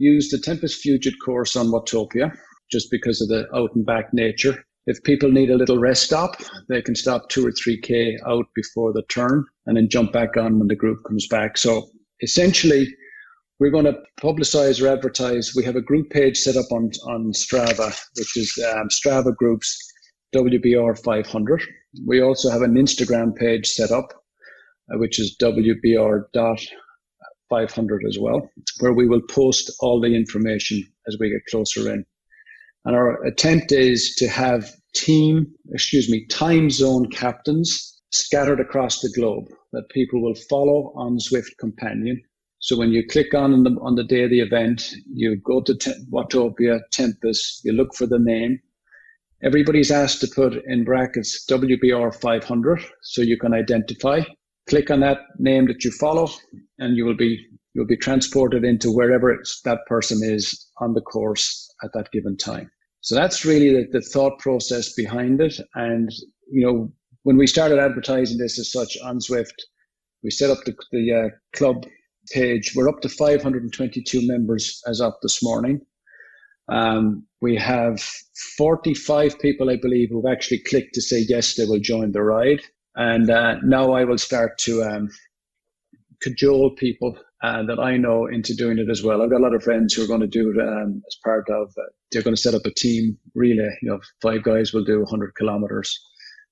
use 0.00 0.30
the 0.30 0.38
Tempus 0.38 0.82
Fugit 0.82 1.14
course 1.24 1.54
on 1.54 1.66
Watopia 1.66 2.32
just 2.70 2.90
because 2.90 3.20
of 3.20 3.28
the 3.28 3.46
out 3.54 3.70
and 3.74 3.84
back 3.84 4.12
nature. 4.12 4.64
If 4.86 5.02
people 5.04 5.30
need 5.30 5.50
a 5.50 5.56
little 5.56 5.78
rest 5.78 6.04
stop, 6.04 6.36
they 6.68 6.80
can 6.80 6.94
stop 6.94 7.28
two 7.28 7.46
or 7.46 7.52
three 7.52 7.78
K 7.78 8.18
out 8.26 8.46
before 8.54 8.92
the 8.92 9.02
turn 9.10 9.44
and 9.66 9.76
then 9.76 9.88
jump 9.90 10.12
back 10.12 10.36
on 10.36 10.58
when 10.58 10.68
the 10.68 10.74
group 10.74 11.04
comes 11.06 11.28
back. 11.28 11.58
So 11.58 11.90
essentially, 12.22 12.88
we're 13.60 13.70
going 13.70 13.84
to 13.84 13.98
publicize 14.18 14.82
or 14.82 14.88
advertise. 14.88 15.52
We 15.54 15.64
have 15.64 15.76
a 15.76 15.82
group 15.82 16.08
page 16.08 16.38
set 16.38 16.56
up 16.56 16.72
on, 16.72 16.90
on 17.06 17.32
Strava, 17.32 17.94
which 18.16 18.36
is 18.38 18.58
um, 18.72 18.88
Strava 18.88 19.36
Groups 19.36 19.76
WBR 20.34 20.98
500. 21.04 21.62
We 22.06 22.22
also 22.22 22.50
have 22.50 22.62
an 22.62 22.74
Instagram 22.74 23.36
page 23.36 23.68
set 23.68 23.90
up, 23.90 24.14
uh, 24.92 24.98
which 24.98 25.20
is 25.20 25.36
WBR 25.42 26.24
500 27.50 28.02
as 28.08 28.18
well, 28.18 28.50
where 28.78 28.94
we 28.94 29.06
will 29.06 29.20
post 29.28 29.70
all 29.80 30.00
the 30.00 30.14
information 30.14 30.82
as 31.06 31.16
we 31.20 31.30
get 31.30 31.44
closer 31.50 31.92
in. 31.92 32.04
And 32.86 32.96
our 32.96 33.22
attempt 33.24 33.72
is 33.72 34.14
to 34.16 34.28
have 34.28 34.70
team, 34.94 35.52
excuse 35.72 36.10
me, 36.10 36.26
time 36.26 36.70
zone 36.70 37.10
captains 37.10 38.00
scattered 38.10 38.60
across 38.60 39.00
the 39.00 39.12
globe 39.14 39.44
that 39.72 39.88
people 39.90 40.22
will 40.22 40.34
follow 40.48 40.92
on 40.96 41.18
Zwift 41.18 41.58
Companion 41.58 42.22
so 42.62 42.76
when 42.76 42.92
you 42.92 43.06
click 43.06 43.32
on 43.32 43.64
the, 43.64 43.70
on 43.80 43.94
the 43.94 44.04
day 44.04 44.24
of 44.24 44.30
the 44.30 44.40
event, 44.40 44.94
you 45.10 45.36
go 45.36 45.62
to 45.62 45.72
Watopia, 46.12 46.80
Tempus, 46.92 47.62
you 47.64 47.72
look 47.72 47.94
for 47.94 48.06
the 48.06 48.18
name. 48.18 48.60
Everybody's 49.42 49.90
asked 49.90 50.20
to 50.20 50.28
put 50.28 50.62
in 50.66 50.84
brackets 50.84 51.46
WBR 51.50 52.14
500 52.14 52.84
so 53.00 53.22
you 53.22 53.38
can 53.38 53.54
identify. 53.54 54.20
Click 54.68 54.90
on 54.90 55.00
that 55.00 55.18
name 55.38 55.66
that 55.66 55.84
you 55.84 55.90
follow, 55.92 56.28
and 56.78 56.96
you 56.96 57.04
will 57.04 57.16
be 57.16 57.38
you'll 57.74 57.86
be 57.86 57.96
transported 57.96 58.64
into 58.64 58.90
wherever 58.90 59.36
that 59.64 59.78
person 59.86 60.20
is 60.22 60.68
on 60.78 60.94
the 60.94 61.00
course 61.00 61.72
at 61.84 61.90
that 61.94 62.10
given 62.12 62.36
time. 62.36 62.70
So 63.00 63.14
that's 63.14 63.44
really 63.44 63.70
the, 63.70 63.88
the 63.92 64.00
thought 64.00 64.38
process 64.38 64.92
behind 64.92 65.40
it. 65.40 65.54
And 65.74 66.10
you 66.50 66.66
know, 66.66 66.92
when 67.22 67.36
we 67.36 67.46
started 67.46 67.78
advertising 67.78 68.38
this 68.38 68.58
as 68.58 68.72
such 68.72 68.96
on 69.04 69.18
Zwift, 69.18 69.54
we 70.22 70.30
set 70.30 70.50
up 70.50 70.58
the, 70.64 70.74
the 70.92 71.12
uh, 71.12 71.56
club 71.56 71.86
page. 72.32 72.72
We're 72.74 72.88
up 72.88 73.00
to 73.02 73.08
522 73.08 74.26
members 74.26 74.82
as 74.86 75.00
of 75.00 75.14
this 75.22 75.42
morning. 75.42 75.80
Um, 76.70 77.26
we 77.40 77.56
have 77.56 78.00
45 78.56 79.38
people, 79.40 79.70
I 79.70 79.76
believe, 79.76 80.10
who've 80.10 80.30
actually 80.30 80.62
clicked 80.68 80.94
to 80.94 81.02
say 81.02 81.24
yes, 81.28 81.54
they 81.54 81.64
will 81.64 81.80
join 81.80 82.12
the 82.12 82.22
ride. 82.22 82.60
And 82.96 83.30
uh, 83.30 83.56
now 83.62 83.92
I 83.92 84.04
will 84.04 84.18
start 84.18 84.58
to 84.58 84.82
um, 84.82 85.08
cajole 86.20 86.70
people 86.76 87.16
uh, 87.42 87.62
that 87.64 87.78
I 87.78 87.96
know 87.96 88.26
into 88.26 88.54
doing 88.54 88.78
it 88.78 88.90
as 88.90 89.02
well. 89.02 89.22
I've 89.22 89.30
got 89.30 89.40
a 89.40 89.44
lot 89.44 89.54
of 89.54 89.62
friends 89.62 89.94
who 89.94 90.04
are 90.04 90.08
going 90.08 90.20
to 90.20 90.26
do 90.26 90.50
it 90.50 90.60
um, 90.60 91.02
as 91.06 91.16
part 91.24 91.48
of. 91.48 91.68
Uh, 91.78 91.82
they're 92.12 92.22
going 92.22 92.36
to 92.36 92.40
set 92.40 92.54
up 92.54 92.66
a 92.66 92.74
team 92.74 93.16
relay. 93.34 93.70
You 93.82 93.90
know, 93.90 94.00
five 94.20 94.42
guys 94.42 94.72
will 94.72 94.84
do 94.84 94.98
100 95.00 95.34
kilometers, 95.36 95.98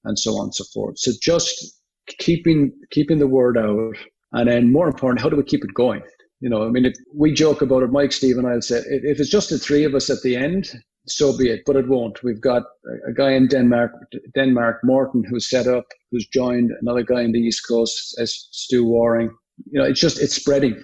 and 0.05 0.19
so 0.19 0.37
on 0.37 0.45
and 0.45 0.55
so 0.55 0.65
forth. 0.73 0.99
So 0.99 1.13
just 1.21 1.81
keeping 2.19 2.73
keeping 2.91 3.19
the 3.19 3.27
word 3.27 3.59
out 3.59 3.97
and 4.33 4.49
then 4.49 4.73
more 4.73 4.89
important, 4.89 5.21
how 5.21 5.29
do 5.29 5.37
we 5.37 5.43
keep 5.43 5.65
it 5.65 5.75
going? 5.75 6.03
You 6.41 6.49
know, 6.49 6.65
I 6.65 6.69
mean, 6.69 6.85
if 6.85 6.95
we 7.15 7.33
joke 7.33 7.63
about 7.63 7.83
it, 7.83 7.91
Mike, 7.91 8.13
Steve, 8.13 8.39
and 8.39 8.47
I'll 8.47 8.63
say, 8.63 8.83
if 8.87 9.19
it's 9.19 9.31
just 9.31 9.51
the 9.51 9.59
three 9.59 9.85
of 9.85 9.95
us 9.95 10.09
at 10.11 10.23
the 10.23 10.37
end, 10.37 10.71
so 11.09 11.37
be 11.37 11.51
it. 11.51 11.63
But 11.67 11.77
it 11.77 11.89
won't. 11.89 12.23
We've 12.23 12.41
got 12.41 12.65
a 13.09 13.13
guy 13.13 13.33
in 13.33 13.49
Denmark, 13.49 13.93
Denmark, 14.35 14.81
Morton, 14.85 15.25
who's 15.29 15.49
set 15.49 15.67
up, 15.67 15.87
who's 16.11 16.27
joined 16.27 16.71
another 16.81 17.03
guy 17.03 17.23
in 17.23 17.33
the 17.33 17.41
East 17.41 17.67
Coast 17.69 18.17
as 18.19 18.49
Stu 18.53 18.89
Waring. 18.89 19.31
You 19.71 19.81
know, 19.81 19.87
it's 19.87 20.01
just 20.01 20.21
it's 20.21 20.35
spreading, 20.35 20.81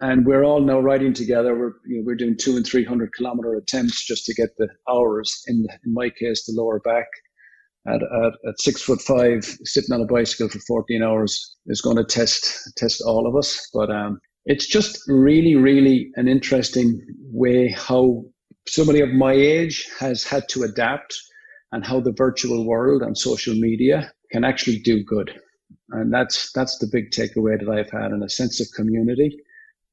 and 0.00 0.26
we're 0.26 0.44
all 0.44 0.60
now 0.60 0.80
riding 0.80 1.12
together. 1.12 1.54
We're 1.54 1.74
you 1.86 1.98
know, 1.98 2.02
we're 2.04 2.16
doing 2.16 2.36
two 2.36 2.56
and 2.56 2.66
three 2.66 2.84
hundred 2.84 3.12
kilometer 3.14 3.54
attempts 3.54 4.06
just 4.06 4.24
to 4.26 4.34
get 4.34 4.50
the 4.58 4.68
hours. 4.88 5.42
In 5.46 5.66
in 5.84 5.94
my 5.94 6.10
case, 6.10 6.44
the 6.46 6.54
lower 6.54 6.80
back 6.80 7.06
at, 7.86 8.02
at, 8.02 8.32
at 8.48 8.60
six 8.60 8.82
foot 8.82 9.00
five, 9.00 9.44
sitting 9.64 9.94
on 9.94 10.00
a 10.00 10.06
bicycle 10.06 10.48
for 10.48 10.58
14 10.60 11.02
hours 11.02 11.56
is 11.66 11.80
going 11.80 11.96
to 11.96 12.04
test 12.04 12.72
test 12.76 13.02
all 13.06 13.26
of 13.26 13.36
us. 13.36 13.68
But 13.72 13.90
um, 13.90 14.20
it's 14.46 14.66
just 14.66 15.00
really, 15.08 15.54
really 15.56 16.10
an 16.16 16.28
interesting 16.28 17.00
way 17.32 17.68
how 17.68 18.24
somebody 18.68 19.00
of 19.00 19.10
my 19.10 19.32
age 19.32 19.88
has 19.98 20.24
had 20.24 20.48
to 20.50 20.62
adapt 20.64 21.16
and 21.72 21.84
how 21.84 22.00
the 22.00 22.12
virtual 22.12 22.66
world 22.66 23.02
and 23.02 23.16
social 23.16 23.54
media 23.54 24.12
can 24.32 24.44
actually 24.44 24.78
do 24.78 25.02
good. 25.04 25.30
And 25.90 26.12
that's 26.12 26.52
that's 26.52 26.78
the 26.78 26.88
big 26.90 27.10
takeaway 27.10 27.58
that 27.58 27.68
I've 27.68 27.90
had 27.90 28.10
and 28.10 28.22
a 28.22 28.28
sense 28.28 28.60
of 28.60 28.66
community 28.74 29.36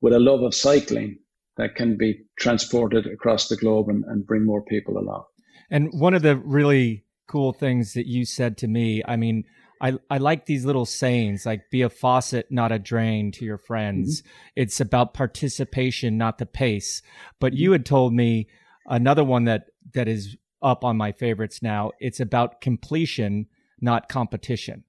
with 0.02 0.14
a 0.14 0.20
love 0.20 0.42
of 0.42 0.56
cycling 0.56 1.20
that 1.58 1.76
can 1.76 1.98
be 1.98 2.26
transported 2.40 3.06
across 3.06 3.48
the 3.48 3.56
globe 3.56 3.90
and, 3.90 4.04
and 4.06 4.26
bring 4.26 4.46
more 4.46 4.64
people 4.64 4.98
along. 4.98 5.24
And 5.70 5.90
one 5.94 6.14
of 6.14 6.24
the 6.24 6.38
really 6.38 7.06
cool 7.28 7.54
things 7.54 7.94
that 7.94 8.08
you 8.08 8.26
said 8.26 8.58
to 8.58 8.68
me. 8.68 9.02
I 9.08 9.16
mean, 9.16 9.44
I, 9.82 9.94
I 10.10 10.18
like 10.18 10.46
these 10.46 10.66
little 10.66 10.86
sayings 10.86 11.46
like 11.46 11.70
be 11.72 11.82
a 11.82 11.90
faucet, 11.90 12.48
not 12.50 12.72
a 12.72 12.80
drain 12.80 13.32
to 13.34 13.46
your 13.46 13.58
friends. 13.58 14.22
Mm-hmm. 14.22 14.30
It's 14.58 14.80
about 14.80 15.14
participation, 15.14 16.18
not 16.18 16.38
the 16.38 16.46
pace. 16.46 17.02
But 17.40 17.54
you 17.54 17.72
had 17.72 17.86
told 17.86 18.14
me 18.14 18.48
another 18.86 19.24
one 19.24 19.46
that, 19.46 19.66
that 19.94 20.08
is 20.08 20.36
up 20.62 20.84
on 20.84 20.98
my 20.98 21.12
favorites 21.12 21.62
now. 21.62 21.92
It's 22.00 22.20
about 22.20 22.62
completion, 22.62 23.48
not 23.82 24.10
competition. 24.10 24.84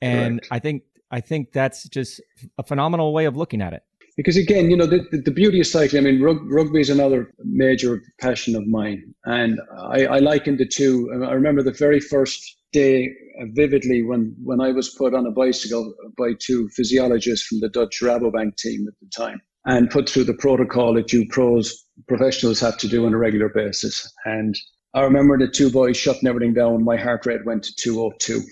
And 0.00 0.40
Correct. 0.40 0.48
I 0.50 0.58
think, 0.58 0.82
I 1.10 1.20
think 1.20 1.52
that's 1.52 1.88
just 1.88 2.20
a 2.56 2.62
phenomenal 2.62 3.12
way 3.12 3.24
of 3.24 3.36
looking 3.36 3.60
at 3.60 3.72
it 3.72 3.82
because 4.18 4.36
again, 4.36 4.68
you 4.68 4.76
know, 4.76 4.84
the, 4.84 5.06
the, 5.12 5.18
the, 5.18 5.30
beauty 5.30 5.60
of 5.60 5.66
cycling, 5.68 6.04
I 6.04 6.10
mean, 6.10 6.20
rug, 6.20 6.38
rugby 6.50 6.80
is 6.80 6.90
another 6.90 7.32
major 7.44 8.02
passion 8.20 8.56
of 8.56 8.66
mine. 8.66 9.14
And 9.24 9.60
I, 9.78 10.06
I 10.06 10.18
liken 10.18 10.56
the 10.56 10.66
two. 10.66 11.08
I 11.24 11.30
remember 11.32 11.62
the 11.62 11.70
very 11.70 12.00
first 12.00 12.56
day 12.72 13.10
vividly 13.54 14.02
when, 14.02 14.34
when 14.42 14.60
I 14.60 14.72
was 14.72 14.88
put 14.88 15.14
on 15.14 15.24
a 15.24 15.30
bicycle 15.30 15.94
by 16.18 16.32
two 16.40 16.68
physiologists 16.70 17.46
from 17.46 17.60
the 17.60 17.68
Dutch 17.68 18.00
Rabobank 18.02 18.56
team 18.56 18.88
at 18.88 18.94
the 19.00 19.08
time 19.16 19.40
and 19.64 19.88
put 19.88 20.08
through 20.08 20.24
the 20.24 20.34
protocol 20.34 20.94
that 20.94 21.12
you 21.12 21.24
pros, 21.30 21.84
professionals 22.06 22.60
have 22.60 22.78
to 22.78 22.88
do 22.88 23.06
on 23.06 23.14
a 23.14 23.18
regular 23.18 23.48
basis. 23.48 24.12
And 24.24 24.54
I 24.94 25.02
remember 25.02 25.38
the 25.38 25.48
two 25.48 25.70
boys 25.70 25.96
shutting 25.96 26.28
everything 26.28 26.54
down. 26.54 26.84
My 26.84 26.96
heart 26.96 27.26
rate 27.26 27.44
went 27.44 27.64
to 27.64 27.74
202. 27.76 28.42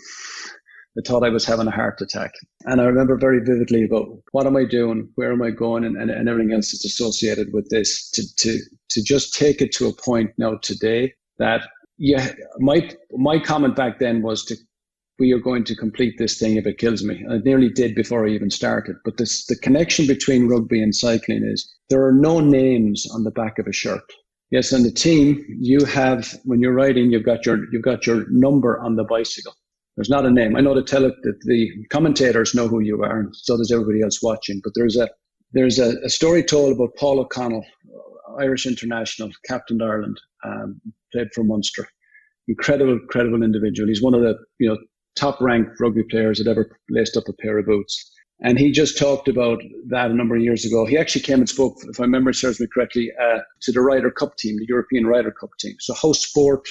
I 0.98 1.02
thought 1.06 1.24
I 1.24 1.28
was 1.28 1.44
having 1.44 1.66
a 1.66 1.70
heart 1.70 2.00
attack. 2.00 2.32
And 2.64 2.80
I 2.80 2.84
remember 2.84 3.18
very 3.18 3.40
vividly 3.40 3.84
about 3.84 4.08
what 4.32 4.46
am 4.46 4.56
I 4.56 4.64
doing, 4.64 5.10
where 5.16 5.32
am 5.32 5.42
I 5.42 5.50
going, 5.50 5.84
and, 5.84 5.96
and, 5.96 6.10
and 6.10 6.28
everything 6.28 6.54
else 6.54 6.72
that's 6.72 6.84
associated 6.86 7.52
with 7.52 7.68
this. 7.68 8.10
To, 8.12 8.22
to, 8.36 8.58
to 8.90 9.02
just 9.02 9.34
take 9.34 9.60
it 9.60 9.72
to 9.72 9.88
a 9.88 9.92
point 9.92 10.30
now 10.38 10.56
today 10.62 11.12
that, 11.38 11.68
yeah, 11.98 12.32
my, 12.58 12.90
my 13.12 13.38
comment 13.38 13.76
back 13.76 13.98
then 13.98 14.22
was 14.22 14.44
to, 14.46 14.56
we 15.18 15.32
are 15.32 15.38
going 15.38 15.64
to 15.64 15.74
complete 15.74 16.16
this 16.18 16.38
thing 16.38 16.56
if 16.56 16.66
it 16.66 16.78
kills 16.78 17.02
me. 17.02 17.24
It 17.28 17.44
nearly 17.44 17.70
did 17.70 17.94
before 17.94 18.26
I 18.26 18.30
even 18.30 18.50
started. 18.50 18.96
But 19.04 19.16
this, 19.16 19.46
the 19.46 19.56
connection 19.56 20.06
between 20.06 20.48
rugby 20.48 20.82
and 20.82 20.94
cycling 20.94 21.44
is 21.44 21.72
there 21.88 22.04
are 22.04 22.12
no 22.12 22.40
names 22.40 23.06
on 23.12 23.24
the 23.24 23.30
back 23.30 23.58
of 23.58 23.66
a 23.66 23.72
shirt. 23.72 24.02
Yes, 24.50 24.72
on 24.72 24.82
the 24.82 24.92
team, 24.92 25.44
you 25.60 25.84
have 25.86 26.38
when 26.44 26.60
you're 26.60 26.72
riding, 26.72 27.10
you've 27.10 27.24
got 27.24 27.44
your 27.44 27.64
you've 27.72 27.82
got 27.82 28.06
your 28.06 28.26
number 28.30 28.78
on 28.80 28.94
the 28.94 29.02
bicycle. 29.04 29.52
There's 29.96 30.10
not 30.10 30.26
a 30.26 30.30
name. 30.30 30.56
I 30.56 30.60
know 30.60 30.74
the 30.74 30.84
tele, 30.84 31.10
that 31.22 31.40
the 31.46 31.70
commentators 31.90 32.54
know 32.54 32.68
who 32.68 32.80
you 32.80 33.02
are, 33.02 33.18
and 33.18 33.34
so 33.34 33.56
does 33.56 33.72
everybody 33.72 34.02
else 34.02 34.22
watching. 34.22 34.60
But 34.62 34.74
there's 34.76 34.96
a 34.96 35.08
there's 35.52 35.80
a, 35.80 35.94
a 36.04 36.10
story 36.10 36.44
told 36.44 36.74
about 36.74 36.94
Paul 36.96 37.18
O'Connell, 37.18 37.64
Irish 38.38 38.66
international, 38.66 39.30
captain 39.48 39.82
Ireland, 39.82 40.20
um, 40.44 40.80
played 41.12 41.28
for 41.34 41.42
Munster. 41.42 41.88
Incredible, 42.46 42.92
incredible 42.92 43.42
individual. 43.42 43.88
He's 43.88 44.02
one 44.02 44.14
of 44.14 44.20
the 44.20 44.36
you 44.60 44.68
know 44.68 44.76
top 45.16 45.40
ranked 45.40 45.80
rugby 45.80 46.02
players 46.04 46.38
that 46.38 46.50
ever 46.50 46.78
laced 46.90 47.16
up 47.16 47.28
a 47.28 47.32
pair 47.32 47.58
of 47.58 47.66
boots. 47.66 48.12
And 48.40 48.58
he 48.58 48.70
just 48.70 48.98
talked 48.98 49.28
about 49.28 49.62
that 49.88 50.10
a 50.10 50.14
number 50.14 50.36
of 50.36 50.42
years 50.42 50.64
ago. 50.64 50.84
He 50.84 50.98
actually 50.98 51.22
came 51.22 51.38
and 51.38 51.48
spoke, 51.48 51.78
if 51.88 51.98
my 51.98 52.06
memory 52.06 52.34
serves 52.34 52.60
me 52.60 52.66
correctly, 52.72 53.10
uh, 53.20 53.38
to 53.62 53.72
the 53.72 53.80
Ryder 53.80 54.10
Cup 54.10 54.36
team, 54.36 54.56
the 54.58 54.66
European 54.68 55.06
Ryder 55.06 55.32
Cup 55.32 55.50
team. 55.58 55.74
So 55.80 55.94
how 55.94 56.12
sport 56.12 56.68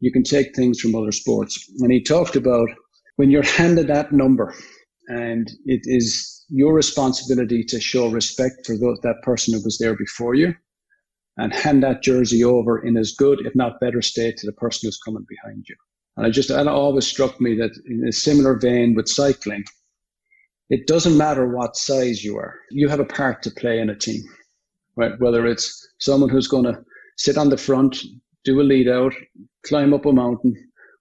you 0.00 0.12
can 0.12 0.22
take 0.22 0.54
things 0.54 0.80
from 0.80 0.94
other 0.94 1.12
sports. 1.12 1.70
And 1.80 1.90
he 1.90 2.02
talked 2.02 2.36
about 2.36 2.68
when 3.16 3.30
you're 3.30 3.42
handed 3.42 3.88
that 3.88 4.12
number 4.12 4.54
and 5.08 5.50
it 5.64 5.80
is 5.84 6.44
your 6.48 6.74
responsibility 6.74 7.64
to 7.64 7.80
show 7.80 8.08
respect 8.10 8.66
for 8.66 8.76
that 8.76 9.20
person 9.22 9.54
who 9.54 9.64
was 9.64 9.78
there 9.78 9.96
before 9.96 10.34
you 10.34 10.54
and 11.36 11.52
hand 11.52 11.82
that 11.82 12.02
jersey 12.02 12.44
over 12.44 12.84
in 12.84 12.96
as 12.96 13.12
good, 13.12 13.44
if 13.44 13.54
not 13.54 13.80
better 13.80 14.02
state 14.02 14.36
to 14.38 14.46
the 14.46 14.52
person 14.52 14.86
who's 14.86 14.98
coming 14.98 15.26
behind 15.28 15.64
you. 15.68 15.76
And 16.16 16.26
I 16.26 16.30
just, 16.30 16.50
and 16.50 16.68
it 16.68 16.72
always 16.72 17.06
struck 17.06 17.40
me 17.40 17.56
that 17.56 17.78
in 17.86 18.06
a 18.08 18.12
similar 18.12 18.58
vein 18.58 18.94
with 18.94 19.08
cycling, 19.08 19.64
it 20.70 20.86
doesn't 20.86 21.16
matter 21.16 21.46
what 21.46 21.76
size 21.76 22.24
you 22.24 22.36
are. 22.36 22.54
You 22.70 22.88
have 22.88 23.00
a 23.00 23.04
part 23.04 23.42
to 23.42 23.50
play 23.50 23.78
in 23.78 23.90
a 23.90 23.96
team, 23.96 24.22
right? 24.96 25.12
Whether 25.18 25.46
it's 25.46 25.88
someone 25.98 26.30
who's 26.30 26.48
going 26.48 26.64
to 26.64 26.82
sit 27.16 27.38
on 27.38 27.50
the 27.50 27.56
front, 27.56 27.98
do 28.44 28.60
a 28.60 28.62
lead 28.62 28.88
out, 28.88 29.14
climb 29.64 29.92
up 29.92 30.06
a 30.06 30.12
mountain, 30.12 30.54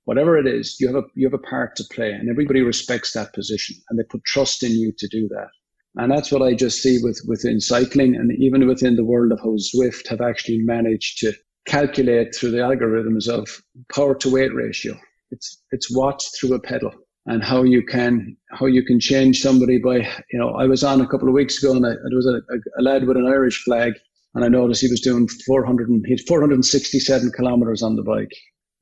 whatever 0.06 0.38
it 0.38 0.48
is, 0.48 0.78
you 0.80 0.88
have 0.88 0.96
a 0.96 1.04
you 1.16 1.26
have 1.26 1.34
a 1.34 1.50
part 1.50 1.76
to 1.78 1.84
play, 1.92 2.12
and 2.12 2.30
everybody 2.30 2.62
respects 2.62 3.14
that 3.14 3.34
position, 3.34 3.76
and 3.90 3.98
they 3.98 4.04
put 4.04 4.24
trust 4.26 4.64
in 4.64 4.72
you 4.72 4.92
to 4.98 5.08
do 5.08 5.28
that. 5.30 5.50
And 5.96 6.12
that's 6.12 6.32
what 6.32 6.42
I 6.42 6.54
just 6.54 6.82
see 6.82 7.00
with 7.02 7.22
within 7.28 7.60
cycling, 7.60 8.16
and 8.16 8.32
even 8.38 8.68
within 8.68 8.96
the 8.96 9.06
world 9.06 9.32
of 9.32 9.40
how 9.40 9.56
Zwift 9.58 10.08
have 10.10 10.22
actually 10.22 10.60
managed 10.60 11.20
to 11.20 11.34
calculate 11.66 12.36
through 12.36 12.52
the 12.52 12.58
algorithms 12.58 13.28
of 13.28 13.48
power 13.94 14.16
to 14.16 14.32
weight 14.32 14.54
ratio. 14.54 14.98
It's 15.32 15.62
it's 15.72 15.96
watts 15.96 16.38
through 16.38 16.54
a 16.56 16.60
pedal 16.60 16.92
and 17.26 17.44
how 17.44 17.64
you 17.64 17.84
can 17.84 18.38
how 18.52 18.68
you 18.68 18.84
can 18.84 19.00
change 19.00 19.42
somebody 19.42 19.80
by 19.80 19.98
you 20.32 20.40
know 20.40 20.50
I 20.52 20.66
was 20.66 20.84
on 20.84 21.02
a 21.02 21.08
couple 21.08 21.28
of 21.28 21.34
weeks 21.34 21.62
ago 21.62 21.76
and 21.76 21.86
I, 21.86 21.90
there 21.90 22.18
was 22.18 22.28
a, 22.28 22.42
a, 22.80 22.82
lad 22.82 23.06
with 23.06 23.18
an 23.18 23.28
Irish 23.28 23.64
flag 23.64 23.94
and 24.36 24.46
I 24.46 24.48
noticed 24.48 24.82
he 24.82 24.90
was 24.90 25.02
doing 25.02 25.28
400 25.46 25.90
and, 25.90 26.06
he 26.06 26.14
had 26.14 26.28
467 26.28 27.32
kilometers 27.32 27.82
on 27.82 27.96
the 27.96 28.04
bike 28.04 28.34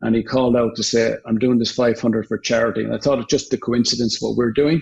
and 0.02 0.16
he 0.16 0.24
called 0.24 0.58
out 0.58 0.76
to 0.76 0.84
say 0.84 1.16
I'm 1.26 1.40
doing 1.40 1.60
this 1.60 1.72
500 1.72 2.28
for 2.28 2.38
charity. 2.38 2.84
And 2.84 2.94
I 2.94 2.98
thought 2.98 3.20
it 3.20 3.30
just 3.30 3.52
the 3.52 3.58
coincidence 3.58 4.22
what 4.22 4.36
we're 4.36 4.52
doing. 4.52 4.82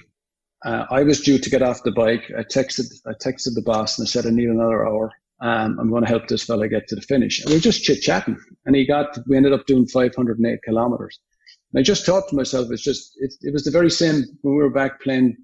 Uh, 0.65 0.85
I 0.89 1.03
was 1.03 1.21
due 1.21 1.37
to 1.37 1.49
get 1.49 1.61
off 1.61 1.83
the 1.83 1.91
bike. 1.91 2.31
I 2.37 2.41
texted 2.41 2.91
I 3.05 3.13
texted 3.13 3.53
the 3.53 3.63
boss 3.63 3.97
and 3.97 4.07
I 4.07 4.09
said 4.09 4.25
I 4.25 4.31
need 4.31 4.49
another 4.49 4.85
hour 4.85 5.11
um, 5.41 5.79
I'm 5.79 5.89
going 5.89 6.03
to 6.03 6.09
help 6.09 6.27
this 6.27 6.43
fella 6.43 6.67
get 6.67 6.87
to 6.87 6.95
the 6.95 7.01
finish 7.01 7.41
and 7.41 7.49
we 7.49 7.55
were 7.55 7.61
just 7.61 7.83
chit 7.83 8.01
chatting 8.01 8.37
and 8.65 8.75
he 8.75 8.85
got 8.85 9.17
we 9.27 9.37
ended 9.37 9.53
up 9.53 9.65
doing 9.65 9.87
508 9.87 10.59
kilometers 10.63 11.19
I 11.75 11.81
just 11.81 12.05
thought 12.05 12.27
to 12.29 12.35
myself, 12.35 12.67
it's 12.69 12.81
just, 12.81 13.13
it, 13.17 13.33
it 13.41 13.53
was 13.53 13.63
the 13.63 13.71
very 13.71 13.89
same 13.89 14.23
when 14.41 14.55
we 14.55 14.61
were 14.63 14.69
back 14.69 15.01
playing 15.01 15.37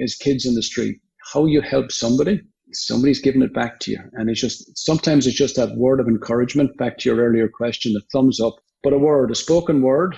as 0.00 0.14
kids 0.14 0.46
in 0.46 0.54
the 0.54 0.62
street. 0.62 1.00
How 1.32 1.46
you 1.46 1.60
help 1.60 1.90
somebody, 1.90 2.40
somebody's 2.72 3.20
giving 3.20 3.42
it 3.42 3.52
back 3.52 3.80
to 3.80 3.90
you. 3.90 3.98
And 4.12 4.30
it's 4.30 4.40
just, 4.40 4.78
sometimes 4.78 5.26
it's 5.26 5.36
just 5.36 5.56
that 5.56 5.76
word 5.76 5.98
of 5.98 6.06
encouragement, 6.06 6.76
back 6.76 6.98
to 6.98 7.08
your 7.08 7.18
earlier 7.18 7.48
question, 7.48 7.94
the 7.94 8.02
thumbs 8.12 8.40
up. 8.40 8.54
But 8.84 8.92
a 8.92 8.98
word, 8.98 9.32
a 9.32 9.34
spoken 9.34 9.82
word 9.82 10.14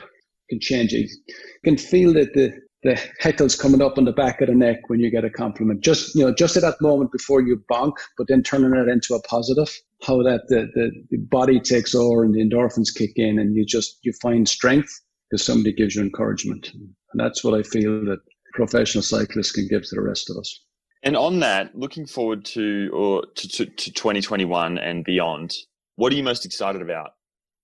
can 0.51 0.61
change 0.61 0.93
it. 0.93 1.09
You 1.27 1.35
can 1.65 1.79
feel 1.79 2.13
that 2.13 2.35
the, 2.35 2.53
the 2.89 3.11
heckles 3.23 3.59
coming 3.59 3.83
up 3.83 3.99
on 3.99 4.05
the 4.05 4.13
back 4.13 4.41
of 4.41 4.49
the 4.49 4.55
neck 4.55 4.89
when 4.89 4.99
you 4.99 5.11
get 5.11 5.25
a 5.25 5.31
compliment. 5.31 5.83
Just, 5.83 6.15
you 6.15 6.25
know, 6.25 6.33
just 6.33 6.57
at 6.57 6.63
that 6.63 6.81
moment 6.81 7.13
before 7.13 7.43
you 7.43 7.63
bonk, 7.71 7.93
but 8.17 8.27
then 8.29 8.43
turning 8.43 8.75
it 8.75 8.89
into 8.89 9.15
a 9.15 9.23
positive, 9.23 9.71
how 10.03 10.23
that 10.23 10.43
the, 10.49 10.69
the, 10.75 10.91
the 11.11 11.19
body 11.19 11.61
takes 11.61 11.95
over 11.95 12.25
and 12.25 12.35
the 12.35 12.41
endorphins 12.43 12.95
kick 12.95 13.13
in 13.17 13.39
and 13.39 13.55
you 13.55 13.67
just, 13.67 13.99
you 14.03 14.13
find 14.23 14.49
strength 14.49 14.91
because 15.31 15.45
somebody 15.45 15.73
gives 15.73 15.95
you 15.95 16.03
encouragement. 16.03 16.71
And 16.73 17.21
that's 17.21 17.45
what 17.45 17.55
I 17.55 17.63
feel 17.63 18.05
that 18.07 18.21
professional 18.55 19.03
cyclists 19.03 19.53
can 19.53 19.69
give 19.69 19.83
to 19.83 19.95
the 19.95 20.03
rest 20.03 20.31
of 20.31 20.39
us. 20.39 20.65
And 21.03 21.17
on 21.17 21.41
that, 21.41 21.77
looking 21.77 22.07
forward 22.07 22.45
to 22.47 22.91
or 22.93 23.25
to, 23.37 23.49
to, 23.49 23.67
to 23.67 23.93
2021 23.93 24.79
and 24.79 25.05
beyond, 25.05 25.55
what 25.97 26.13
are 26.13 26.17
you 26.17 26.23
most 26.23 26.47
excited 26.47 26.81
about 26.81 27.11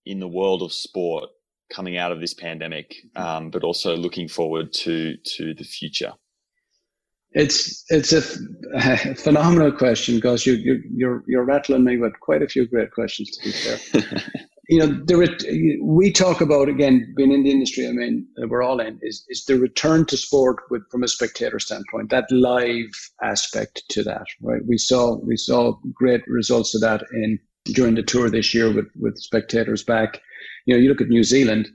in 0.05 0.19
the 0.19 0.27
world 0.27 0.61
of 0.61 0.71
sport 0.71 1.29
coming 1.73 1.97
out 1.97 2.11
of 2.11 2.19
this 2.19 2.33
pandemic, 2.33 2.95
um, 3.15 3.49
but 3.49 3.63
also 3.63 3.95
looking 3.95 4.27
forward 4.27 4.73
to 4.73 5.15
to 5.37 5.53
the 5.53 5.63
future? 5.63 6.13
It's 7.31 7.83
it's 7.89 8.13
a, 8.13 8.23
a 8.75 9.15
phenomenal 9.15 9.71
question, 9.71 10.15
because 10.15 10.45
you, 10.45 10.53
you 10.53 10.81
you're 10.93 11.23
you're 11.27 11.45
rattling 11.45 11.83
me 11.83 11.97
with 11.97 12.19
quite 12.21 12.41
a 12.41 12.47
few 12.47 12.67
great 12.67 12.91
questions 12.91 13.29
to 13.31 13.43
be 13.43 13.51
fair. 13.51 14.21
you 14.69 14.79
know, 14.79 14.87
the 14.87 15.79
we 15.83 16.11
talk 16.11 16.41
about 16.41 16.69
again 16.69 17.13
being 17.15 17.31
in 17.31 17.43
the 17.43 17.51
industry. 17.51 17.87
I 17.87 17.91
mean, 17.91 18.25
we're 18.37 18.63
all 18.63 18.79
in 18.79 18.99
is 19.01 19.25
is 19.29 19.45
the 19.45 19.59
return 19.59 20.05
to 20.05 20.17
sport 20.17 20.57
with 20.69 20.83
from 20.89 21.03
a 21.03 21.07
spectator 21.07 21.59
standpoint. 21.59 22.09
That 22.09 22.31
live 22.31 22.89
aspect 23.21 23.83
to 23.89 24.03
that, 24.03 24.25
right? 24.41 24.61
We 24.65 24.77
saw 24.77 25.17
we 25.17 25.37
saw 25.37 25.77
great 25.93 26.21
results 26.27 26.73
of 26.73 26.81
that 26.81 27.03
in 27.13 27.39
during 27.65 27.95
the 27.95 28.03
tour 28.03 28.29
this 28.29 28.53
year 28.53 28.73
with 28.73 28.87
with 28.95 29.17
spectators 29.17 29.83
back. 29.83 30.21
You 30.65 30.75
know, 30.75 30.81
you 30.81 30.89
look 30.89 31.01
at 31.01 31.07
New 31.07 31.23
Zealand 31.23 31.69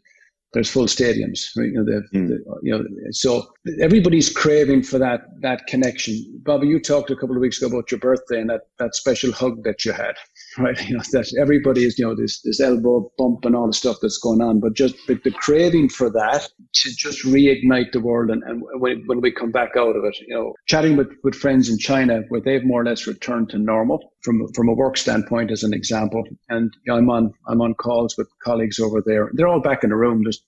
there's 0.53 0.71
full 0.71 0.87
stadiums, 0.87 1.57
right? 1.57 1.69
You 1.69 1.75
know, 1.75 1.85
the, 1.85 2.19
mm. 2.19 2.29
the, 2.29 2.45
you 2.63 2.73
know, 2.73 2.85
so 3.13 3.47
everybody's 3.81 4.31
craving 4.31 4.83
for 4.83 4.99
that 4.99 5.23
that 5.43 5.67
connection. 5.67 6.17
Bobby, 6.43 6.67
you 6.67 6.81
talked 6.81 7.11
a 7.11 7.17
couple 7.17 7.37
of 7.37 7.41
weeks 7.41 7.63
ago 7.63 7.73
about 7.73 7.91
your 7.91 8.01
birthday 8.01 8.41
and 8.41 8.51
that 8.51 8.63
that 8.79 8.95
special 8.95 9.33
hug 9.33 9.63
that 9.65 9.85
you 9.85 9.93
had, 9.93 10.17
right? 10.59 10.89
You 10.89 10.97
know, 10.97 11.03
that 11.13 11.33
everybody 11.41 11.85
is, 11.85 11.99
you 11.99 12.07
know, 12.07 12.15
this 12.15 12.41
this 12.43 12.61
elbow 12.61 13.11
bump 13.17 13.45
and 13.45 13.55
all 13.55 13.67
the 13.67 13.73
stuff 13.73 13.97
that's 14.03 14.19
going 14.19 14.41
on, 14.41 14.61
but 14.61 14.75
just 14.75 14.95
the, 15.07 15.15
the 15.23 15.31
craving 15.31 15.89
for 15.89 16.11
that 16.11 16.49
to 16.75 16.91
just 16.97 17.25
reignite 17.25 17.93
the 17.93 18.01
world. 18.01 18.31
And, 18.31 18.43
and 18.45 18.63
when, 18.81 19.03
when 19.07 19.21
we 19.21 19.33
come 19.33 19.53
back 19.53 19.77
out 19.77 19.97
of 19.97 20.05
it, 20.05 20.17
you 20.27 20.35
know, 20.35 20.55
chatting 20.67 20.97
with, 20.97 21.09
with 21.23 21.35
friends 21.35 21.69
in 21.69 21.79
China 21.79 22.23
where 22.29 22.41
they've 22.41 22.65
more 22.65 22.81
or 22.81 22.85
less 22.85 23.07
returned 23.07 23.51
to 23.51 23.59
normal 23.59 24.13
from 24.23 24.47
from 24.55 24.69
a 24.69 24.75
work 24.75 24.97
standpoint, 24.97 25.51
as 25.51 25.63
an 25.63 25.75
example. 25.75 26.23
And 26.49 26.73
you 26.85 26.93
know, 26.93 26.99
I'm 26.99 27.11
on 27.11 27.33
I'm 27.49 27.61
on 27.61 27.75
calls 27.75 28.17
with 28.19 28.29
colleagues 28.43 28.81
over 28.81 29.03
there. 29.05 29.31
They're 29.35 29.49
all 29.49 29.61
back 29.61 29.85
in 29.85 29.91
the 29.91 29.97
room, 29.97 30.23
just 30.25 30.45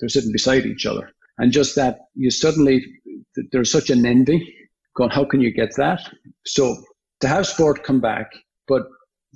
they're 0.00 0.08
sitting 0.08 0.32
beside 0.32 0.66
each 0.66 0.86
other. 0.86 1.10
And 1.38 1.52
just 1.52 1.76
that 1.76 2.00
you 2.14 2.30
suddenly, 2.30 2.84
there's 3.52 3.70
such 3.70 3.90
an 3.90 4.04
envy 4.04 4.54
going, 4.96 5.10
how 5.10 5.24
can 5.24 5.40
you 5.40 5.52
get 5.52 5.74
that? 5.76 6.00
So 6.44 6.76
to 7.20 7.28
have 7.28 7.46
sport 7.46 7.84
come 7.84 8.00
back, 8.00 8.30
but 8.66 8.82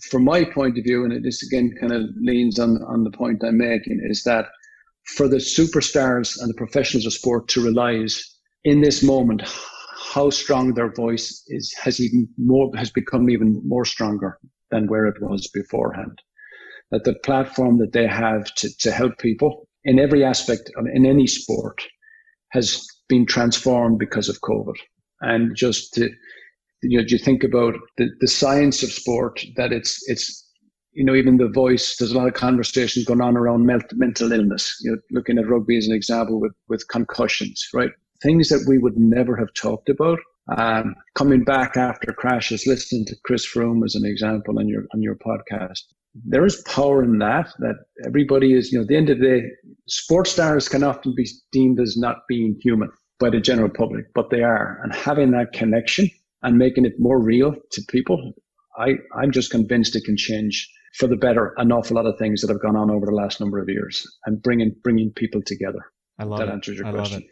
from 0.00 0.24
my 0.24 0.44
point 0.44 0.78
of 0.78 0.84
view, 0.84 1.04
and 1.04 1.24
this 1.24 1.42
again 1.42 1.74
kind 1.80 1.92
of 1.92 2.02
leans 2.20 2.58
on, 2.58 2.82
on 2.84 3.04
the 3.04 3.10
point 3.10 3.42
I'm 3.44 3.58
making, 3.58 4.00
is 4.08 4.22
that 4.24 4.46
for 5.16 5.28
the 5.28 5.36
superstars 5.36 6.40
and 6.40 6.48
the 6.48 6.56
professionals 6.56 7.06
of 7.06 7.12
sport 7.12 7.48
to 7.48 7.62
realize 7.62 8.22
in 8.64 8.80
this 8.80 9.02
moment 9.02 9.42
how 10.12 10.30
strong 10.30 10.74
their 10.74 10.92
voice 10.92 11.42
is 11.48 11.74
has 11.80 12.00
even 12.00 12.28
more 12.38 12.70
has 12.76 12.90
become 12.90 13.30
even 13.30 13.60
more 13.66 13.84
stronger 13.84 14.38
than 14.70 14.86
where 14.86 15.06
it 15.06 15.20
was 15.20 15.48
beforehand. 15.48 16.18
That 16.90 17.04
the 17.04 17.14
platform 17.14 17.78
that 17.78 17.92
they 17.92 18.06
have 18.06 18.52
to, 18.56 18.68
to 18.78 18.90
help 18.90 19.18
people 19.18 19.68
in 19.84 19.98
every 19.98 20.24
aspect 20.24 20.70
in 20.94 21.06
any 21.06 21.26
sport 21.26 21.82
has 22.50 22.86
been 23.08 23.26
transformed 23.26 23.98
because 23.98 24.28
of 24.28 24.40
COVID. 24.40 24.74
And 25.20 25.56
just 25.56 25.94
to, 25.94 26.10
you 26.82 26.98
know, 26.98 27.04
do 27.04 27.14
you 27.14 27.18
think 27.18 27.44
about 27.44 27.74
the, 27.96 28.08
the 28.20 28.28
science 28.28 28.82
of 28.82 28.90
sport, 28.90 29.44
that 29.56 29.72
it's, 29.72 30.02
it's, 30.08 30.50
you 30.92 31.04
know, 31.04 31.14
even 31.14 31.38
the 31.38 31.48
voice, 31.48 31.96
there's 31.96 32.12
a 32.12 32.18
lot 32.18 32.28
of 32.28 32.34
conversations 32.34 33.06
going 33.06 33.20
on 33.20 33.36
around 33.36 33.66
mental 33.66 34.32
illness, 34.32 34.76
you 34.82 34.90
know, 34.90 34.98
looking 35.10 35.38
at 35.38 35.48
rugby 35.48 35.78
as 35.78 35.86
an 35.86 35.94
example 35.94 36.40
with, 36.40 36.52
with 36.68 36.86
concussions, 36.88 37.66
right? 37.72 37.90
Things 38.22 38.48
that 38.48 38.66
we 38.68 38.78
would 38.78 38.96
never 38.96 39.36
have 39.36 39.52
talked 39.54 39.88
about. 39.88 40.18
Um, 40.56 40.96
coming 41.14 41.44
back 41.44 41.76
after 41.76 42.12
crashes, 42.12 42.66
listening 42.66 43.06
to 43.06 43.16
Chris 43.24 43.46
Froome 43.46 43.84
as 43.84 43.94
an 43.94 44.04
example 44.04 44.58
on 44.58 44.68
your, 44.68 44.84
on 44.92 45.00
your 45.00 45.14
podcast, 45.14 45.80
there 46.14 46.44
is 46.44 46.62
power 46.66 47.02
in 47.02 47.18
that, 47.18 47.48
that 47.60 47.76
everybody 48.04 48.52
is, 48.52 48.70
you 48.70 48.78
know, 48.78 48.82
at 48.82 48.88
the 48.88 48.96
end 48.96 49.08
of 49.08 49.18
the 49.18 49.24
day, 49.24 49.42
sports 49.88 50.32
stars 50.32 50.68
can 50.68 50.82
often 50.82 51.14
be 51.16 51.26
deemed 51.52 51.80
as 51.80 51.96
not 51.96 52.18
being 52.28 52.58
human 52.62 52.90
by 53.18 53.30
the 53.30 53.40
general 53.40 53.70
public, 53.70 54.04
but 54.14 54.30
they 54.30 54.42
are. 54.42 54.80
And 54.82 54.92
having 54.92 55.30
that 55.30 55.52
connection 55.52 56.10
and 56.42 56.58
making 56.58 56.84
it 56.84 56.94
more 56.98 57.20
real 57.20 57.54
to 57.72 57.82
people, 57.88 58.32
I, 58.76 58.94
I'm 59.20 59.30
just 59.30 59.50
convinced 59.50 59.96
it 59.96 60.04
can 60.04 60.16
change 60.16 60.68
for 60.94 61.06
the 61.06 61.16
better 61.16 61.54
an 61.56 61.72
awful 61.72 61.96
lot 61.96 62.06
of 62.06 62.18
things 62.18 62.42
that 62.42 62.48
have 62.48 62.60
gone 62.60 62.76
on 62.76 62.90
over 62.90 63.06
the 63.06 63.12
last 63.12 63.40
number 63.40 63.58
of 63.58 63.68
years 63.68 64.06
and 64.26 64.42
bringing 64.42 64.74
bringing 64.82 65.10
people 65.10 65.40
together. 65.44 65.80
I 66.18 66.24
love 66.24 66.40
that 66.40 66.48
it. 66.48 66.52
answers 66.52 66.78
your 66.78 66.86
I 66.86 66.92
question. 66.92 67.24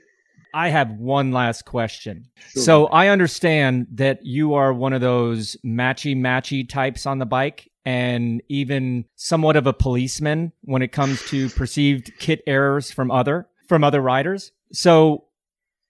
I 0.53 0.69
have 0.69 0.91
one 0.93 1.31
last 1.31 1.65
question. 1.65 2.25
Sure. 2.53 2.63
So 2.63 2.87
I 2.87 3.09
understand 3.09 3.87
that 3.95 4.21
you 4.23 4.55
are 4.55 4.73
one 4.73 4.93
of 4.93 5.01
those 5.01 5.57
matchy 5.65 6.17
matchy 6.17 6.69
types 6.69 7.07
on 7.07 7.19
the 7.19 7.27
bike 7.27 7.71
and 7.85 8.43
even 8.49 9.05
somewhat 9.17 9.57
of 9.57 9.67
a 9.67 9.73
policeman 9.73 10.53
when 10.63 10.83
it 10.83 10.93
comes 10.93 11.25
to 11.27 11.49
perceived 11.51 12.13
kit 12.19 12.41
errors 12.47 12.91
from 12.91 13.11
other 13.11 13.49
from 13.69 13.85
other 13.85 14.01
riders. 14.01 14.51
So, 14.73 15.27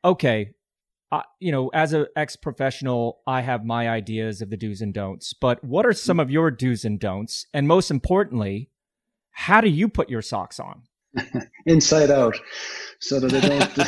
okay, 0.04 0.52
you 1.40 1.50
know, 1.50 1.68
as 1.68 1.92
an 1.92 2.06
ex 2.16 2.36
professional, 2.36 3.20
I 3.26 3.40
have 3.40 3.64
my 3.64 3.88
ideas 3.88 4.40
of 4.40 4.50
the 4.50 4.56
do's 4.56 4.80
and 4.80 4.94
don'ts. 4.94 5.32
But 5.32 5.62
what 5.64 5.86
are 5.86 5.92
some 5.92 6.20
of 6.20 6.30
your 6.30 6.50
do's 6.50 6.84
and 6.84 7.00
don'ts? 7.00 7.46
And 7.52 7.66
most 7.66 7.90
importantly, 7.90 8.70
how 9.30 9.60
do 9.60 9.68
you 9.68 9.88
put 9.88 10.08
your 10.08 10.22
socks 10.22 10.60
on? 10.60 10.82
inside 11.66 12.10
out 12.10 12.38
so 13.00 13.18
that 13.18 13.32
they 13.32 13.40
don't 13.40 13.78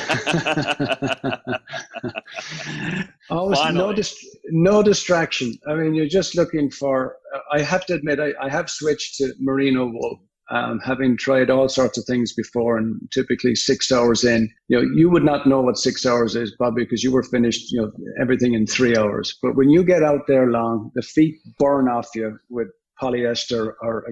always 3.31 3.61
no, 3.73 3.93
dis- 3.93 4.37
no 4.51 4.83
distraction 4.83 5.55
i 5.69 5.75
mean 5.75 5.95
you're 5.95 6.09
just 6.09 6.35
looking 6.35 6.69
for 6.69 7.17
i 7.53 7.61
have 7.61 7.87
to 7.87 7.95
admit 7.95 8.19
i, 8.19 8.33
I 8.41 8.49
have 8.49 8.69
switched 8.69 9.19
to 9.19 9.33
merino 9.39 9.87
wool 9.87 10.21
um, 10.53 10.79
having 10.85 11.17
tried 11.17 11.51
all 11.51 11.69
sorts 11.69 11.99
of 11.99 12.05
things 12.05 12.33
before 12.35 12.77
and 12.77 13.01
typically 13.13 13.55
six 13.55 13.91
hours 13.91 14.23
in 14.25 14.49
you 14.69 14.77
know 14.77 14.87
you 14.95 15.11
would 15.11 15.25
not 15.25 15.47
know 15.47 15.61
what 15.63 15.79
six 15.79 16.05
hours 16.07 16.37
is 16.37 16.55
bobby 16.59 16.85
because 16.85 17.03
you 17.03 17.11
were 17.13 17.23
finished 17.23 17.73
you 17.73 17.81
know 17.81 17.91
everything 18.21 18.55
in 18.55 18.67
three 18.67 18.97
hours 18.97 19.39
but 19.43 19.57
when 19.57 19.71
you 19.71 19.83
get 19.83 20.03
out 20.03 20.21
there 20.29 20.51
long 20.51 20.91
the 20.95 21.03
feet 21.03 21.37
burn 21.59 21.89
off 21.89 22.09
you 22.15 22.39
with 22.51 22.69
polyester 23.01 23.73
or 23.83 24.05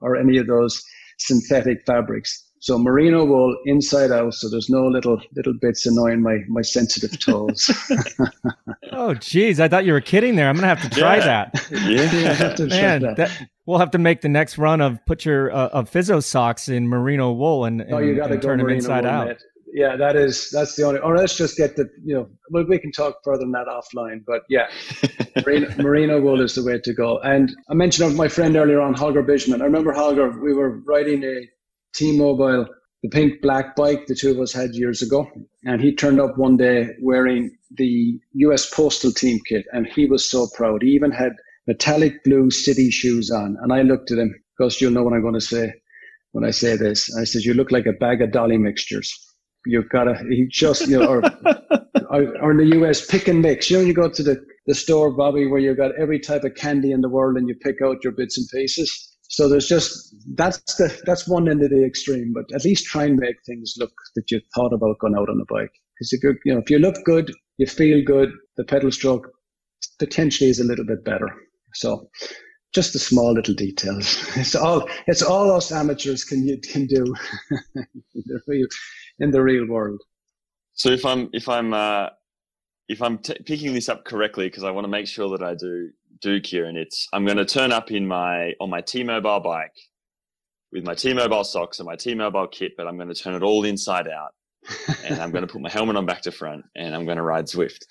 or 0.00 0.16
any 0.16 0.36
of 0.38 0.46
those 0.46 0.82
synthetic 1.18 1.84
fabrics. 1.86 2.51
So 2.62 2.78
merino 2.78 3.24
wool 3.24 3.56
inside 3.66 4.12
out, 4.12 4.34
so 4.34 4.48
there's 4.48 4.70
no 4.70 4.86
little 4.86 5.20
little 5.34 5.52
bits 5.60 5.84
annoying 5.84 6.22
my 6.22 6.38
my 6.46 6.62
sensitive 6.62 7.18
toes. 7.18 7.68
oh, 8.92 9.14
geez, 9.14 9.58
I 9.58 9.66
thought 9.66 9.84
you 9.84 9.92
were 9.92 10.00
kidding 10.00 10.36
there. 10.36 10.48
I'm 10.48 10.54
gonna 10.54 10.68
have 10.68 10.80
to 10.82 10.88
try 10.88 11.16
yeah. 11.16 11.50
that. 11.52 11.68
Yeah, 11.72 12.32
have 12.34 12.54
to 12.54 12.66
man, 12.66 13.02
that. 13.02 13.16
That, 13.16 13.48
we'll 13.66 13.80
have 13.80 13.90
to 13.90 13.98
make 13.98 14.20
the 14.20 14.28
next 14.28 14.58
run 14.58 14.80
of 14.80 15.04
put 15.06 15.24
your 15.24 15.52
uh, 15.52 15.70
of 15.70 15.90
Fizzo 15.90 16.22
socks 16.22 16.68
in 16.68 16.86
merino 16.86 17.32
wool 17.32 17.64
and, 17.64 17.80
and, 17.80 17.94
oh, 17.94 17.98
you 17.98 18.14
gotta 18.14 18.34
and 18.34 18.42
turn 18.42 18.58
them 18.58 18.70
inside 18.70 19.06
out. 19.06 19.42
yeah, 19.72 19.96
that 19.96 20.14
is 20.14 20.48
that's 20.50 20.76
the 20.76 20.84
only. 20.84 21.00
Or 21.00 21.16
let's 21.16 21.36
just 21.36 21.56
get 21.56 21.74
the 21.74 21.90
you 22.04 22.14
know. 22.14 22.28
Well, 22.50 22.64
we 22.68 22.78
can 22.78 22.92
talk 22.92 23.16
further 23.24 23.40
than 23.40 23.50
that 23.50 23.66
offline. 23.66 24.20
But 24.24 24.42
yeah, 24.48 24.68
merino, 25.44 25.82
merino, 25.82 26.20
wool 26.20 26.40
is 26.40 26.54
the 26.54 26.62
way 26.62 26.78
to 26.78 26.94
go. 26.94 27.18
And 27.24 27.52
I 27.68 27.74
mentioned 27.74 28.16
my 28.16 28.28
friend 28.28 28.54
earlier 28.54 28.80
on, 28.80 28.94
Holger 28.94 29.24
Bijman. 29.24 29.62
I 29.62 29.64
remember 29.64 29.92
Holger. 29.92 30.30
We 30.40 30.54
were 30.54 30.78
writing 30.86 31.24
a 31.24 31.48
T-Mobile, 31.94 32.66
the 33.02 33.08
pink 33.08 33.42
black 33.42 33.74
bike 33.76 34.06
the 34.06 34.14
two 34.14 34.30
of 34.30 34.38
us 34.38 34.52
had 34.52 34.74
years 34.74 35.02
ago, 35.02 35.28
and 35.64 35.80
he 35.80 35.94
turned 35.94 36.20
up 36.20 36.38
one 36.38 36.56
day 36.56 36.88
wearing 37.00 37.50
the 37.76 38.18
U.S. 38.34 38.70
Postal 38.70 39.12
Team 39.12 39.40
kit, 39.46 39.66
and 39.72 39.86
he 39.86 40.06
was 40.06 40.28
so 40.28 40.48
proud. 40.54 40.82
He 40.82 40.90
even 40.90 41.10
had 41.10 41.32
metallic 41.66 42.22
blue 42.24 42.50
city 42.50 42.90
shoes 42.90 43.30
on, 43.30 43.56
and 43.60 43.72
I 43.72 43.82
looked 43.82 44.10
at 44.10 44.18
him. 44.18 44.34
Because 44.58 44.80
you'll 44.80 44.92
know 44.92 45.02
what 45.02 45.14
I'm 45.14 45.22
going 45.22 45.32
to 45.32 45.40
say 45.40 45.72
when 46.32 46.44
I 46.44 46.50
say 46.50 46.76
this. 46.76 47.12
I 47.16 47.24
said, 47.24 47.42
"You 47.42 47.54
look 47.54 47.72
like 47.72 47.86
a 47.86 47.92
bag 47.92 48.20
of 48.20 48.32
dolly 48.32 48.58
mixtures." 48.58 49.10
you've 49.66 49.88
got 49.88 50.04
to 50.04 50.14
he 50.28 50.46
just 50.48 50.88
you 50.88 50.98
know 50.98 51.06
or, 51.06 51.22
or, 52.10 52.50
in 52.50 52.56
the 52.56 52.76
US 52.80 53.04
pick 53.06 53.28
and 53.28 53.42
mix. 53.42 53.70
You 53.70 53.78
know, 53.78 53.84
you 53.84 53.94
go 53.94 54.08
to 54.08 54.22
the, 54.22 54.44
the 54.66 54.74
store, 54.74 55.10
Bobby, 55.12 55.46
where 55.46 55.60
you've 55.60 55.76
got 55.76 55.98
every 55.98 56.18
type 56.18 56.44
of 56.44 56.54
candy 56.54 56.92
in 56.92 57.00
the 57.00 57.08
world 57.08 57.36
and 57.36 57.48
you 57.48 57.54
pick 57.54 57.76
out 57.82 58.04
your 58.04 58.12
bits 58.12 58.38
and 58.38 58.46
pieces. 58.48 59.11
So 59.32 59.48
there's 59.48 59.66
just 59.66 60.14
that's 60.34 60.58
the 60.76 60.94
that's 61.06 61.26
one 61.26 61.48
end 61.48 61.62
of 61.62 61.70
the 61.70 61.84
extreme, 61.86 62.34
but 62.34 62.44
at 62.54 62.66
least 62.66 62.84
try 62.84 63.04
and 63.04 63.18
make 63.18 63.36
things 63.46 63.74
look 63.78 63.92
that 64.14 64.30
you 64.30 64.42
thought 64.54 64.74
about 64.74 64.98
going 64.98 65.14
out 65.16 65.30
on 65.30 65.40
a 65.40 65.52
bike. 65.52 65.72
Because 65.94 66.12
you 66.12 66.34
you 66.44 66.54
know 66.54 66.60
if 66.60 66.68
you 66.68 66.78
look 66.78 66.96
good, 67.06 67.32
you 67.56 67.66
feel 67.66 68.04
good, 68.04 68.30
the 68.58 68.64
pedal 68.64 68.92
stroke 68.92 69.26
potentially 69.98 70.50
is 70.50 70.60
a 70.60 70.64
little 70.64 70.84
bit 70.84 71.02
better. 71.02 71.28
So 71.74 72.10
just 72.74 72.92
the 72.92 72.98
small 72.98 73.32
little 73.32 73.54
details. 73.54 74.22
It's 74.36 74.54
all 74.54 74.86
it's 75.06 75.22
all 75.22 75.50
us 75.50 75.72
amateurs 75.72 76.24
can 76.24 76.60
can 76.70 76.86
do 76.86 77.02
in 79.18 79.30
the 79.30 79.42
real 79.42 79.66
world. 79.66 80.02
So 80.74 80.90
if 80.90 81.06
I'm 81.06 81.30
if 81.32 81.48
I'm 81.48 81.72
uh, 81.72 82.08
if 82.88 83.00
I'm 83.00 83.16
t- 83.16 83.42
picking 83.46 83.72
this 83.72 83.88
up 83.88 84.04
correctly, 84.04 84.48
because 84.48 84.64
I 84.64 84.72
want 84.72 84.84
to 84.84 84.90
make 84.90 85.06
sure 85.06 85.30
that 85.30 85.42
I 85.42 85.54
do 85.54 85.88
do, 86.22 86.40
Kieran, 86.40 86.76
it's 86.76 87.08
I'm 87.12 87.24
going 87.24 87.36
to 87.36 87.44
turn 87.44 87.72
up 87.72 87.90
in 87.90 88.06
my 88.06 88.52
on 88.60 88.70
my 88.70 88.80
T-Mobile 88.80 89.40
bike 89.40 89.74
with 90.72 90.84
my 90.84 90.94
T-Mobile 90.94 91.44
socks 91.44 91.78
and 91.78 91.86
my 91.86 91.96
T-Mobile 91.96 92.46
kit, 92.48 92.72
but 92.76 92.86
I'm 92.86 92.96
going 92.96 93.08
to 93.08 93.14
turn 93.14 93.34
it 93.34 93.42
all 93.42 93.64
inside 93.64 94.08
out, 94.08 94.30
and 95.04 95.20
I'm 95.20 95.30
going 95.30 95.46
to 95.46 95.52
put 95.52 95.60
my 95.60 95.68
helmet 95.68 95.96
on 95.96 96.06
back 96.06 96.22
to 96.22 96.32
front, 96.32 96.64
and 96.74 96.94
I'm 96.94 97.04
going 97.04 97.18
to 97.18 97.22
ride 97.22 97.46
Zwift. 97.46 97.84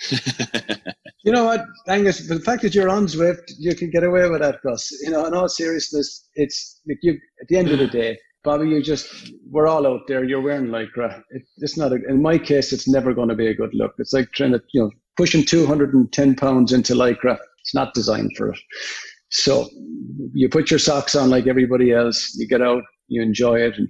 you 1.23 1.31
know 1.31 1.45
what, 1.45 1.61
Angus? 1.87 2.27
The 2.27 2.39
fact 2.39 2.63
that 2.63 2.73
you're 2.73 2.89
on 2.89 3.05
Zwift, 3.05 3.51
you 3.59 3.75
can 3.75 3.91
get 3.91 4.03
away 4.03 4.27
with 4.29 4.41
that, 4.41 4.61
Gus. 4.63 4.91
You 5.03 5.11
know, 5.11 5.25
in 5.25 5.35
all 5.35 5.47
seriousness, 5.47 6.27
it's 6.33 6.81
like 6.87 6.97
you. 7.03 7.19
At 7.41 7.47
the 7.49 7.57
end 7.57 7.69
of 7.69 7.79
the 7.79 7.87
day, 7.87 8.17
Bobby, 8.43 8.69
you 8.69 8.81
just, 8.81 9.33
we're 9.49 9.67
all 9.67 9.85
out 9.85 10.01
there. 10.07 10.23
You're 10.23 10.41
wearing 10.41 10.67
lycra. 10.67 11.21
It, 11.29 11.43
it's 11.57 11.77
not, 11.77 11.91
a, 11.91 11.99
in 12.07 12.21
my 12.21 12.37
case, 12.37 12.73
it's 12.73 12.87
never 12.87 13.13
going 13.13 13.29
to 13.29 13.35
be 13.35 13.47
a 13.47 13.53
good 13.53 13.73
look. 13.73 13.93
It's 13.99 14.13
like 14.13 14.31
trying 14.31 14.53
to, 14.53 14.61
you 14.73 14.81
know, 14.81 14.91
pushing 15.17 15.45
210 15.45 16.35
pounds 16.35 16.73
into 16.73 16.95
lycra. 16.95 17.37
It's 17.71 17.75
not 17.75 17.93
designed 17.93 18.35
for 18.35 18.49
it. 18.49 18.59
So 19.29 19.69
you 20.33 20.49
put 20.49 20.69
your 20.69 20.77
socks 20.77 21.15
on 21.15 21.29
like 21.29 21.47
everybody 21.47 21.93
else. 21.93 22.35
You 22.35 22.45
get 22.45 22.61
out, 22.61 22.83
you 23.07 23.21
enjoy 23.21 23.61
it. 23.61 23.77
And, 23.77 23.87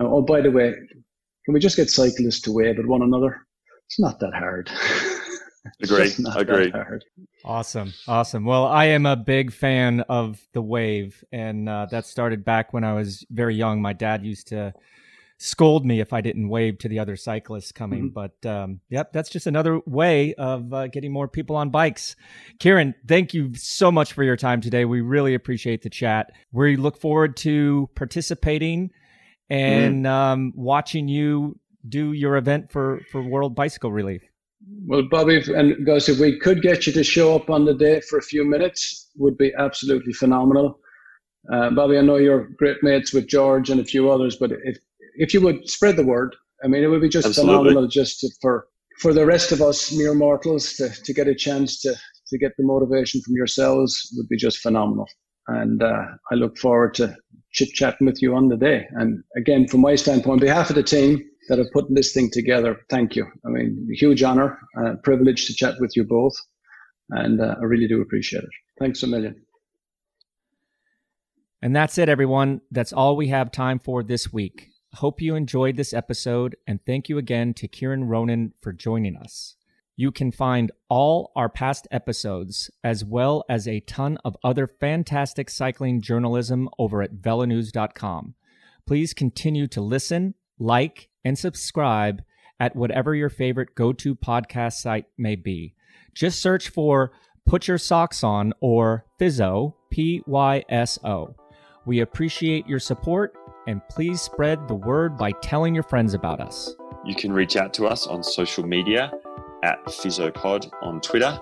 oh, 0.00 0.22
by 0.22 0.40
the 0.40 0.50
way, 0.50 0.72
can 1.44 1.52
we 1.52 1.60
just 1.60 1.76
get 1.76 1.90
cyclists 1.90 2.40
to 2.42 2.52
wave 2.52 2.78
at 2.78 2.86
one 2.86 3.02
another? 3.02 3.46
It's 3.86 4.00
not 4.00 4.18
that 4.20 4.32
hard. 4.32 4.70
Agree. 5.82 6.10
Agree. 6.36 6.72
Awesome. 7.44 7.92
Awesome. 8.06 8.46
Well, 8.46 8.64
I 8.64 8.86
am 8.86 9.04
a 9.04 9.16
big 9.16 9.52
fan 9.52 10.00
of 10.08 10.40
the 10.54 10.62
wave, 10.62 11.22
and 11.30 11.68
uh, 11.68 11.86
that 11.90 12.06
started 12.06 12.46
back 12.46 12.72
when 12.72 12.82
I 12.82 12.94
was 12.94 13.26
very 13.30 13.56
young. 13.56 13.82
My 13.82 13.92
dad 13.92 14.24
used 14.24 14.48
to 14.48 14.72
scold 15.38 15.86
me 15.86 16.00
if 16.00 16.12
I 16.12 16.20
didn't 16.20 16.48
wave 16.48 16.78
to 16.78 16.88
the 16.88 16.98
other 16.98 17.16
cyclists 17.16 17.72
coming. 17.72 18.10
Mm-hmm. 18.10 18.28
But 18.42 18.46
um, 18.46 18.80
yep, 18.90 19.12
that's 19.12 19.30
just 19.30 19.46
another 19.46 19.80
way 19.86 20.34
of 20.34 20.72
uh, 20.72 20.88
getting 20.88 21.12
more 21.12 21.28
people 21.28 21.56
on 21.56 21.70
bikes. 21.70 22.16
Kieran, 22.58 22.94
thank 23.06 23.32
you 23.32 23.54
so 23.54 23.90
much 23.90 24.12
for 24.12 24.24
your 24.24 24.36
time 24.36 24.60
today. 24.60 24.84
We 24.84 25.00
really 25.00 25.34
appreciate 25.34 25.82
the 25.82 25.90
chat. 25.90 26.32
We 26.52 26.76
look 26.76 26.98
forward 26.98 27.36
to 27.38 27.88
participating 27.94 28.90
and 29.48 30.04
mm. 30.04 30.08
um, 30.08 30.52
watching 30.54 31.08
you 31.08 31.58
do 31.88 32.12
your 32.12 32.36
event 32.36 32.70
for 32.70 33.00
for 33.10 33.22
World 33.22 33.54
Bicycle 33.54 33.92
Relief. 33.92 34.22
Well, 34.86 35.02
Bobby 35.08 35.42
and 35.54 35.86
guys, 35.86 36.08
if 36.08 36.18
we 36.18 36.38
could 36.38 36.60
get 36.62 36.86
you 36.86 36.92
to 36.92 37.04
show 37.04 37.34
up 37.34 37.48
on 37.48 37.64
the 37.64 37.74
day 37.74 38.00
for 38.00 38.18
a 38.18 38.22
few 38.22 38.44
minutes, 38.44 39.10
would 39.16 39.38
be 39.38 39.52
absolutely 39.56 40.12
phenomenal. 40.12 40.80
Uh, 41.50 41.70
Bobby, 41.70 41.96
I 41.96 42.02
know 42.02 42.16
you're 42.16 42.48
great 42.58 42.82
mates 42.82 43.14
with 43.14 43.28
George 43.28 43.70
and 43.70 43.80
a 43.80 43.84
few 43.84 44.10
others, 44.10 44.36
but 44.36 44.50
if 44.64 44.76
if 45.18 45.34
you 45.34 45.40
would 45.42 45.68
spread 45.68 45.96
the 45.96 46.04
word, 46.04 46.34
I 46.64 46.68
mean, 46.68 46.82
it 46.82 46.88
would 46.88 47.02
be 47.02 47.08
just 47.08 47.28
absolutely. 47.28 47.58
phenomenal 47.58 47.88
just 47.88 48.20
to, 48.20 48.30
for 48.40 48.66
for 49.00 49.12
the 49.12 49.26
rest 49.26 49.52
of 49.52 49.60
us 49.62 49.92
mere 49.92 50.14
mortals 50.14 50.72
to, 50.74 50.88
to 50.88 51.12
get 51.12 51.28
a 51.28 51.34
chance 51.34 51.80
to 51.82 51.94
to 52.28 52.38
get 52.38 52.52
the 52.58 52.64
motivation 52.64 53.20
from 53.22 53.34
yourselves 53.34 54.12
would 54.16 54.28
be 54.28 54.36
just 54.36 54.58
phenomenal. 54.58 55.06
And 55.46 55.82
uh, 55.82 56.04
I 56.30 56.34
look 56.34 56.58
forward 56.58 56.94
to 56.94 57.16
chit 57.52 57.70
chatting 57.70 58.06
with 58.06 58.20
you 58.20 58.34
on 58.34 58.48
the 58.48 58.56
day. 58.56 58.86
And 58.92 59.22
again, 59.36 59.66
from 59.66 59.80
my 59.80 59.94
standpoint, 59.94 60.32
on 60.34 60.38
behalf 60.38 60.68
of 60.68 60.76
the 60.76 60.82
team, 60.82 61.22
that 61.48 61.58
have 61.58 61.70
put 61.72 61.86
this 61.94 62.12
thing 62.12 62.30
together. 62.30 62.78
Thank 62.90 63.16
you. 63.16 63.26
I 63.46 63.48
mean, 63.48 63.88
huge 63.92 64.22
honor, 64.22 64.58
uh, 64.78 64.94
privilege 65.02 65.46
to 65.46 65.54
chat 65.54 65.76
with 65.80 65.96
you 65.96 66.04
both, 66.04 66.34
and 67.10 67.40
uh, 67.40 67.54
I 67.60 67.64
really 67.64 67.88
do 67.88 68.02
appreciate 68.02 68.44
it. 68.44 68.50
Thanks 68.78 69.02
a 69.02 69.06
million. 69.06 69.34
And 71.62 71.74
that's 71.74 71.98
it, 71.98 72.08
everyone. 72.08 72.60
That's 72.70 72.92
all 72.92 73.16
we 73.16 73.28
have 73.28 73.50
time 73.50 73.78
for 73.78 74.02
this 74.02 74.32
week. 74.32 74.68
Hope 74.98 75.20
you 75.20 75.36
enjoyed 75.36 75.76
this 75.76 75.92
episode, 75.92 76.56
and 76.66 76.80
thank 76.84 77.08
you 77.08 77.18
again 77.18 77.54
to 77.54 77.68
Kieran 77.68 78.08
Ronan 78.08 78.52
for 78.60 78.72
joining 78.72 79.16
us. 79.16 79.54
You 79.94 80.10
can 80.10 80.32
find 80.32 80.72
all 80.88 81.30
our 81.36 81.48
past 81.48 81.86
episodes, 81.92 82.68
as 82.82 83.04
well 83.04 83.44
as 83.48 83.68
a 83.68 83.78
ton 83.78 84.18
of 84.24 84.36
other 84.42 84.66
fantastic 84.66 85.50
cycling 85.50 86.00
journalism 86.00 86.68
over 86.80 87.00
at 87.00 87.14
velonews.com. 87.14 88.34
Please 88.88 89.14
continue 89.14 89.68
to 89.68 89.80
listen, 89.80 90.34
like, 90.58 91.10
and 91.24 91.38
subscribe 91.38 92.20
at 92.58 92.74
whatever 92.74 93.14
your 93.14 93.30
favorite 93.30 93.76
go 93.76 93.92
to 93.92 94.16
podcast 94.16 94.80
site 94.80 95.06
may 95.16 95.36
be. 95.36 95.76
Just 96.12 96.42
search 96.42 96.70
for 96.70 97.12
Put 97.46 97.68
Your 97.68 97.78
Socks 97.78 98.24
On 98.24 98.52
or 98.60 99.04
PYSO, 99.20 99.74
P 99.90 100.24
Y 100.26 100.64
S 100.68 100.98
O. 101.04 101.36
We 101.86 102.00
appreciate 102.00 102.66
your 102.66 102.80
support 102.80 103.32
and 103.68 103.86
please 103.88 104.22
spread 104.22 104.66
the 104.66 104.74
word 104.74 105.18
by 105.18 105.30
telling 105.42 105.74
your 105.74 105.84
friends 105.84 106.14
about 106.14 106.40
us. 106.40 106.74
You 107.04 107.14
can 107.14 107.30
reach 107.30 107.54
out 107.54 107.74
to 107.74 107.86
us 107.86 108.06
on 108.06 108.22
social 108.22 108.66
media 108.66 109.12
at 109.62 109.84
PYSOPod 109.84 110.70
on 110.82 111.02
Twitter 111.02 111.38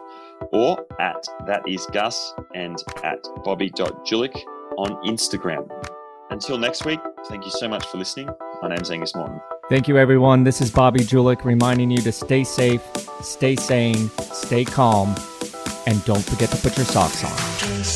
or 0.52 0.84
at 1.00 1.24
That 1.46 1.62
Is 1.68 1.86
Gus 1.92 2.34
and 2.52 2.76
at 3.04 3.22
Bobby.Julich 3.44 4.36
on 4.76 5.00
Instagram. 5.04 5.70
Until 6.30 6.58
next 6.58 6.84
week, 6.84 6.98
thank 7.26 7.44
you 7.44 7.52
so 7.52 7.68
much 7.68 7.86
for 7.86 7.98
listening. 7.98 8.28
My 8.60 8.70
name's 8.70 8.90
Angus 8.90 9.14
Morton. 9.14 9.40
Thank 9.68 9.86
you, 9.86 9.96
everyone. 9.96 10.42
This 10.42 10.60
is 10.60 10.72
Bobby 10.72 11.04
Julich 11.04 11.44
reminding 11.44 11.92
you 11.92 11.98
to 11.98 12.10
stay 12.10 12.42
safe, 12.42 12.82
stay 13.22 13.54
sane, 13.54 14.10
stay 14.18 14.64
calm, 14.64 15.14
and 15.86 16.04
don't 16.04 16.24
forget 16.24 16.50
to 16.50 16.56
put 16.56 16.76
your 16.76 16.86
socks 16.86 17.24
on. 17.24 17.95